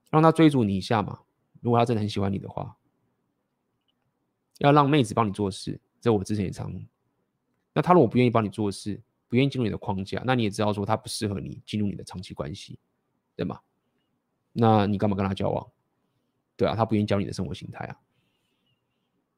[0.09, 1.19] 让他追逐你一下嘛。
[1.61, 2.77] 如果他真的很喜欢你的话，
[4.57, 6.73] 要让妹子帮你做事，这我之前也常。
[7.73, 12.79] 那他如果不愿意帮你做事，不愿意进入你的框架，那你也知道说他不适合你进入你的长期关系，
[13.35, 13.59] 对吗？
[14.53, 15.71] 那你干嘛跟他交往？
[16.55, 17.99] 对啊，他不愿意教你的生活形态啊，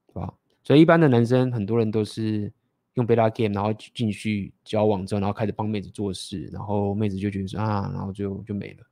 [0.07, 0.33] 对吧？
[0.63, 2.53] 所以一般的男生，很多人都是
[2.97, 8.85] 用 beta game，然后进去交往之后，然后开始帮妹子做事，然后妹子就觉得说啊，然后就就没了。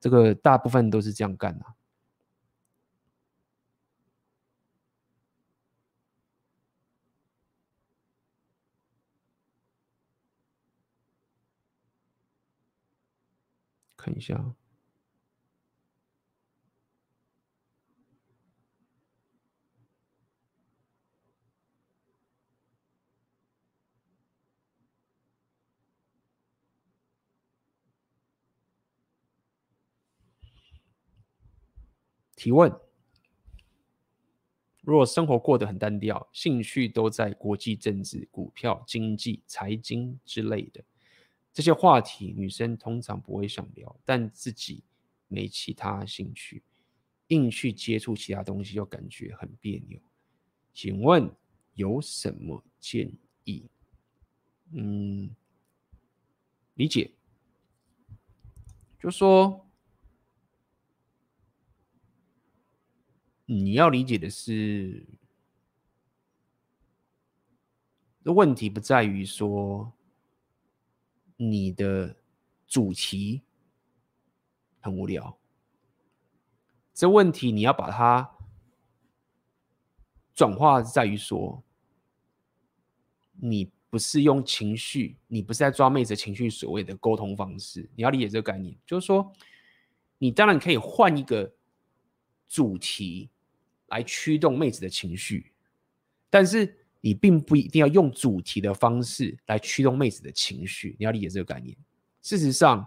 [0.00, 1.64] 这个大部分都是这样干的。
[13.96, 14.57] 看一下。
[32.38, 32.72] 提问：
[34.82, 40.84] 如果生活过得很单调，兴趣都在国际政治、股票、经济、财经之类的
[41.52, 44.84] 这些话题，女生通常不会想聊，但自己
[45.26, 46.62] 没其他兴趣，
[47.26, 50.00] 硬去接触其他东西又感觉很别扭。
[50.72, 51.28] 请问
[51.74, 53.12] 有什么建
[53.42, 53.68] 议？
[54.70, 55.28] 嗯，
[56.74, 57.10] 理解。
[59.00, 59.67] 就说，
[63.50, 65.06] 你要理解的是，
[68.22, 69.90] 这问题不在于说
[71.36, 72.14] 你的
[72.66, 73.42] 主题
[74.80, 75.38] 很无聊，
[76.92, 78.36] 这问题你要把它
[80.34, 81.64] 转化在于说，
[83.32, 83.72] 你。
[83.90, 87.88] 不是用情绪，你不是在抓妹子情绪所谓的沟通方式。
[87.96, 89.32] 你要理解这个概念，就是说，
[90.18, 91.50] 你当然可以换一个
[92.46, 93.30] 主题
[93.88, 95.52] 来驱动妹子的情绪，
[96.30, 100.96] 但是你并不一定要用主题的方式来驱动妹子的情绪。
[100.98, 101.76] 你要理解这个概念。
[102.22, 102.86] 事实上，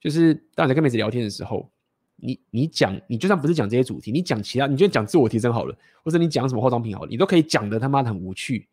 [0.00, 1.70] 就是当你在跟妹子聊天的时候，
[2.16, 8.68] 你你讲，你就算不是讲这些主题，你讲其他，你就讲自我提升好了，或者你讲什么化妆品好了，你都可以讲的他妈的很无趣。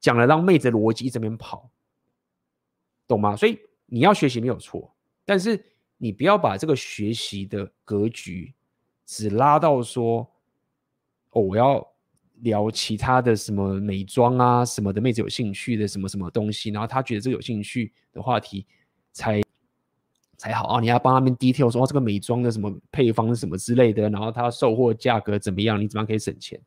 [0.00, 1.68] 讲了让妹子逻辑这边跑，
[3.08, 3.34] 懂吗？
[3.34, 5.62] 所以你要学习没有错，但是
[5.96, 8.54] 你不要把这个学习的格局
[9.08, 10.18] 只拉到说，
[11.30, 11.82] 哦，我要
[12.40, 18.66] 聊其他的什么美妆啊什么的，妹子有兴趣的什么什么东西，然后她觉得这个有兴趣的话题
[19.12, 19.40] 才
[20.36, 20.78] 才好啊。
[20.78, 26.60] 你要帮他们 detail 说，哦，这个美妆的什么配方什么之类的，然后它售货价格怎么样，你怎么样可以省钱？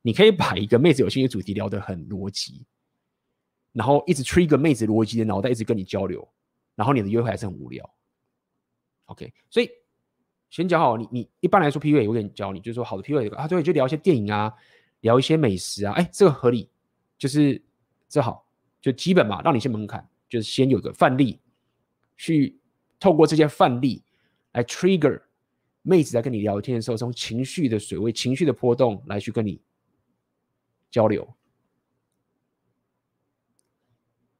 [0.00, 2.64] 你可以把一个妹子有兴趣主题聊得很逻辑，
[3.72, 6.26] 然后一直 trigger 妹子逻辑的脑袋一直跟你交流，
[6.76, 7.90] 然后你的约会还是很无聊。
[9.06, 9.68] OK，所以
[10.54, 14.54] 先讲好，你你一般来说 PUA 我给你教你，就是说好的 PUA 啊，对，就聊一些电影啊，
[15.00, 16.70] 聊一些美食啊，哎，这个合理，
[17.18, 17.60] 就是
[18.08, 18.46] 这好，
[18.80, 21.40] 就基本嘛，让你先门槛，就是先有个范例，
[22.16, 22.56] 去
[23.00, 24.04] 透过这些范例
[24.52, 25.20] 来 trigger
[25.82, 29.60] 妹子在跟你聊天的时候，从情绪的水位、情绪的波动来去跟你。
[30.88, 31.34] 交流，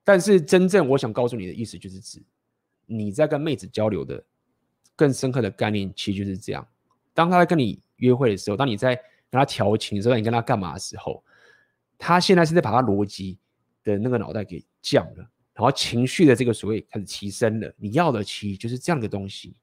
[0.04, 2.22] 但是真正我想告诉你的意思，就是指
[2.86, 4.24] 你在跟妹子交流的
[4.96, 6.66] 更深刻的概念，其实就是这样：
[7.12, 11.22] 当他在跟你约会的时候，当你在跟他调情的时候，你跟他干嘛的时候，
[11.98, 13.38] 他现在是在把他逻辑
[13.82, 17.74] 的那个脑袋给降了，然后情绪的这个所谓开始提升了。
[17.76, 19.56] 你要的其实就是这样的东西。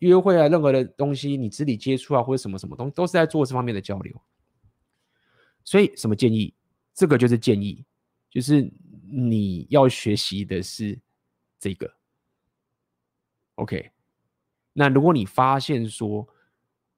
[0.00, 4.14] 约会啊，任何的东西，你肢体接触啊，或者什么什么东西，都是在做这方面的交流。
[5.64, 6.52] 所以，什么建议？
[6.92, 7.82] 这个就是建议，
[8.30, 8.70] 就是
[9.10, 10.98] 你要学习的是
[11.58, 11.95] 这个。
[13.56, 13.90] OK，
[14.72, 16.26] 那如果你发现说，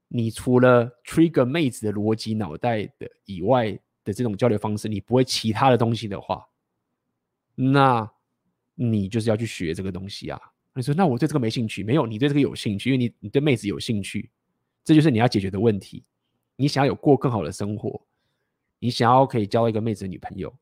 [0.09, 3.73] 你除了 trigger 妹子的逻辑脑袋的以外
[4.05, 6.47] 的这种交流方式，你不会其他的东西的话，
[7.55, 8.09] 那
[8.75, 10.41] 你就是要去学这个东西啊。
[10.75, 11.83] 你说，那我对这个没兴趣？
[11.83, 14.31] 没有，你对这个有兴趣，因为你你对妹子有兴趣，
[14.85, 16.05] 这就是你要解决的问题。
[16.55, 18.05] 你想要有过更好的生活。
[18.81, 20.57] 你想要可以交一个妹子的女朋友，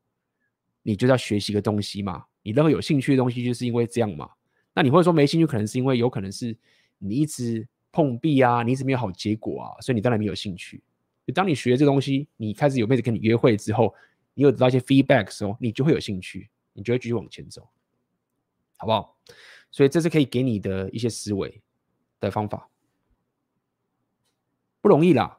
[0.82, 2.24] 你就要学习个东西嘛。
[2.42, 4.30] 你任何有兴趣的东西，就是因为这样嘛。
[4.76, 6.54] 那你会说没兴趣，可能是因为有可能是
[6.98, 10.82] 你一直碰壁啊，你一直没有好结果啊，所以你当然没有兴趣。
[11.26, 13.94] 就当你学这东西，你开始有妹子跟你约会之后，
[14.34, 17.66] 你有得到一些 feedback 的时候，你就会有兴趣，你就会继续往前走，
[18.76, 19.16] 好不好？
[19.70, 21.62] 所以这是可以给你的一些思维
[22.20, 22.68] 的方法，
[24.82, 25.38] 不容易啦，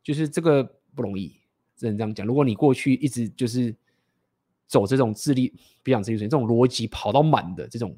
[0.00, 0.62] 就是这个
[0.94, 1.40] 不容易。
[1.76, 3.76] 只能这样讲，如果你过去一直就是
[4.66, 5.52] 走这种智力，
[5.82, 7.94] 不讲智力，这种逻辑跑到满的这种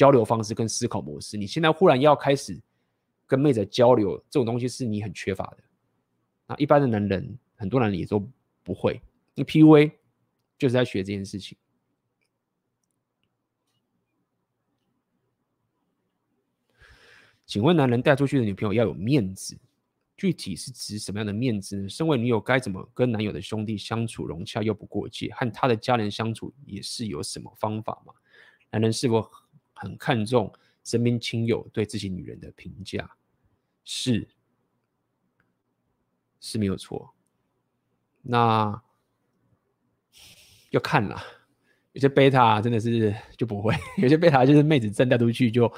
[0.00, 2.58] 交流方式跟思考模式，你现在忽然要开始
[3.26, 5.58] 跟妹子交流，这种东西是你很缺乏的。
[6.46, 8.26] 那一般的男人，很多男人也都
[8.62, 8.98] 不会。
[9.34, 9.92] 那 PUA
[10.56, 11.58] 就是在学这件事情。
[17.44, 19.54] 请问，男人带出去的女朋友要有面子？
[20.16, 21.86] 具体是指什么样的面子呢？
[21.90, 25.30] 身为女友该怎么跟男友的兄弟相处融洽又不过界？
[25.34, 28.14] 和他的家人相处也是有什么方法吗？
[28.70, 29.30] 男人是否
[29.80, 30.52] 很看重
[30.84, 33.10] 身边亲友对自己女人的评价？
[33.82, 34.28] 是，
[36.38, 37.12] 是没有错。
[38.22, 38.80] 那
[40.68, 41.24] 要看啦，
[41.92, 45.72] 有些贝塔真的是就不会，有些贝塔就是妹子真带出去就，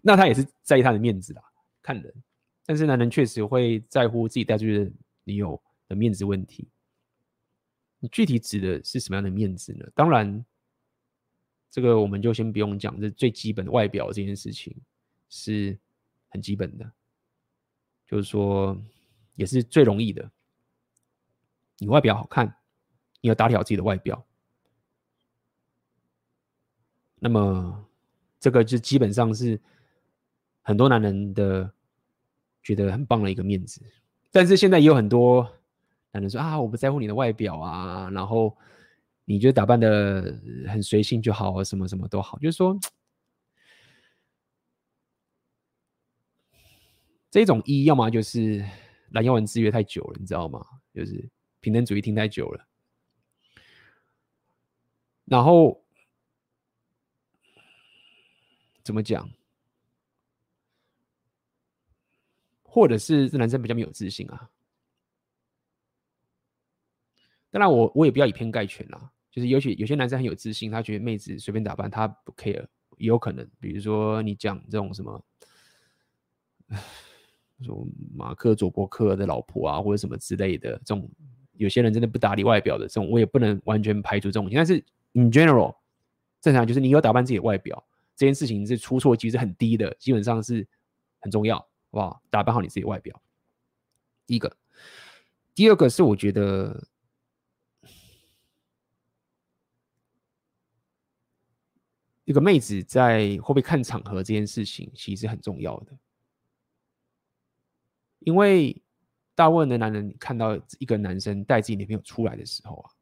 [0.00, 1.42] 那他也是在意他的面子啦，
[1.82, 2.14] 看人。
[2.64, 4.92] 但是男人确实会在乎自己带出去的
[5.24, 6.68] 女友的面子问题。
[7.98, 9.84] 你具体指的是什么样的面子呢？
[9.94, 10.44] 当然，
[11.70, 14.74] 这个我们就先不用讲，这最基本的外表这件事情
[15.28, 15.78] 是
[16.28, 16.90] 很基本的，
[18.06, 18.76] 就是说
[19.34, 20.30] 也是最容易的。
[21.78, 22.56] 你外表好看，
[23.20, 24.24] 你要打理好自己的外表。
[27.20, 27.86] 那么
[28.40, 29.60] 这个就基本上是
[30.62, 31.70] 很多男人的
[32.62, 33.80] 觉得很棒的一个面子。
[34.30, 35.42] 但是现在也有很多
[36.12, 38.56] 男人说啊，我不在乎你的外表啊，然后
[39.30, 42.74] 你就打扮得很随性就好，什么什么都好，就是说
[47.30, 48.64] 这种一要么就是
[49.10, 50.64] 蓝药丸制约太久了，你知道吗？
[50.94, 51.28] 就是
[51.60, 52.66] 平等主义听太久了，
[55.26, 55.84] 然后
[58.82, 59.28] 怎么讲？
[62.62, 64.48] 或者是这男生比较没有自信啊？
[67.50, 69.12] 当然，我我也不要以偏概全啦。
[69.30, 72.64] 就是尤其有些男生很有自信，他觉得妹子随便打扮他不 care，
[72.96, 73.48] 也有可能。
[73.60, 75.24] 比如说你讲这种什么，
[77.62, 81.10] 说马克·佐伯克的老婆啊，或者什么之类的，这种
[81.54, 84.48] 有些人真的不打理外表的，这种我也不能完全排除这种。
[84.52, 84.76] 但是
[85.12, 85.74] in general，
[86.40, 87.84] 正常就是你有打扮自己的外表，
[88.16, 90.66] 这件事情是出错几率是很低的，基本上是
[91.20, 91.58] 很重要。
[91.58, 93.20] 好不好，打扮好你自己外表，
[94.26, 94.56] 第一个，
[95.54, 96.86] 第二个是我觉得
[102.28, 105.98] 一个妹子在会不会看场合这件事情，其实很重要的，
[108.18, 108.82] 因为
[109.34, 112.92] 大部分的男人看到一个男生带自己女朋友出来的时候啊，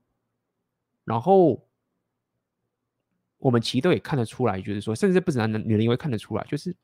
[1.02, 1.60] 然后
[3.38, 6.76] 我们其实都也看得出来，就是说，甚至不止男人，女人也会看得出来，就是。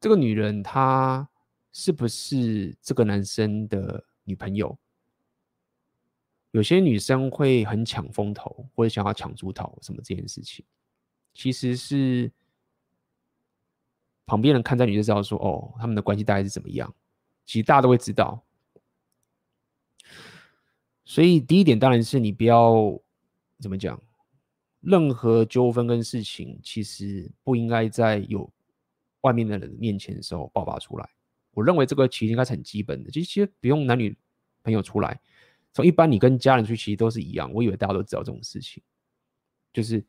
[0.00, 1.26] 这个女人她
[1.72, 4.78] 是不是这个男生的女朋友？
[6.50, 10.62] 有些女生会很抢风头，或者想要抢猪头什么这件事情，
[11.34, 12.32] 其实是
[14.24, 16.94] 旁边人看在你就知道说，哦，他们的关系大概是怎么样。
[17.44, 18.42] 其实大家都会知道。
[21.04, 22.98] 所以第一点当然是你不要
[23.60, 24.00] 怎么讲，
[24.80, 28.50] 任何纠纷跟事情，其实不应该在有。
[29.24, 31.08] 外面的人面前的时候爆发出来，
[31.52, 34.14] 我认为这个其实应该是很基本的，其实不用男女
[34.62, 35.18] 朋友出来，
[35.72, 37.50] 从一般你跟家人出去其实都是一样。
[37.54, 38.82] 我以为大家都知道这种事情，
[39.72, 40.04] 就是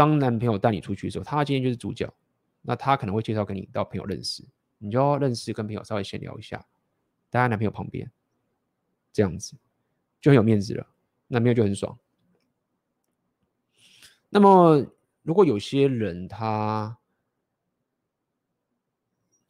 [0.00, 2.10] 当男朋友带你出去的时候，他今天就是主角，
[2.62, 4.42] 那他可能会介绍给你到朋友认识，
[4.78, 6.56] 你就要认识跟朋友稍微闲聊一下，
[7.28, 8.10] 待在男朋友旁边，
[9.12, 9.54] 这样子
[10.18, 10.86] 就很有面子了，
[11.28, 11.98] 男朋友就很爽。
[14.30, 14.86] 那么
[15.20, 16.96] 如果有些人他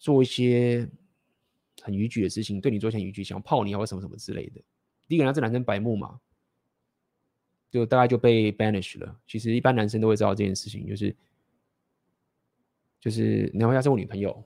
[0.01, 0.91] 做一些
[1.81, 4.61] 很逾矩的事情，对你做一些很逾矩，想要泡你啊，或什么什么之类的。
[5.07, 6.21] 第一个，他是男生白目嘛，
[7.71, 9.17] 就大概就被 banish 了。
[9.27, 11.17] 其实一般男生都会知道这件事情，就是
[13.01, 14.45] 就是你要要是我女朋友。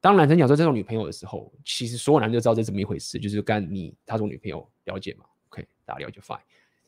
[0.00, 6.40] 当男生讲说这种女朋友的时候，其实所有男生都知道这是怎么一回事，就是干你他是我女朋友，了解吗？OK，大家了解 fine。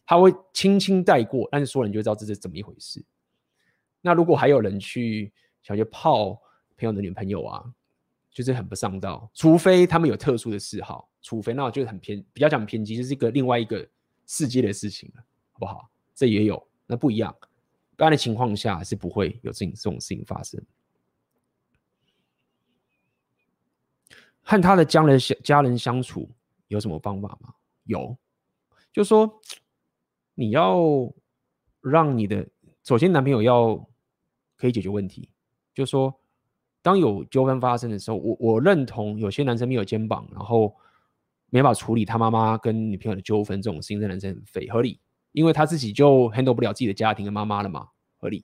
[0.07, 3.05] 他会轻轻带过，但是所有人就知道这是怎么一回事。
[4.01, 5.33] 那如果还有人去
[5.63, 6.33] 想去泡
[6.77, 7.65] 朋友的女朋友啊？
[8.31, 13.89] 就是很不上道，除非他们有特殊的嗜好，除非那就是很偏，比较讲偏激，就是一个另外一个
[14.27, 15.25] 世界的事情了，
[15.65, 15.89] 不好？
[16.15, 17.35] 这也有，那不一样。
[17.93, 20.63] 一般的情况下是不会有这种这种事情发生。
[24.43, 26.29] 和他的家人相家人相处
[26.69, 27.55] 有什么方法吗？
[27.85, 28.17] 有，
[28.93, 29.41] 就是说
[30.35, 31.13] 你要
[31.81, 32.47] 让你的
[32.83, 33.75] 首先男朋友要
[34.57, 35.31] 可以解决问题，
[35.73, 36.15] 就是说。
[36.85, 40.77] 当有纠纷发生的时候，我我认同有些男生没有肩膀，然后
[41.49, 45.01] 没法处理他妈妈跟女朋友的纠纷这种事情，这男生很废，合理，
[45.35, 48.43] 因为他自己就 handle 不了自己的家庭跟妈妈了嘛，合理。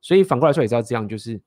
[0.00, 1.40] 所以反过来说也是要这样，就是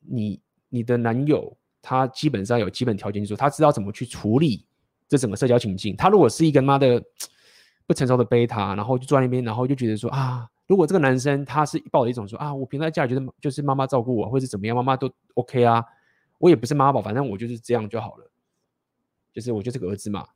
[0.00, 4.66] 你你的男友他基本上有基本条件，就是说他知道怎么去处理
[5.06, 5.94] 这整个社交情境。
[5.94, 7.00] 他如果是一个妈的
[7.86, 10.48] 不成熟的贝塔，然后就坐在那边，然后就觉得说啊。
[10.66, 15.84] 如果这个男生他是抱着一种说啊，我平常在家里觉得就是妈妈照顾我，或者怎么样，妈妈都 OK 啊，
[16.38, 18.30] 我也不是妈宝，反正我就是这样就好了，
[19.30, 20.26] 就是我就是个儿子嘛，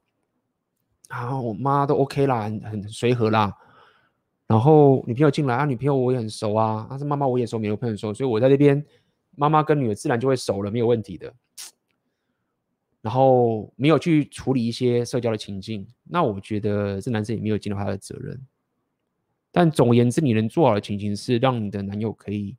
[1.08, 3.54] 啊，我妈都 OK 啦，很很随和啦，
[4.46, 8.84] 然后女朋友进来啊，女朋友我也很熟啊，但是妈妈我也熟，没有朋友熟，所以我在这边
[9.36, 11.34] 妈妈跟女儿自然就会熟了，没有问题的。
[13.00, 18.38] 然后没有去处理一些社交的情境，那我觉得这男生也没有尽到他的责任。
[19.52, 22.56] 但总而言之，你能做好的情形是让你的男友可以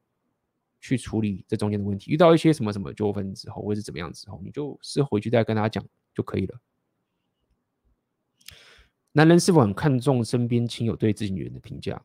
[0.80, 2.10] 去处理这中间的问题。
[2.10, 5.86] 遇到一些什么什么纠纷之后，或是怎么样之后，你就是回去再跟他讲
[6.16, 6.58] 就可以了。
[9.11, 12.02] 男人是否很看重身边亲友对自己女人的评价？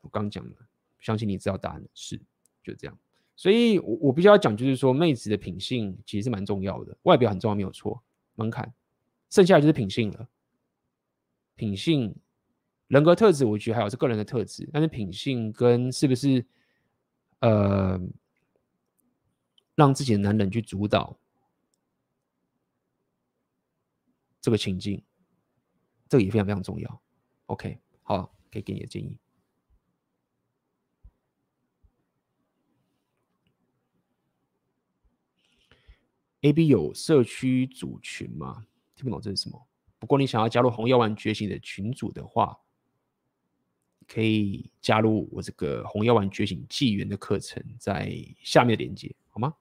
[0.00, 0.56] 我刚讲了，
[0.98, 2.20] 相信你知道答案是
[2.62, 2.98] 就这样。
[3.36, 8.02] 所以我我必须要讲，就是说妹子的品性其实是蛮重要的，外表很重要没有错，
[8.34, 8.74] 门槛，
[9.30, 10.28] 剩下的就是品性了。
[11.54, 12.14] 品性、
[12.88, 16.44] 人格特质，我觉得还有是个人的特质，但是品性跟是不是
[17.40, 18.00] 呃
[19.74, 21.16] 让自己的男人去主导
[24.40, 25.02] 这个情境，
[26.08, 27.02] 这个也非常非常重要。
[27.46, 29.16] OK，好，可以给你的建议。
[36.42, 38.64] A B 有社区组群吗？
[38.94, 39.66] 听不懂这是什么。
[39.98, 42.56] 不过你想要加入红药丸觉醒的群组的话，
[44.06, 49.52] 可以加入我这个红药丸觉醒纪元的课程，在下面的链接，好吗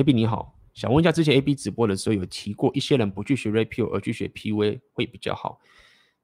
[0.00, 5.60] ？A B 你好，想问一下，之前 A B 直播的时候有提过，一些人不去学 Rapio 而去学 PUA 会比较好。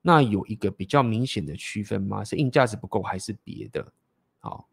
[0.00, 2.24] 那有一个比较明显的区分吗？
[2.24, 3.92] 是硬价值不够，还是别的？
[4.38, 4.66] 好，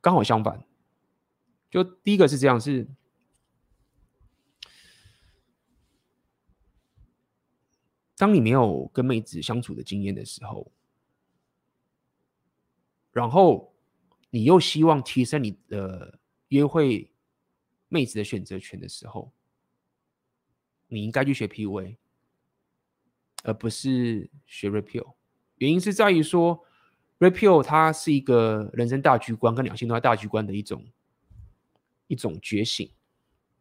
[0.00, 0.64] 刚好相反。
[1.70, 2.88] 就第一个是这样，是
[8.16, 10.72] 当你没有跟妹子相处的经验的时候，
[13.12, 13.69] 然后。
[14.30, 17.10] 你又希望提升你的约会
[17.88, 19.32] 妹子的选择权的时候，
[20.86, 21.96] 你应该去学 PUA，
[23.42, 25.14] 而不是学 Rapio。
[25.56, 26.64] 原因是在于说
[27.18, 30.86] ，Rapio 它是一个人生大局观跟两性都在大局观的一种
[32.06, 32.88] 一种觉醒，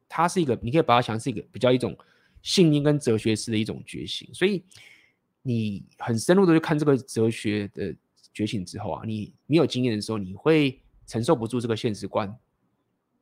[0.07, 1.97] 它是一个你可以把它想是一个比较一种
[2.43, 4.31] 信念跟哲学式的一种觉醒。
[4.35, 4.63] 所以
[5.41, 7.95] 你很深入的去看这个哲学的。
[8.34, 12.34] 觉醒之后啊，你没有经验的时候，你会承受不住这个现实观，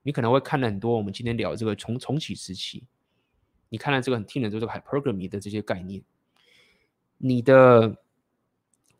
[0.03, 2.83] 你可能会看了很多我们今天聊这个重重启时期，
[3.69, 6.01] 你看了这个很听了这个 hypergamy 的这些概念，
[7.17, 7.97] 你的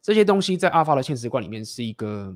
[0.02, 2.36] 这些东西在阿法的现实观里面是一个，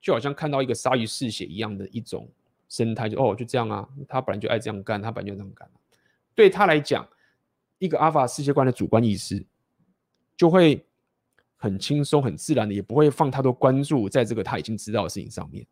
[0.00, 2.28] 就好像看到一个鲨鱼嗜血一样的一种
[2.68, 5.68] 生态，就哦就这样啊，他本来就爱这样干，他本来就这样干，
[6.34, 7.08] 对他来讲，
[7.78, 9.44] 一个阿法世界观的主观意识
[10.36, 10.84] 就会。
[11.62, 15.64] 很轻松、很自然的，也不会放太多关注在这个他已经知道的事情上面。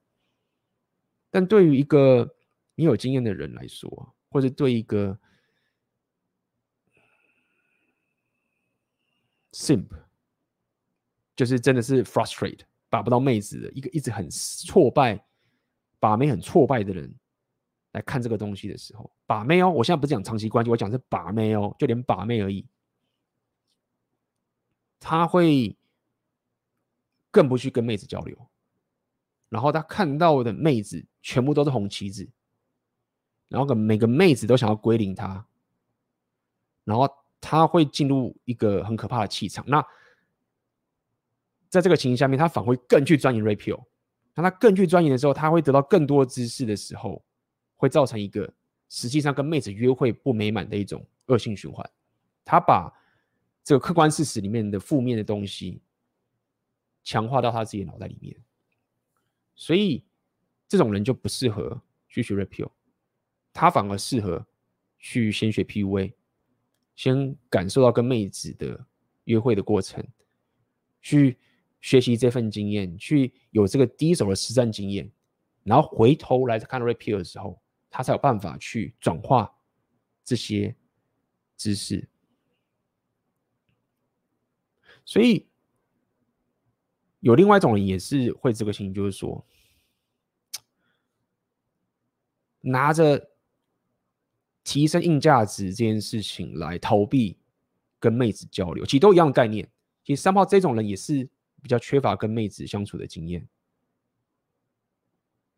[1.32, 2.32] 但对于一个
[2.76, 5.18] 你有经验的人来说，或者对一个
[9.50, 9.88] simp，
[11.34, 15.20] 就是真的是 frustrate 把不到妹子的一个一直很挫败、
[15.98, 17.12] 把妹很挫败的人
[17.94, 22.64] 来看这个东西的时候，把妹哦，我现在不是讲长期关系，我讲是把妹哦，就连把妹而已，
[25.00, 25.76] 他会。
[27.30, 28.36] 更不去跟妹子交流，
[29.48, 32.28] 然后他看到的妹子全部都是红旗子，
[33.48, 35.46] 然后每个妹子都想要归零他，
[36.84, 37.08] 然后
[37.40, 39.64] 他会进入一个很可怕的气场。
[39.68, 39.84] 那
[41.68, 43.84] 在这个情形下面，他反而会更去钻研 Rapio。
[44.34, 47.22] 当他更去钻研的时候，他会得到更多知识的时候，
[47.76, 48.52] 会造成一个
[48.88, 51.88] 实际上跟妹子约会不美满的一种恶性循环。
[52.44, 52.92] 他把
[53.62, 55.80] 这个客观事实里面的负面的东西。
[57.02, 58.36] 强化到他自己脑袋里面，
[59.54, 60.04] 所以
[60.68, 62.70] 这种人就不适合去学 Rapio，
[63.52, 64.46] 他反而适合
[64.98, 66.12] 去先学 PUA，
[66.94, 68.86] 先感受到跟妹子的
[69.24, 70.06] 约会的过程，
[71.00, 71.38] 去
[71.80, 75.10] 学习这份经验，去有这个第一手的实战经验，
[75.64, 79.52] 然后回头来看 Rapio 的时候，他才有办法去转化
[80.22, 80.76] 这些
[81.56, 82.08] 知识，
[85.04, 85.49] 所以。
[87.20, 89.46] 有另外一种人也是会这个心，就是说，
[92.60, 93.30] 拿着
[94.64, 97.38] 提升硬价值这件事情来逃避
[97.98, 99.70] 跟妹子交流，其实都一样的概念。
[100.02, 101.28] 其实三炮这种人也是
[101.62, 103.46] 比较缺乏跟妹子相处的经验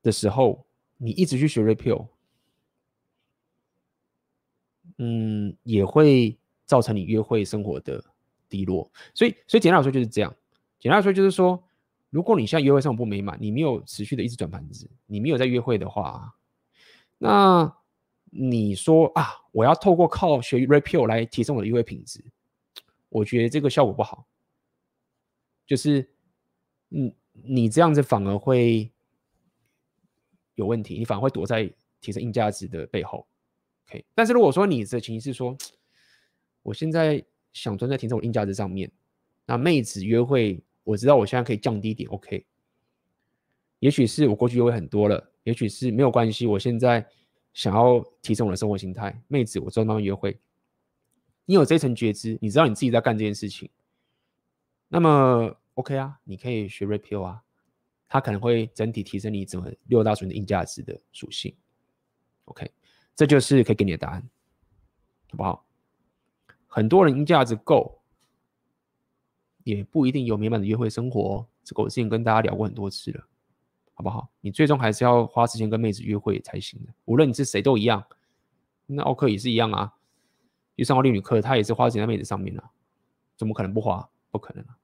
[0.02, 0.66] 的时候，
[0.96, 2.08] 你一直去学 Rapio，
[4.98, 6.36] 嗯，也会
[6.66, 8.04] 造成你约会生活的
[8.48, 8.90] 低落。
[9.14, 10.34] 所以，所以简单来说就是这样。
[10.82, 11.62] 简单来说，就是说，
[12.10, 16.34] 如果你现在约会生活不美满，你没有持续的一直转盘子，你没有在约会的话，
[17.18, 17.72] 那
[18.24, 22.20] 你说啊，我要透过靠学 Rapio 来提升我的约会品质，
[23.10, 24.26] 我觉得这个效果不好。
[25.64, 26.10] 就是，
[26.90, 27.14] 嗯，
[27.44, 28.90] 你这样子反而会
[30.56, 33.24] 有问题，你反而会躲在提升硬价值的背后。
[33.86, 35.56] OK，但是如果说你的情绪是说，
[36.64, 38.90] 我现在想专在提升我硬价值上面，
[39.46, 42.46] 那妹子约会，我知道我现在可以降低一点，OK。
[43.78, 47.04] 也许是我过去约会很多了，也许是没有关系，我现在
[47.52, 50.38] 想要提升我的生活形态，妹子，我知道慢慢约会。
[51.44, 53.68] 你有这层觉知，你知道你自己在干这件事情，
[54.88, 57.42] 那么 OK 啊，你可以学 repeal 啊，
[58.08, 61.54] 它可能会整体提升你整个六大属性的硬价值的属性。
[62.44, 62.70] OK，
[63.16, 64.28] 这就是可以给你的答案，
[65.30, 65.66] 好不好？
[66.66, 68.01] 很多人硬价值够，
[69.64, 71.46] 也不一定有美满的约会生活。
[71.64, 73.26] 这个我之前跟大家聊过很多次了，
[73.94, 74.28] 好不好？
[74.40, 76.92] 你最终还是要花时间跟妹子约会才行的。
[77.04, 78.04] 无论你是谁都一样，
[78.86, 79.94] 那奥克也是一样啊。
[80.76, 82.70] 去上奥利女课，他也是花钱在妹子上面啊，
[83.36, 84.08] 怎么可能不花？
[84.30, 84.78] 不可能啊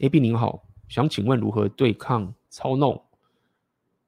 [0.00, 3.04] ！AB 您好，想请问如何对抗操弄？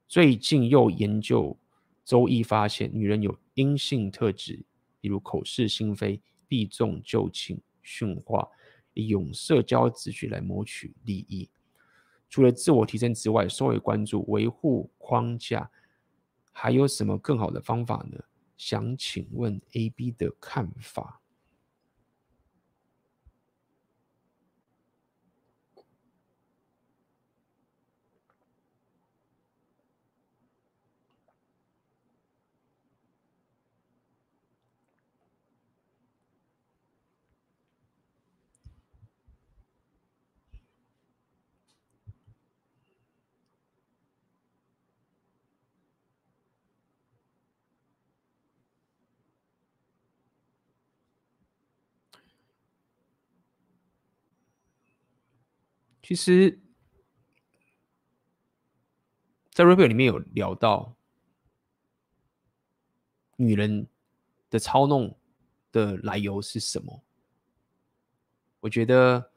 [0.09, 1.57] 最近又研究
[2.05, 4.65] 周易，发现女人有阴性特质，
[5.03, 8.49] 比如口是心非、避重就轻、训话，
[8.93, 11.51] 利用社交秩序来谋取利益。
[12.31, 15.69] 除了自我提升之外，社会关注维护框架。
[16.53, 18.23] 还有什么更好的方法呢？
[18.57, 21.22] 想请问 AB 的看法。
[56.13, 56.61] 其实，
[59.51, 60.95] 在 Red Pill 里面有聊到
[63.37, 63.89] 女人
[64.51, 65.19] 的操弄
[65.71, 67.03] 的来由是什么？
[68.61, 69.33] 我觉得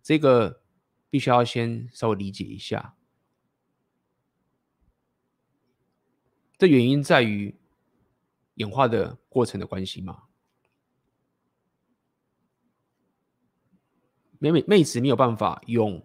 [0.00, 0.62] 这个
[1.10, 2.94] 必须要先稍微理解一下。
[6.56, 7.52] 的原因在于
[8.54, 10.28] 演化的过程的关系嘛。
[14.38, 16.00] 妹妹妹子没有办法用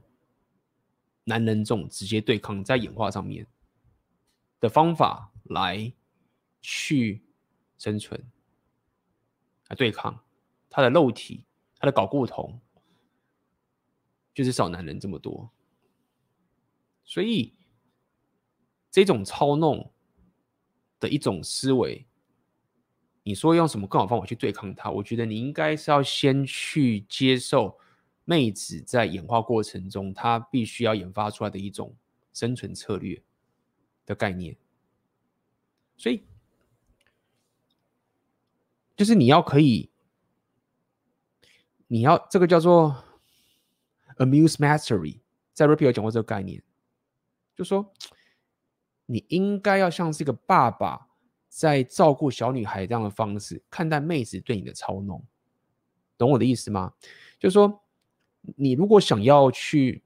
[1.29, 3.45] 男人这种直接对抗在演化上面
[4.61, 5.91] 的方法来
[6.61, 7.21] 去
[7.77, 8.31] 生存，
[9.67, 10.23] 来对抗
[10.69, 11.43] 他的肉体，
[11.77, 12.61] 他的睾固酮
[14.33, 15.51] 就是少男人这么多，
[17.03, 17.53] 所以
[18.89, 19.91] 这种操弄
[21.01, 22.07] 的一种思维，
[23.23, 24.89] 你说用什么更好方法去对抗他？
[24.89, 27.77] 我觉得你应该是要先去接受。
[28.29, 31.95] 妹子在演化过程中，她必须要研发出来的一种
[32.33, 33.23] 生存策略
[34.05, 34.57] 的概念，
[35.95, 36.25] 所以
[38.97, 39.89] 就是你要可以，
[41.87, 43.01] 你要这个叫做
[44.17, 45.21] amuse mastery，
[45.53, 46.61] 在 Red Pill 有讲过这个概念，
[47.55, 47.93] 就说
[49.05, 51.07] 你应该要像是一个爸爸
[51.47, 55.25] 在照顾小女孩这样的方式看待妹子对你的操弄，
[56.17, 56.93] 懂我的意思吗？
[57.39, 57.81] 就是说。
[58.55, 60.01] 你如果想要去，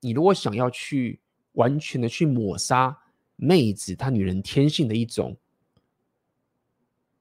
[0.00, 1.20] 你如果想要去
[1.52, 2.96] 完全的去抹杀
[3.34, 5.36] 妹子她女人天性的一种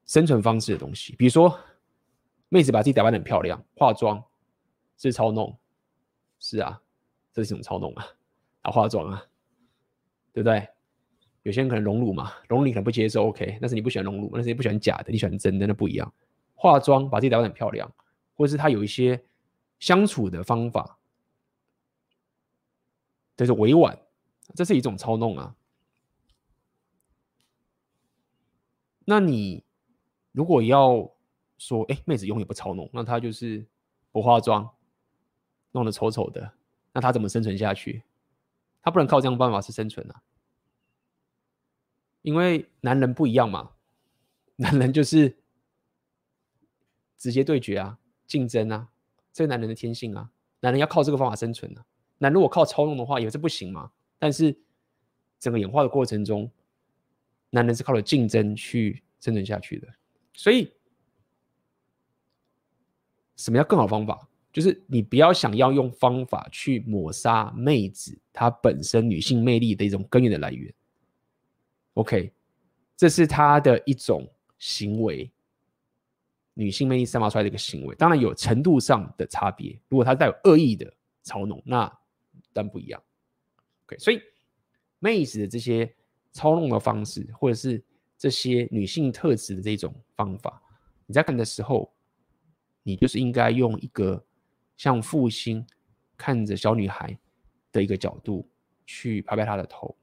[0.05, 1.59] 生存方式的东西，比如说
[2.49, 4.23] 妹子把自己打扮得很漂亮，化妆
[4.97, 5.57] 是操弄，
[6.39, 6.79] 是啊，
[7.33, 8.05] 这是一种操弄啊，
[8.61, 9.25] 啊化妆啊，
[10.31, 10.67] 对不对？
[11.41, 16.13] 有些人可能隆乳嘛，隆乳你可能不接受，OK，但是你不喜欢隆乳，但是你不喜欢假的，你喜欢真的，那不一样。
[16.53, 17.91] 化妆把自己打扮很漂亮，
[18.35, 19.19] 或者是他有一些。
[19.79, 20.97] 相处的方法，
[23.35, 23.99] 就是委婉，
[24.55, 25.55] 这是一种操弄啊。
[29.05, 29.63] 那你
[30.31, 31.11] 如果要
[31.57, 33.65] 说，哎，妹子永远不操弄，那她就是
[34.11, 34.75] 不化妆，
[35.71, 36.53] 弄得丑丑的，
[36.93, 38.03] 那她怎么生存下去？
[38.81, 40.21] 她不能靠这样办法是生存啊。
[42.21, 43.71] 因为男人不一样嘛，
[44.57, 45.37] 男人就是
[47.17, 48.89] 直接对决啊，竞争啊。
[49.37, 50.27] 这个男人的天性啊，
[50.61, 51.85] 男人要靠这个方法生存啊。
[52.17, 53.91] 男如果靠操弄的话，也是不行嘛。
[54.17, 54.57] 但是
[55.39, 56.49] 整个演化的过程中，
[57.51, 59.87] 男人是靠着竞争去生存下去的。
[60.33, 60.73] 所以，
[63.35, 64.27] 什么叫更好方法？
[64.51, 70.73] 就是你不要想要用方法去抹杀妹子她本身女性魅力的一种根源的来源。
[71.93, 72.33] OK，
[72.95, 74.27] 这是她的一种
[74.57, 75.29] 行为。
[76.59, 79.79] 女性魅力散发出来的一个行为，当然有程度上的差别。
[79.89, 81.87] 如果她带有恶意的操弄，那
[82.51, 82.99] 但不一样。
[83.85, 84.19] OK，所以
[84.97, 85.93] 妹子的这些
[86.31, 87.83] 操弄的方式，或者是
[88.17, 90.59] 这些女性特质的这种方法，
[91.05, 91.93] 你在看的时候，
[92.81, 94.25] 你就是应该用一个
[94.77, 95.63] 像父亲
[96.17, 97.15] 看着小女孩
[97.71, 98.49] 的一个角度
[98.87, 99.95] 去拍拍她的头，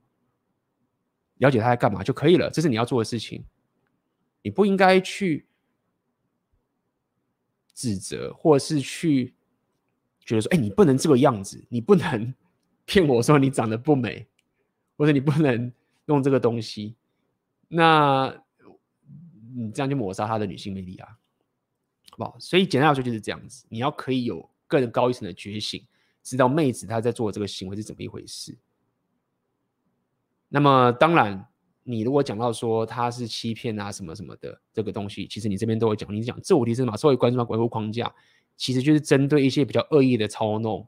[1.39, 2.49] 了解她在干嘛就可以了。
[2.49, 3.45] 这是你要做的事情，
[4.41, 5.49] 你不应该去
[7.75, 9.35] 指责，或是去
[10.21, 12.35] 觉得说：“哎，你不能这个样子，你不能
[12.87, 14.27] 骗我说你长得不美，
[14.97, 15.73] 或者你不能
[16.07, 16.95] 用这个东西。”
[17.69, 18.35] 那
[19.57, 21.19] 你这样就抹杀她的女性魅力啊！
[22.11, 22.37] 好不好？
[22.39, 25.85] 所以简单来说就是这样子，你要可以有更高一层的觉醒，
[26.23, 28.57] 知道妹子她在做这个行为是怎么一回事。
[30.49, 31.45] 那么当然，
[31.85, 36.13] 你如果讲到说他是欺骗啊什么什么的这个东西，其实你这边都会讲。
[36.13, 38.13] 你讲自我提升嘛，社会关注嘛，维护框架，
[38.57, 40.85] 其实就是针对一些比较恶意的操弄，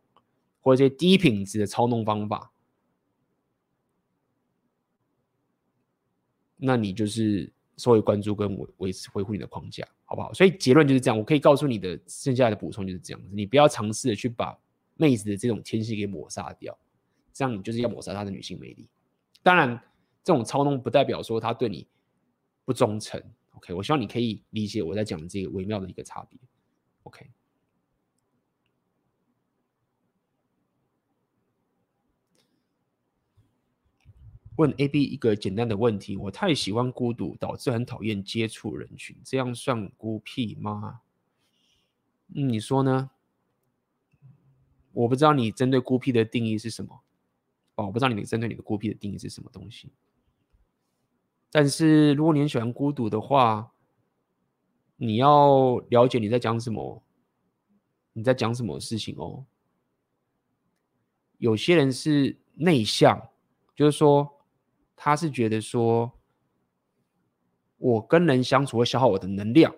[0.60, 2.50] 或者一些低品质的操弄方法。
[6.56, 7.52] 那你就是。
[7.78, 10.32] 稍微关注跟维维持维护你的框架，好不好？
[10.32, 11.18] 所以结论就是这样。
[11.18, 13.28] 我可以告诉你的剩下的补充就是这样子。
[13.34, 14.58] 你不要尝试的去把
[14.94, 16.74] 妹子的这种天性给抹杀掉，
[17.34, 18.88] 这样你就是要抹杀她的女性魅力。
[19.42, 19.78] 当然，
[20.26, 21.86] 这种操弄不代表说他对你
[22.64, 23.22] 不忠诚。
[23.52, 26.36] OK，我希望你可以理解我在讲这个微妙的一个差别。
[27.04, 27.30] OK。
[34.56, 41.02] 问 A、B 一个简单的问题：我太喜欢孤独，导致很讨厌接触人群，这样算孤僻吗？
[42.34, 43.10] 嗯，你说呢？
[44.92, 47.00] 我不知道你针对孤僻的定义是什么。
[47.76, 49.92] 哦，我不知道你针对你的孤僻的定义是什么东西。
[51.50, 53.72] 但是如果你很喜欢孤独的话，
[54.96, 57.02] 你要了解你在讲什么，
[58.12, 59.44] 你在讲什么事情哦。
[61.38, 63.30] 有些人是内向，
[63.74, 64.32] 就是说。
[64.98, 66.10] 他是觉得说，
[67.76, 69.76] 我跟人相处会消耗我的能量，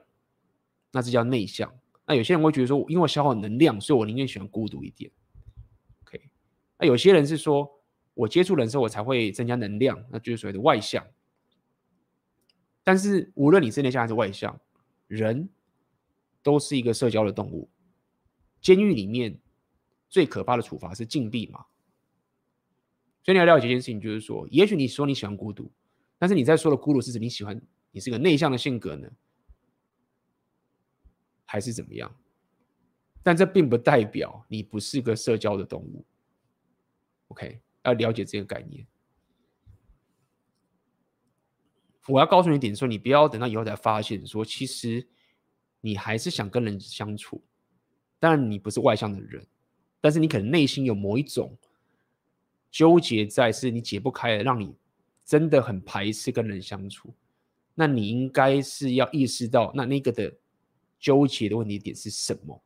[0.92, 1.74] 那这叫内向。
[2.06, 5.10] 那有些人会觉得说，因为我消耗能量，所以我宁愿喜欢孤独一点。
[6.04, 6.30] OK，
[6.78, 7.68] 那有些人是说
[8.14, 11.04] 我接触人的时候，我才会增加能量，那就是所谓的外向。
[12.88, 14.58] 但是无论你是内向还是外向，
[15.08, 15.46] 人
[16.42, 17.68] 都是一个社交的动物。
[18.62, 19.38] 监狱里面
[20.08, 21.66] 最可怕的处罚是禁闭嘛。
[23.22, 25.70] 所以你要了解一件事情，就是说，也许你说你喜欢孤独，
[26.16, 27.60] 但是你在说的孤独是指你喜欢
[27.90, 29.06] 你是个内向的性格呢，
[31.44, 32.10] 还是怎么样？
[33.22, 36.02] 但这并不代表你不是个社交的动物。
[37.26, 38.86] OK，要了解这个概念。
[42.08, 45.06] 我要告诉你一点，说你不要等到以后才发现，说其实
[45.80, 47.40] 你还是想跟人相处，
[48.18, 49.46] 但你不是外向的人，
[50.00, 51.56] 但是你可能内心有某一种。
[52.70, 54.74] 纠结在是你解不开的，让你
[55.24, 57.14] 真的很排斥跟人相处。
[57.74, 60.30] 那你应该是要意识到，那那个的
[61.00, 62.62] 纠结的问题点是什么？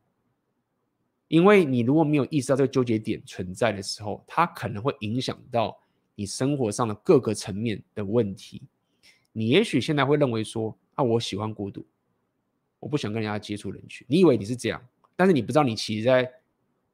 [1.29, 5.81] 因为你如果没有意识到这个纠结点存在的时候，它可能会影响到
[6.17, 8.61] 你生活上的各个层面的问题。
[9.33, 11.85] 你也许现在会认为说，啊，我喜欢孤独，
[12.79, 14.07] 我不想跟人家接触人群。
[14.09, 14.83] 你以为你是这样，
[15.17, 16.31] 但是你不知道，你其实在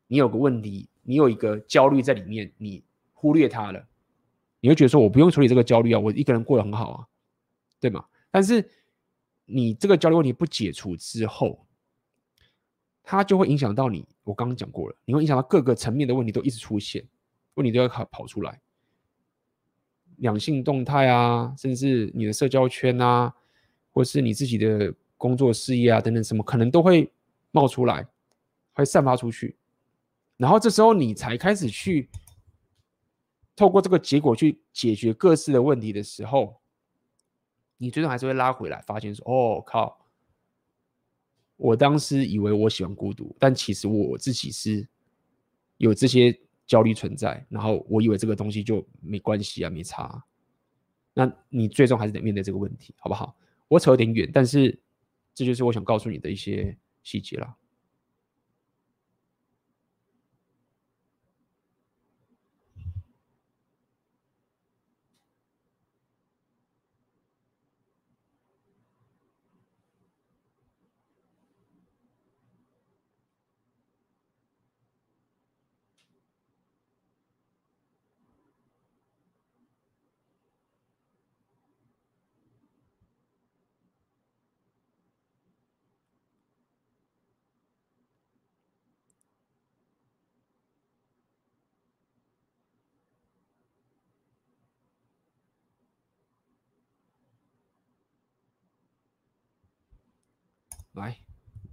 [0.07, 2.83] 你有个问题，你有一个焦虑在里面，你。
[3.21, 3.85] 忽略他了，
[4.61, 7.07] 你会觉得说，我不用处理这个焦虑啊，我一个人过得很好啊，
[7.81, 8.05] 对吗？
[8.31, 8.65] 但是
[9.45, 11.67] 你这个焦虑问题不解除之后，
[13.03, 14.07] 它就会影响到你。
[14.23, 17.05] 我刚刚讲过了，你会影响到各个层面的问题都一直出现，
[17.55, 18.61] 问题都要跑跑出来，
[20.19, 23.35] 两性动态啊，甚至你的社交圈啊，
[23.91, 27.11] 或是你自己的工作事业啊等等，什么可能都会
[27.51, 28.07] 冒出来，
[28.75, 29.57] 会散发出去，
[30.37, 32.09] 然后这时候你才开始去。
[33.57, 36.61] 透过这个结果去解决各自的问题的时候，
[37.77, 40.07] 你最终还是会拉回来，发现说：“哦靠，
[41.57, 44.87] 我当时以为我喜欢孤独，但其实我自己是
[45.79, 46.39] 有这些
[46.69, 47.45] 焦虑存在。
[47.49, 50.23] 然后我以为这个东西就没关系啊，没差。
[51.13, 53.35] 那你最终还是得面对这个问题，好不好？
[53.67, 54.79] 我扯有点远，但是
[55.35, 57.57] 这就是我想告诉你的一些细节了。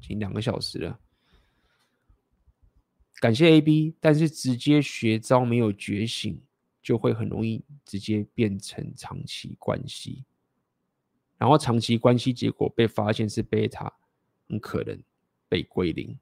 [0.06, 1.00] 已经两个小时了。
[3.20, 6.40] 感谢 A B，但是直接学招没有觉醒，
[6.84, 10.24] 就会很容易直接变成长期关系，
[11.38, 13.92] 然后长期关系结果被发现是贝塔，
[14.48, 15.02] 很可能
[15.50, 16.16] 被归零，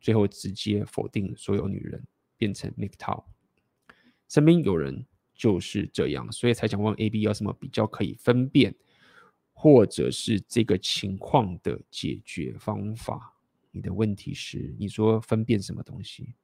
[0.00, 2.06] 最后直接否定所有女人，
[2.36, 3.24] 变成 MGTOW。
[4.28, 5.04] 身边有人
[5.34, 8.74] 就是这样，所以才想问 A B 有什么比较可以分辨，
[9.62, 13.32] 或者是这个情况的解决方法。
[13.70, 16.34] 你的问题是，你说分辨什么东西？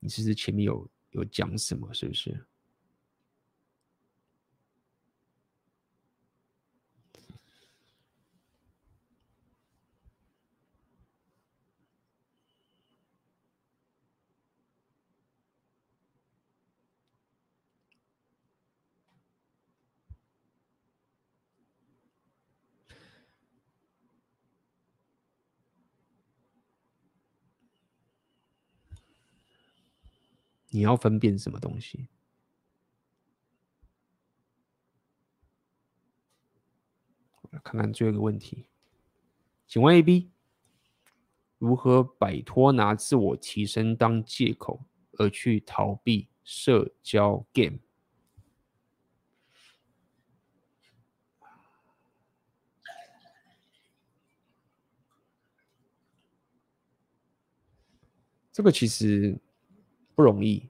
[0.00, 1.90] 你是不是前面有有讲什么？
[1.94, 2.46] 是不是？
[30.74, 32.08] 你要分辨什么东西？
[37.50, 38.66] 来看看最后一个问题，
[39.68, 40.32] 请问 AB
[41.58, 47.78] 如何摆脱拿自我提升当借口而去逃避社交 game？
[58.50, 59.38] 这个其实。
[60.14, 60.68] 不容易。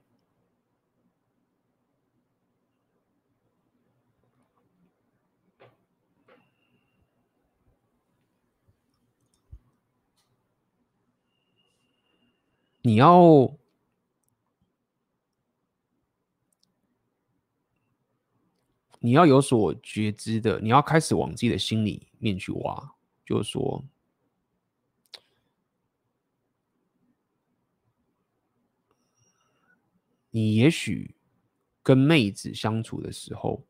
[12.81, 13.57] 你要，
[18.99, 22.93] 你要有所觉知的，你要开始往自己的心里面去挖，
[23.25, 23.83] 就是说。
[30.35, 31.15] 你也许
[31.81, 33.65] 跟妹子相处的时候，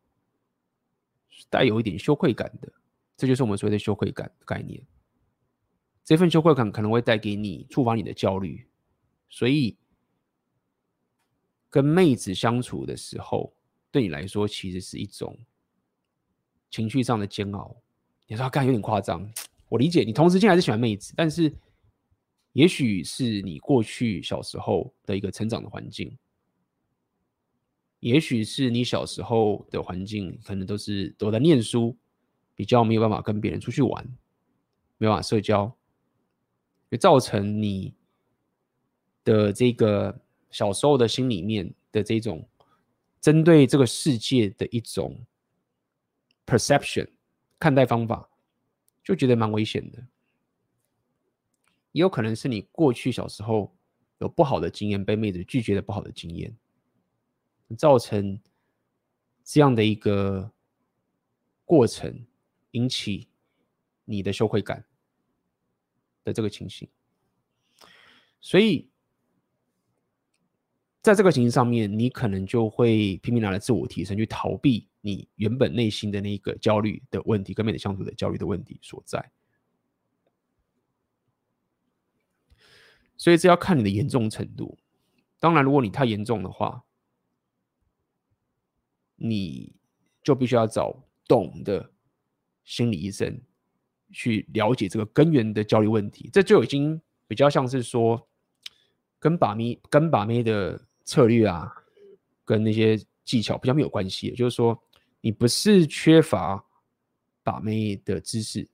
[1.48, 2.74] 带有一点羞愧感的，
[3.16, 4.82] 这就是我们所谓的羞愧感概念。
[6.04, 8.66] 这份羞愧感可能会带给你触发你的焦虑，
[9.30, 9.78] 所以
[11.70, 13.54] 跟妹子相处的时候，
[13.92, 15.38] 对你来说其实是一种
[16.72, 17.80] 情绪上的煎熬。
[18.26, 19.32] 你说干有点夸张，
[19.70, 21.54] 我理解你同时间还是喜欢妹子，但是
[22.54, 26.18] 也许是你过去小时候的一个成长的环境。
[28.06, 31.98] 也许是你小时候的环境，可能都是都在念书，
[32.53, 34.06] 比较没有办法跟别人出去玩，
[34.99, 35.76] 没办法社交，
[36.91, 37.95] 就造成你
[39.23, 40.22] 的这个
[40.52, 42.48] 小时候的心里面的这种
[43.19, 45.19] 针对这个世界的一种
[46.45, 47.10] perception
[47.57, 48.30] 看待方法，
[49.03, 50.06] 就觉得蛮危险的。
[51.91, 53.76] 也有可能是你过去小时候
[54.19, 56.56] 有不好的经验，被妹子拒绝的不好的经验。
[57.76, 58.39] 造成
[59.43, 60.52] 这样的一个
[61.64, 62.26] 过程，
[62.72, 63.27] 引起
[64.06, 64.85] 你的羞愧感
[66.23, 66.88] 的这个情形，
[68.39, 68.89] 所以
[71.02, 79.31] 在这个情形上面，你可能就会拼命拿来自我提升，去逃避你原本内心的那个焦虑的问题，跟面对相处的焦虑的问题所在。
[83.18, 84.77] 所以这要看你的严重程度。
[85.39, 86.84] 当然，如果你太严重的话，
[89.16, 89.74] 你
[90.22, 91.90] 就必须要找懂的
[92.64, 93.40] 心理医生
[94.12, 98.28] 去了解这个根源的焦虑问题，这就已经比较像是说
[99.20, 101.72] 跟把妹、跟把妹的策略啊，
[102.44, 104.28] 跟那些技巧比较没有关系。
[104.28, 104.78] 也就是说，
[105.22, 106.64] 你不是缺乏
[107.42, 108.68] 把妹的知识，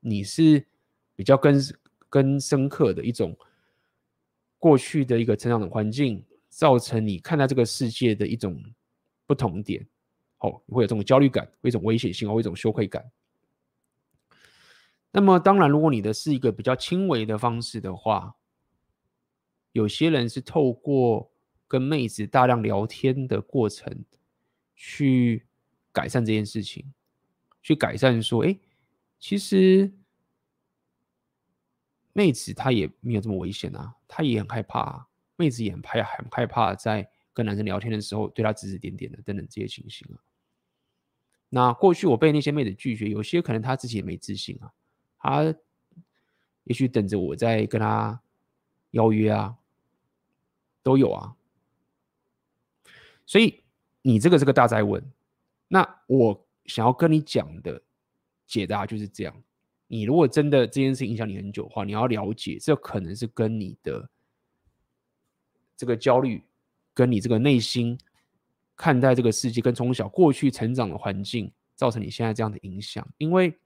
[0.00, 0.66] 你是
[1.14, 1.60] 比较跟
[2.08, 3.36] 跟深刻的一种
[4.58, 8.60] 过去的一个成长的环境，造成你看待这个世界的一种。
[9.28, 9.86] 不同点，
[10.38, 13.12] 哦，会有这种焦虑感，会一种危险性，或有一种羞愧感。
[15.10, 18.36] 那么，当然，如果你的是一个比较轻微的方式的话，
[19.72, 21.30] 有些人是透过
[21.66, 24.06] 跟妹子大量聊天的过程，
[24.74, 25.46] 去
[25.92, 26.90] 改善这件事情，
[27.62, 28.58] 去改善说，哎，
[29.18, 29.92] 其实
[32.14, 35.06] 妹子她也没有这么危险啊，她也很害怕，
[35.36, 37.10] 妹子也很害很害怕在。
[37.38, 40.18] 跟男生聊天的时候，对他指指点点的等等这些情形啊。
[41.48, 44.72] 那过去我被那些妹子拒绝，有些可能他自己也没自信啊，
[45.20, 45.54] 他
[46.64, 48.20] 也许等着我在跟他
[48.90, 49.56] 邀约啊，
[50.82, 51.36] 都有啊。
[53.24, 53.62] 所以
[54.02, 55.00] 你这个是个大哉问。
[55.68, 57.80] 那我想要跟你讲的
[58.48, 59.42] 解答就是这样：
[59.86, 64.10] 你如果真的这件事影响你很久的话，你要了解，这可能是跟你的
[65.76, 66.42] 这个焦虑，
[66.98, 67.96] 跟你这个内心
[68.74, 73.08] 看待这个世界，跟从小过去成长的环境，造成你现在这样的影响。
[73.18, 73.56] 因为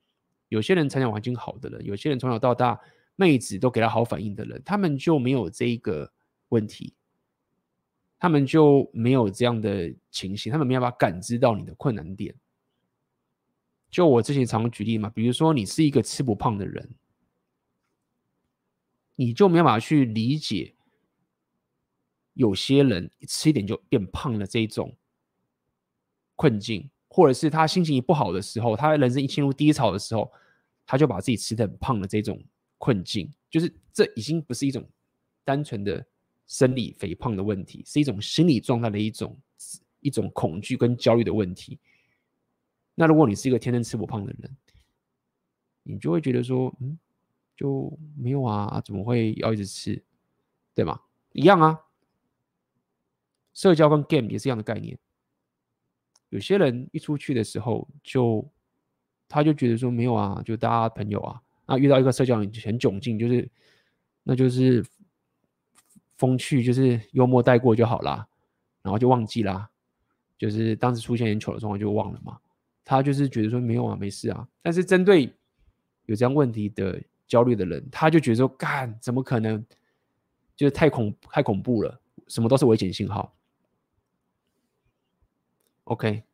[0.50, 2.78] 有些人成长环境好的人，有些人从小到大
[3.16, 6.12] 妹子都给他好反应的人，他们就没有这一个
[6.50, 6.92] 问题。
[8.18, 12.34] 他们就没有这样的情形，他们没有办法感知到你的困难点。
[13.90, 16.90] 就我之前常举例嘛，比如说你是一个吃不胖的人，
[19.16, 20.74] 你就没有办法去理解
[22.34, 24.94] 有些人吃一点就变胖了这一种
[26.36, 30.30] 困境，或者是他心情一不好的时候，他人生一进入低潮的时候，
[30.86, 32.42] 他就把自己吃得很胖的这种
[32.78, 34.88] 困境，就是这已经不是一种
[35.44, 36.06] 单纯的。
[36.44, 39.34] 生理肥胖的问题是一种心理状态的一种
[40.00, 41.78] 一种恐惧跟焦虑的问题。
[42.94, 44.56] 那如果你是一个天生吃不胖的人，
[45.82, 46.98] 你就会觉得说，嗯，
[47.56, 50.02] 就没有啊，怎么会要一直吃，
[50.74, 51.00] 对吗？
[51.32, 51.80] 一样啊，
[53.54, 54.98] 社交跟 game 也是一样的概念。
[56.30, 58.48] 有些人一出去的时候就，
[59.28, 63.48] 他就觉得说没有啊，就大家朋友啊，啊遇到一个社交很很窘境，就是
[64.22, 64.84] 那就是。
[66.18, 68.24] 风趣就是幽默带过就好啦，
[68.80, 69.68] 然后就忘记啦，
[70.38, 72.38] 就是当时出现很糗的状况就忘了嘛。
[72.84, 74.46] 他就是觉得说没有啊，没事啊。
[74.62, 75.34] 但是针对
[76.06, 79.66] 有这样问题的焦虑的人，他就觉得说干怎么可能？
[80.54, 83.34] 就是太恐太恐怖了，什么都是危险信号。
[85.84, 86.24] OK。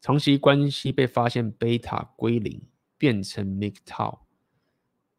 [0.00, 2.62] 长期关系被发现贝塔归零，
[2.96, 4.20] 变成 MGTOW，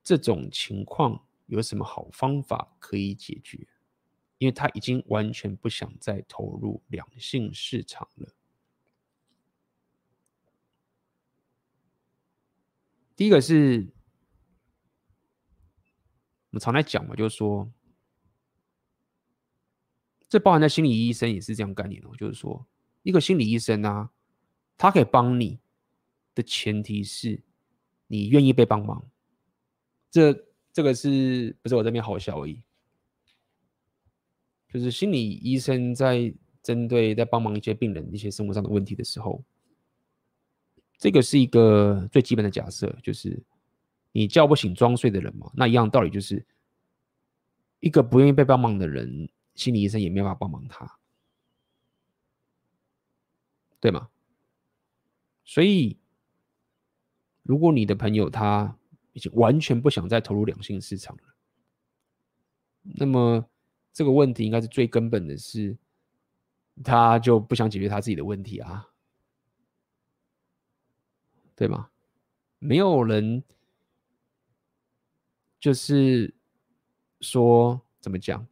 [0.01, 3.67] 这种情况有什么好方法可以解决？
[4.39, 8.33] 因为他已经完全不想再投入两性市场了。
[13.15, 13.93] 第一个是，
[16.49, 17.71] 我们常来讲嘛，就是说，
[20.27, 22.65] 这包含在心理医生也是这样概念哦，就是说，
[23.03, 24.11] 一个心理医生啊。
[24.81, 25.59] 他可以帮你
[26.33, 27.43] 的前提是，
[28.07, 29.03] 你愿意被帮忙。
[30.09, 30.33] 这
[30.71, 32.61] 这个是不是我这边好笑而已？
[34.71, 39.43] 就是心理医生在针对在帮忙一些病人一些生活上的问题的时候，
[40.97, 43.37] 这个是一个最基本的假设，就是
[44.11, 45.51] 你叫不醒装睡的人嘛。
[45.55, 46.45] 那一样道理就是，
[47.79, 50.99] 一个不愿意被帮忙的人，心理医生也没办法帮忙他，
[53.79, 54.09] 对吗？
[55.45, 55.97] 所以，
[57.43, 58.77] 如果你的朋友他
[59.13, 61.23] 已经完全不想再投入两性市场了，
[62.83, 63.49] 那么
[63.91, 65.77] 这个问题应该是最根本的是，
[66.83, 68.89] 他就不想解决他自己的问题啊，
[71.55, 71.89] 对吗？
[72.59, 73.43] 没有人
[75.59, 76.33] 就是
[77.21, 78.47] 说怎么讲，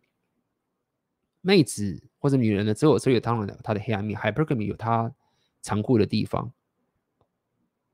[1.41, 5.13] 妹子或者女人的择偶策略，当然了，她的黑暗面，hypergamy 有他
[5.61, 6.51] 残酷的地方。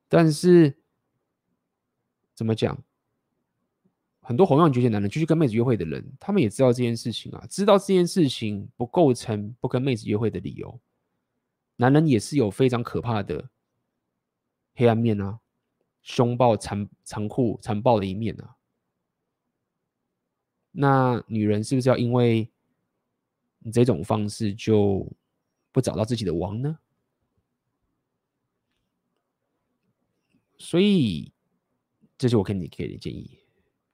[0.08, 0.76] 但是
[2.34, 2.84] 怎么讲？
[4.26, 10.80] 很多红样绝情男人，继续跟妹子约会的人，他们也知道这件事情啊，知道这件事情不构成不跟妹子约会的理由。
[11.76, 13.50] 男人也是有非常可怕的
[14.76, 15.40] 黑暗面啊，
[16.04, 18.56] 凶暴、残残酷、残暴的一面啊。
[20.76, 22.50] 那女人是不是要因为
[23.60, 25.08] 你这种方式就
[25.72, 26.78] 不找到自己的王呢？
[30.58, 31.32] 所以，
[32.18, 33.38] 这是我给你给的建议，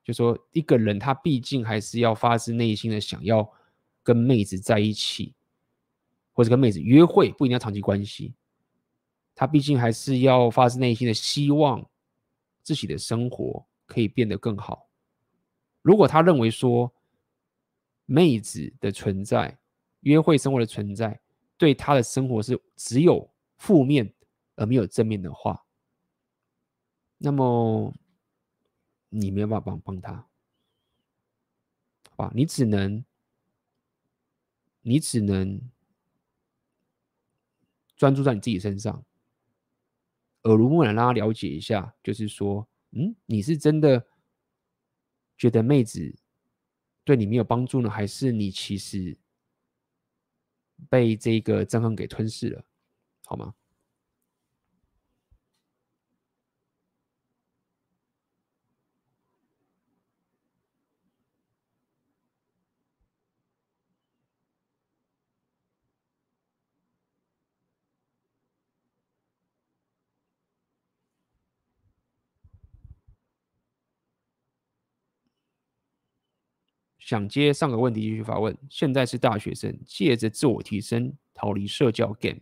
[0.03, 3.51] 就说一个人他毕竟还是要发自内心的想要
[4.01, 5.35] 跟妹子在一起，
[6.31, 8.33] 或者跟妹子约会，不一定要长期关系。
[9.35, 11.89] 他毕竟还是要发自内心的希望
[12.61, 14.88] 自己的生活可以变得更好。
[15.89, 16.93] 如果他认为说
[18.05, 19.57] 妹子的存在、
[20.01, 21.19] 约会生活的存在
[21.57, 24.13] 对他的生活是只有负面
[24.55, 25.65] 而没有正面的话，
[27.17, 27.91] 那么
[29.09, 30.27] 你没有办法帮帮他，
[32.17, 32.31] 啊？
[32.35, 33.03] 你只能，
[34.81, 35.59] 你只能
[37.95, 39.03] 专注在你自己身上，
[40.43, 44.05] 耳濡目染，让他了解一下，就是说，嗯，你是真的
[45.39, 46.15] 觉得妹子
[47.03, 49.17] 对你没有帮助呢，还是你其实
[50.89, 52.63] 被这个憎恨给吞噬了，
[53.25, 53.55] 好吗？
[77.09, 78.55] 想接上个问题继续发问。
[78.69, 82.37] 现在是大学生，借着自我提升，逃离社交 game，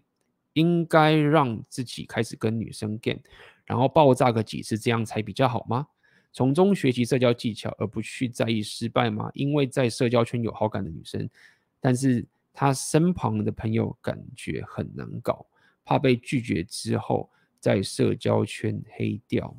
[0.52, 3.22] 应该让自己开始跟女生 game，
[3.64, 5.88] 然后爆炸个几次，这样才比较好吗？
[6.34, 9.32] 从中学习社交技巧，而不去在意失败吗？
[9.34, 11.30] 因为在社交圈有好感的女生，
[11.80, 15.46] 但是她身旁的朋友感觉很难搞，
[15.86, 19.56] 怕被拒绝之后在社交圈黑掉。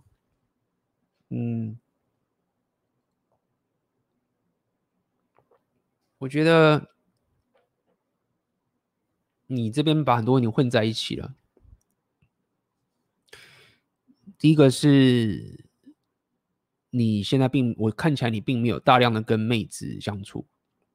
[1.31, 1.79] 嗯。
[6.19, 6.91] 我觉得
[9.47, 11.37] 你这边把很多问题混在一起了。
[14.37, 15.65] 第一个是，
[16.91, 20.47] 你现在并我看起来你并没有大量的跟妹子相处，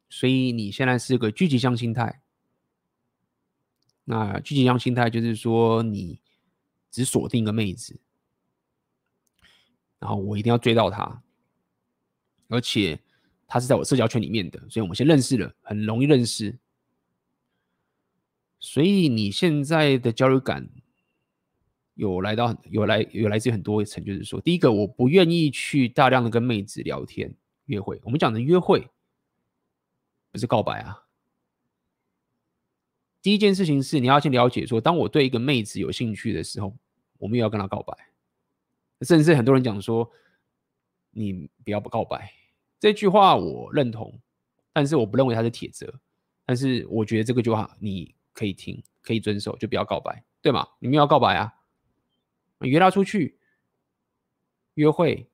[0.10, 2.22] 所以你现在是个聚集向心态。
[4.04, 6.20] 那聚集向心态就是说，你
[6.92, 8.02] 只锁定一个妹子，
[10.00, 11.24] 然后我一定要追到她，
[12.50, 13.03] 而且。
[13.54, 16.58] 他是在我社交圈里面的，所以我们先认识了，很容易认识。
[18.60, 20.68] 所以你现在的焦虑感
[21.94, 27.32] 有来到，有来有来自于很多层，就是说，第一个，我不愿意去大量的跟妹子聊天
[27.66, 28.02] 约会。
[28.02, 28.90] 我们讲的约会
[30.32, 31.06] 不是告白啊。
[33.22, 36.76] 第一件事情是你要先了解说，当我对一个妹子有兴趣的时候，
[37.20, 37.96] 我们也要跟她告白。
[39.02, 40.10] 甚至很多人讲说，
[41.12, 42.34] 你不要不告白。
[42.84, 44.20] 这句话我认同，
[44.74, 46.02] 但是我不认为它是铁则。
[46.46, 50.68] 但是我觉得这个句话你可以听，可以遵守，就不要告白，对吗？
[50.80, 51.54] 你们要告白啊，
[52.60, 53.38] 约他出去
[54.74, 55.26] 约会，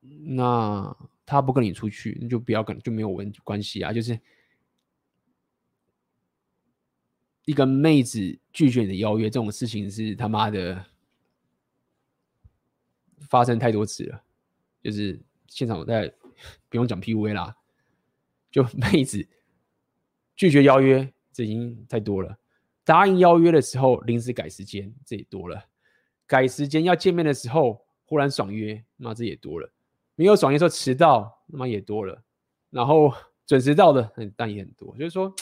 [0.00, 0.96] 那
[1.26, 3.92] 他不跟你出去，那就不要跟，就没有问关系啊。
[3.92, 4.18] 就是
[7.44, 10.82] 一个妹子拒绝你的邀约，这种事情是他妈的
[13.28, 14.24] 发生太多次了。
[14.82, 16.10] 就是现场我在。
[16.68, 17.56] 不用讲 PUA 啦，
[18.50, 19.26] 就妹子
[20.36, 22.38] 拒绝邀约，这已经太多了。
[22.84, 25.64] 答应邀约的时候临时改时间，这也多了。
[26.26, 29.70] 改时间要见面的时候忽然爽约，那这也多了。
[30.16, 32.22] 没有爽约时候迟到，那么也多了。
[32.70, 33.12] 然后
[33.46, 34.96] 准时到的，但也很多。
[34.96, 35.34] 就是说，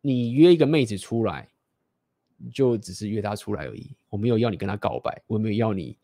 [0.00, 1.48] 你约一个妹子出来，
[2.52, 3.94] 就只是约她出来而已。
[4.08, 5.96] 我没有要你跟她告白，我没有要你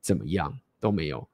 [0.00, 1.28] 怎么样，都没有。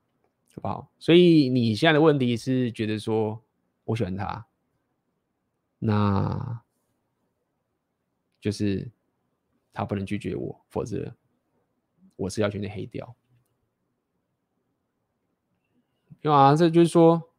[0.59, 0.90] 好不好？
[0.98, 3.44] 所以你现在的问题是觉得说
[3.85, 4.44] 我喜欢他，
[5.78, 6.62] 那
[8.40, 8.90] 就是
[9.72, 11.14] 他不能拒绝我，否则
[12.16, 13.14] 我是要全面黑掉。
[16.22, 17.30] 因为啊，这就是说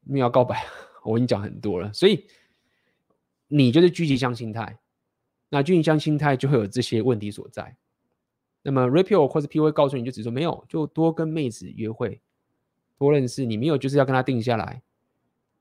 [0.00, 0.64] 你要告白，
[1.04, 2.26] 我已经讲很多了，所以
[3.48, 4.80] 你就是狙击枪心态，
[5.50, 7.76] 那狙击枪心态就会有这些问题所在。
[8.62, 12.20] 那么 Rapio 或者 PUA 告诉你就只说没有，就多跟妹子约会，
[12.98, 13.46] 多认识。
[13.46, 14.82] 你没有就是要跟她定下来，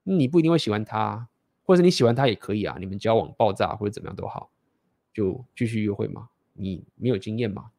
[0.03, 1.29] 你不一定会喜欢她，
[1.63, 2.75] 或者你喜欢她也可以啊。
[2.77, 4.51] 你们交往爆炸或者怎么样都好，
[5.13, 6.27] 就继续约会嘛。
[6.53, 7.71] 你没有经验嘛，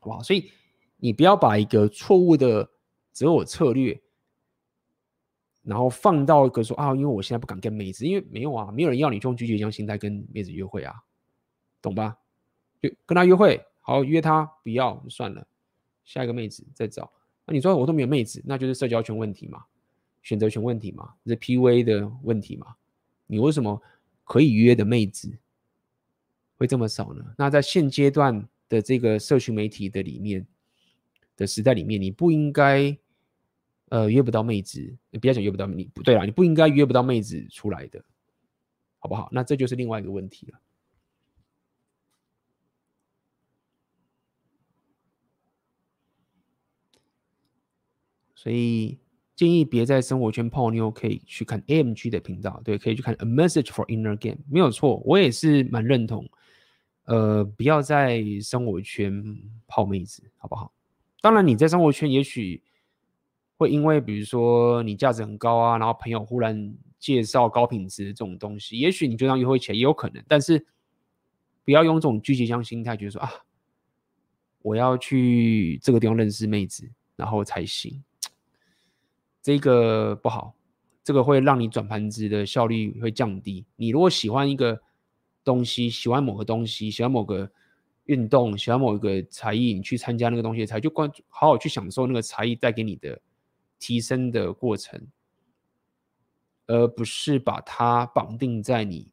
[0.00, 0.22] 好不好？
[0.22, 0.50] 所以
[0.98, 2.68] 你不要把一个错误的
[3.12, 3.98] 择偶策略，
[5.62, 10.94] 然后放到一个说啊，因为我现在不敢跟妹子，因为没有啊，没有人要你用拒绝一样心态跟妹子约会啊，
[11.80, 12.18] 懂吧？
[12.82, 13.64] 就跟她约会。
[13.86, 15.46] 好，约他不要算了，
[16.04, 17.08] 下一个妹子再找。
[17.44, 19.64] 那你说我都没有妹子，那就是社交圈问题嘛，
[20.24, 22.74] 选择权问题嘛，是 PUA 的问题嘛？
[23.28, 23.80] 你为什么
[24.24, 25.38] 可以约的妹子
[26.56, 27.24] 会这么少呢？
[27.38, 30.44] 那在现阶段的这个社群媒体的里面
[31.36, 32.98] 的时代里面，你不应该
[33.90, 34.80] 呃约不到妹子，
[35.10, 38.04] 你不要讲约不到，你不对啦，你不应该约不到妹子出来的，
[38.98, 39.28] 好不好？
[39.30, 40.58] 那这就是另外一个问题了。
[48.46, 48.96] 所以
[49.34, 56.24] 建议别在生活圈泡妞，可以去看 AMG 的频道，对，可以去看 A Message for Inner Game，没有错，我也是蛮认同。
[57.06, 59.36] 呃，不要在生活圈
[59.66, 60.72] 泡妹子，好不好？
[61.20, 62.62] 当然，你在生活圈也许
[63.56, 70.22] 会因为，比如说你价值很高啊，然后朋友忽然介绍高品质的这种东西，也许你就当约会起来也有可能。
[70.28, 70.64] 但是
[71.64, 73.28] 不要用这种狙击枪心态，就是说啊，
[74.62, 78.00] 我要去这个地方认识妹子，然后才行。
[79.46, 80.56] 这个不好，
[81.04, 83.64] 这个会让你转盘子的效率会降低。
[83.76, 84.82] 你如果喜欢一个
[85.44, 87.48] 东西，喜欢某个东西，喜欢某个
[88.06, 93.20] 运动，喜欢某一个才艺，你去参加那个东西的才就关好好去享受那个才艺带给你的
[93.78, 95.00] 提升的过程，
[96.66, 99.12] 而不是把它绑定在你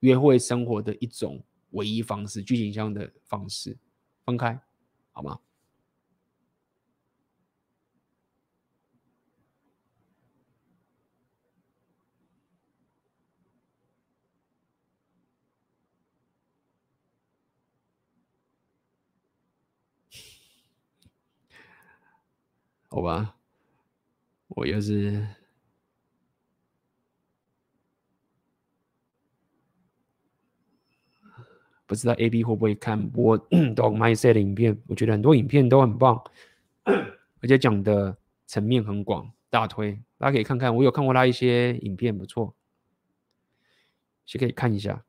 [0.00, 3.76] 约会生活的一种唯一方式、剧情上的方式，
[4.24, 4.58] 分开，
[5.12, 5.38] 好吗？
[22.98, 23.36] 好吧，
[24.48, 25.24] 我又是
[31.86, 36.20] 不知道 A B 会不会看我 Dog Mindset 的影片，我觉得很多影片都很棒，
[36.82, 38.18] 而且讲的
[38.48, 40.74] 层面很广，大推，大家可以看看。
[40.74, 42.52] 我有看过他一些影片，不错，
[44.26, 45.04] 先可以看一下。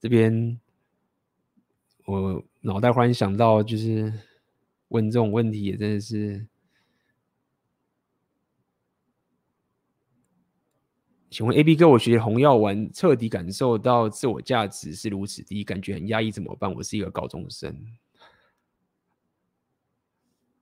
[0.00, 0.60] 这边
[2.06, 4.12] 我脑袋忽然想到，就是。
[4.88, 6.46] 问这种问题也真的是，
[11.28, 16.72] 请问 A B 哥，我学红药丸，彻底感受到自我价值是如此低，感觉很压抑，怎么办？
[16.72, 17.76] 我是一个高中生，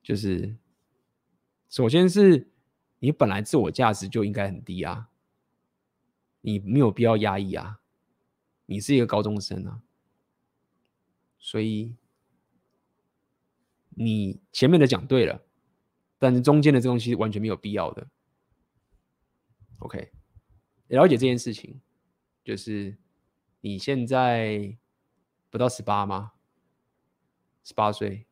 [0.02, 0.56] 就是，
[1.68, 2.48] 首先是
[3.00, 5.10] 你本来自我价值就应该很低啊，
[6.40, 7.80] 你没有必要压抑啊，
[8.64, 9.82] 你是一个高中生啊，
[11.38, 11.94] 所以。
[13.96, 15.44] 你前面的讲对了，
[16.18, 18.08] 但是中间的这东西完全没有必要的。
[19.78, 20.12] OK，
[20.88, 21.80] 了解这件事情，
[22.42, 22.96] 就是
[23.60, 24.76] 你现在
[25.50, 26.32] 不到十八吗？
[27.62, 28.26] 十八岁，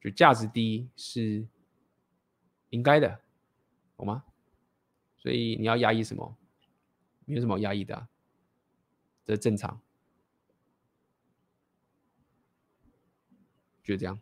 [0.00, 1.46] 就价值低是
[2.70, 3.20] 应该的，
[3.96, 4.24] 懂吗？
[5.16, 6.36] 所以你要压抑什么？
[7.26, 8.08] 没有什么压抑的啊，
[9.24, 9.80] 这正常。
[13.84, 14.18] 就这样。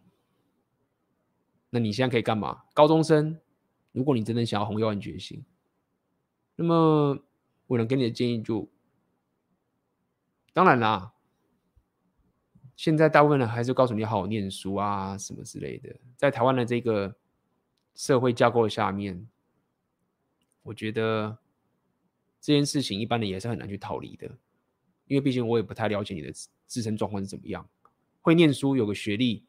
[1.71, 2.65] 那你现在可以干嘛？
[2.75, 3.41] 高中生，
[3.93, 5.43] 如果你真的想要红药丸觉醒，
[6.57, 7.19] 那么
[7.67, 8.69] 我能给你的建议就，
[10.53, 11.15] 当然啦，
[12.77, 15.97] 现在大部分人还是告诉你好好念书啊，什么之类的。
[16.17, 17.17] 在台湾的这个
[17.95, 19.27] 社会架构下面，
[20.63, 21.39] 我觉得
[22.39, 24.27] 这件事情一般人也是很难去逃离的，
[25.07, 26.31] 因为毕竟我也不太了解你的
[26.67, 27.67] 自身状况是怎么样。
[28.21, 29.47] 会念书，有个学历。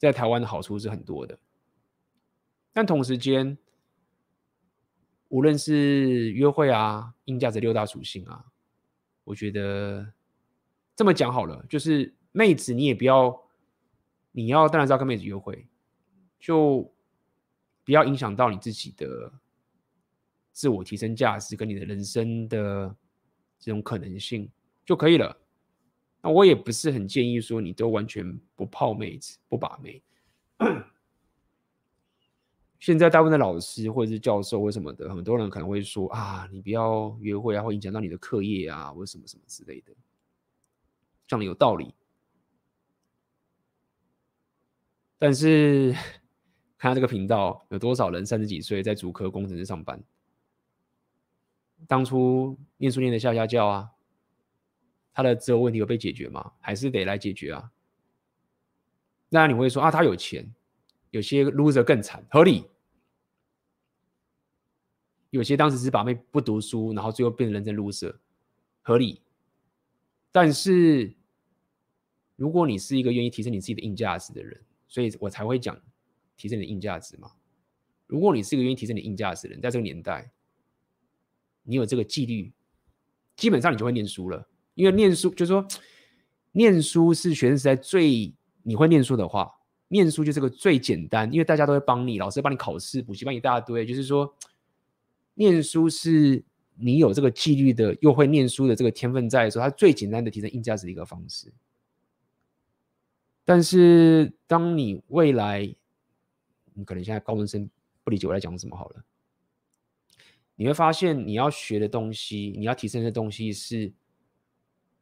[0.00, 1.38] 在台湾的好处是很多的，
[2.72, 3.58] 但同时间，
[5.28, 8.46] 无论是约会啊、硬价值六大属性啊，
[9.24, 10.10] 我觉得
[10.96, 13.42] 这么讲好了，就是妹子你也不要，
[14.32, 15.68] 你要当然是要跟妹子约会，
[16.38, 16.90] 就
[17.84, 19.30] 不要影响到你自己的
[20.50, 22.96] 自我提升价值跟你的人生的
[23.58, 24.50] 这种可能性
[24.86, 25.36] 就可以了。
[26.22, 30.02] 那我也不是很建议说你都完全不泡妹子、不把妹。
[32.78, 39.92] 现在大部分的老师或者是教授或什么的，很多人可能会说啊，你不要约会啊，会影响到你的课业啊，或什么什么之类的，
[41.26, 41.94] 这样有道理。
[45.18, 45.92] 但是
[46.78, 50.02] 看看这个频道有多少人三十几岁在主科工程师上班，
[51.86, 53.90] 当初念书念的吓吓叫啊。
[55.12, 56.52] 他的择偶问题有被解决吗？
[56.60, 57.70] 还是得来解决啊？
[59.28, 60.52] 那你会说啊，他有钱，
[61.10, 62.64] 有些 loser 更惨，合理。
[65.30, 68.16] 有些当时是把妹不读书，然后最后变成人生 loser，
[68.82, 69.22] 合理。
[70.32, 71.14] 但是
[72.34, 75.80] 如果你是一个愿意提升你自己的硬价值的人，所以我才会讲
[76.36, 77.30] 提升你的硬价值嘛。
[78.08, 80.32] 如果你是一个愿意提升你硬价值的人，在这个年代，
[81.62, 82.52] 你有这个纪律，
[83.36, 84.48] 基本上你就会念书了。
[84.80, 85.66] 因为念书就是说，
[86.52, 89.52] 念书是学生时代最你会念书的话，
[89.88, 94.34] 念书就是个最简单，因为大家都会帮你，老师帮你考试，补习班一大堆，就是说，
[95.34, 96.42] 念书是
[96.76, 101.52] 你有这个纪律的，又会念书的这个天分在的时候，它最简单的提升硬价值的一个方式。
[103.44, 105.60] 但是，当你未来，
[106.72, 107.68] 你可能现在高中生
[108.02, 109.04] 不理解我在讲什么好了，
[110.56, 113.92] 你会发现你要学的东西，你要提升的东西是。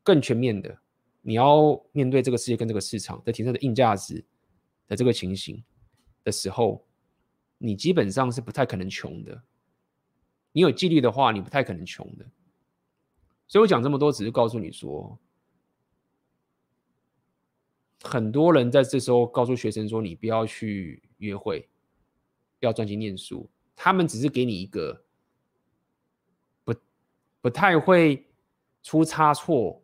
[0.08, 0.74] 更全面的，
[1.20, 4.24] 你要面对这个世界跟这个市场的提升的硬价值
[4.86, 5.62] 的这个情形
[6.24, 6.82] 的时候，
[7.58, 9.42] 你基本上是不太可能穷的。
[10.52, 12.24] 你有纪律的话，你不太可能穷的。
[13.46, 15.18] 所以我讲这么多，只是告诉你说，
[18.02, 21.68] 很多人在这时候告诉学生说，你不要去约会，
[22.60, 23.46] 要专心念书，
[23.76, 25.04] 他们只是给你一个
[26.64, 26.74] 不
[27.42, 28.26] 不太会
[28.82, 29.82] 出差错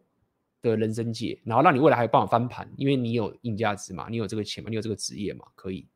[0.71, 5.87] 的人生界，然后让你未来还有办法翻盘，因为你有硬价值嘛，你有这个钱嘛，你有这个职业嘛，可以。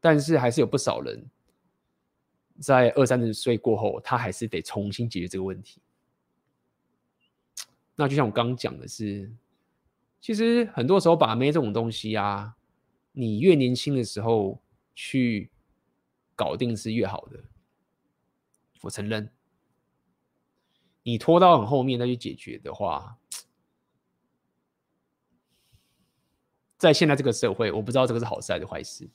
[0.00, 1.28] 但是还是有不少人
[2.60, 5.82] 在二三十岁过后，他还是得重新解决这个问题。
[7.96, 9.30] 那就像我刚刚讲的是，
[10.20, 12.56] 其实很多时候把妹这种东西啊，
[13.12, 14.62] 你越年轻的时候
[14.94, 15.50] 去
[16.36, 17.40] 搞定是越好的。
[18.82, 19.30] 我承认，
[21.02, 23.16] 你拖到很后面再去解决的话。
[26.80, 29.06] 在现在这个社会，我不知道这个是好事还是坏事，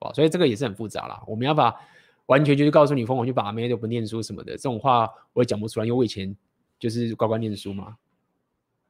[0.00, 1.22] 哇，所以这个也是很复杂啦。
[1.28, 1.72] 我们要把
[2.26, 6.36] 完全就是告诉你疯狂去把妹都不念书什么的这种话，我也讲不出来，因为我以前
[6.76, 7.96] 就是乖乖念书嘛，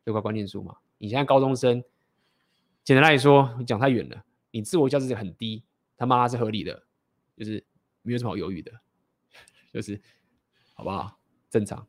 [0.06, 0.74] 就乖乖念书嘛。
[0.96, 1.84] 你现在高中生，
[2.82, 5.62] 简单来说，你讲太远了，你自我价值很低，
[5.98, 6.82] 他妈是合理的，
[7.36, 7.62] 就是
[8.00, 8.72] 没有什么好犹豫的，
[9.70, 10.00] 就是
[10.72, 11.18] 好不好？
[11.50, 11.86] 正常。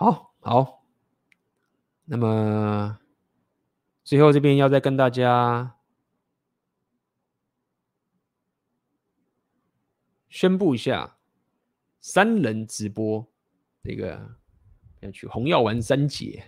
[0.00, 0.86] 好好，
[2.06, 2.98] 那么
[4.02, 5.76] 最后这边要再跟大家
[10.30, 11.18] 宣布一下，
[12.00, 13.30] 三人直播
[13.82, 14.36] 这个
[15.00, 16.46] 要去红药丸三姐，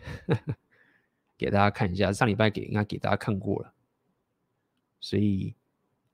[1.36, 2.10] 给大家看一下。
[2.10, 3.74] 上礼拜给应该给大家看过了，
[4.98, 5.54] 所以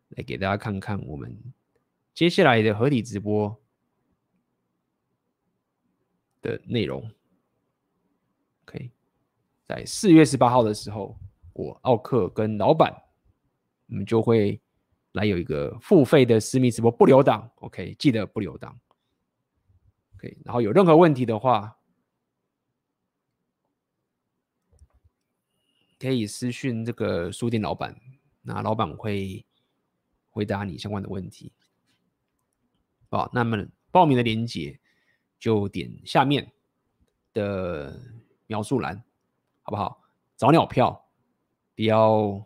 [0.09, 1.41] 来给大家看看我们
[2.13, 3.63] 接下来的合体直播
[6.43, 7.09] 的内容。
[9.69, 11.15] 在四月十八号的时候，
[11.53, 12.91] 我奥克跟老板，
[13.89, 14.59] 我们就会
[15.13, 17.51] 来有一个付费的私密直播，不留档。
[17.57, 18.81] OK，记得不留档。
[20.17, 21.77] OK，然后有任何问题的话，
[25.99, 27.95] 可以私讯这个书店老板，
[28.41, 29.45] 那老板会
[30.31, 31.53] 回答你相关的问题。
[33.11, 34.81] 好，那么报名的链接
[35.39, 36.51] 就点下面
[37.35, 38.01] 的。
[38.51, 39.05] 描述栏，
[39.69, 40.01] 好不好？
[40.35, 41.11] 早鸟票，
[41.77, 42.43] 不要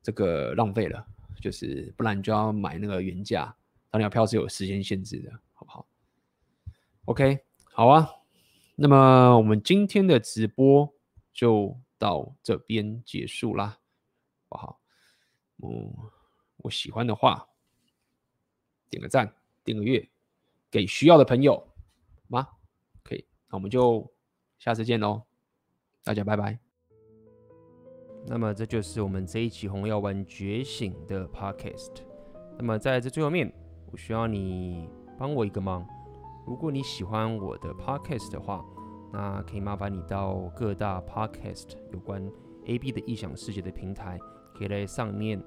[0.00, 1.04] 这个浪费了，
[1.40, 3.52] 就是不然你就要买那个原价。
[3.90, 5.88] 早鸟票是有时间限制的，好不好
[7.06, 8.08] ？OK，好啊。
[8.76, 10.94] 那么我们今天的直播
[11.32, 13.80] 就到这边结束啦，
[14.48, 14.80] 好不好？
[15.64, 15.92] 嗯，
[16.58, 17.48] 我喜欢的话，
[18.88, 19.34] 点个赞，
[19.64, 20.08] 订个阅，
[20.70, 21.66] 给需要的朋友，
[22.28, 22.50] 吗？
[23.02, 24.08] 可以，那我们就。
[24.56, 25.26] 下次见喽，
[26.04, 26.58] 大家拜拜。
[28.26, 31.92] 那么这就是我们这一期《红药丸觉醒》的 Podcast。
[32.58, 33.50] 那么在这最后面，
[33.90, 34.86] 我需要你
[35.18, 35.86] 帮我一个忙。
[36.46, 38.62] 如果你喜欢我的 Podcast 的话，
[39.14, 42.30] 那可以麻烦你到各大 Podcast 有关
[42.66, 44.18] AB 的异想世界的平台，
[44.54, 45.42] 可以在上面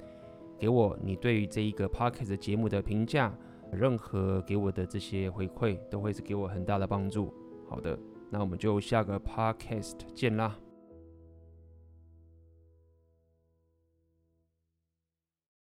[0.58, 3.32] 给我你对于这一个 Podcast 节目的评价。
[3.72, 7.32] 任何给我的这些回馈，都会是给我很大的帮助。
[7.70, 8.00] 好的。
[8.30, 10.58] 那我们就下个 podcast 见啦。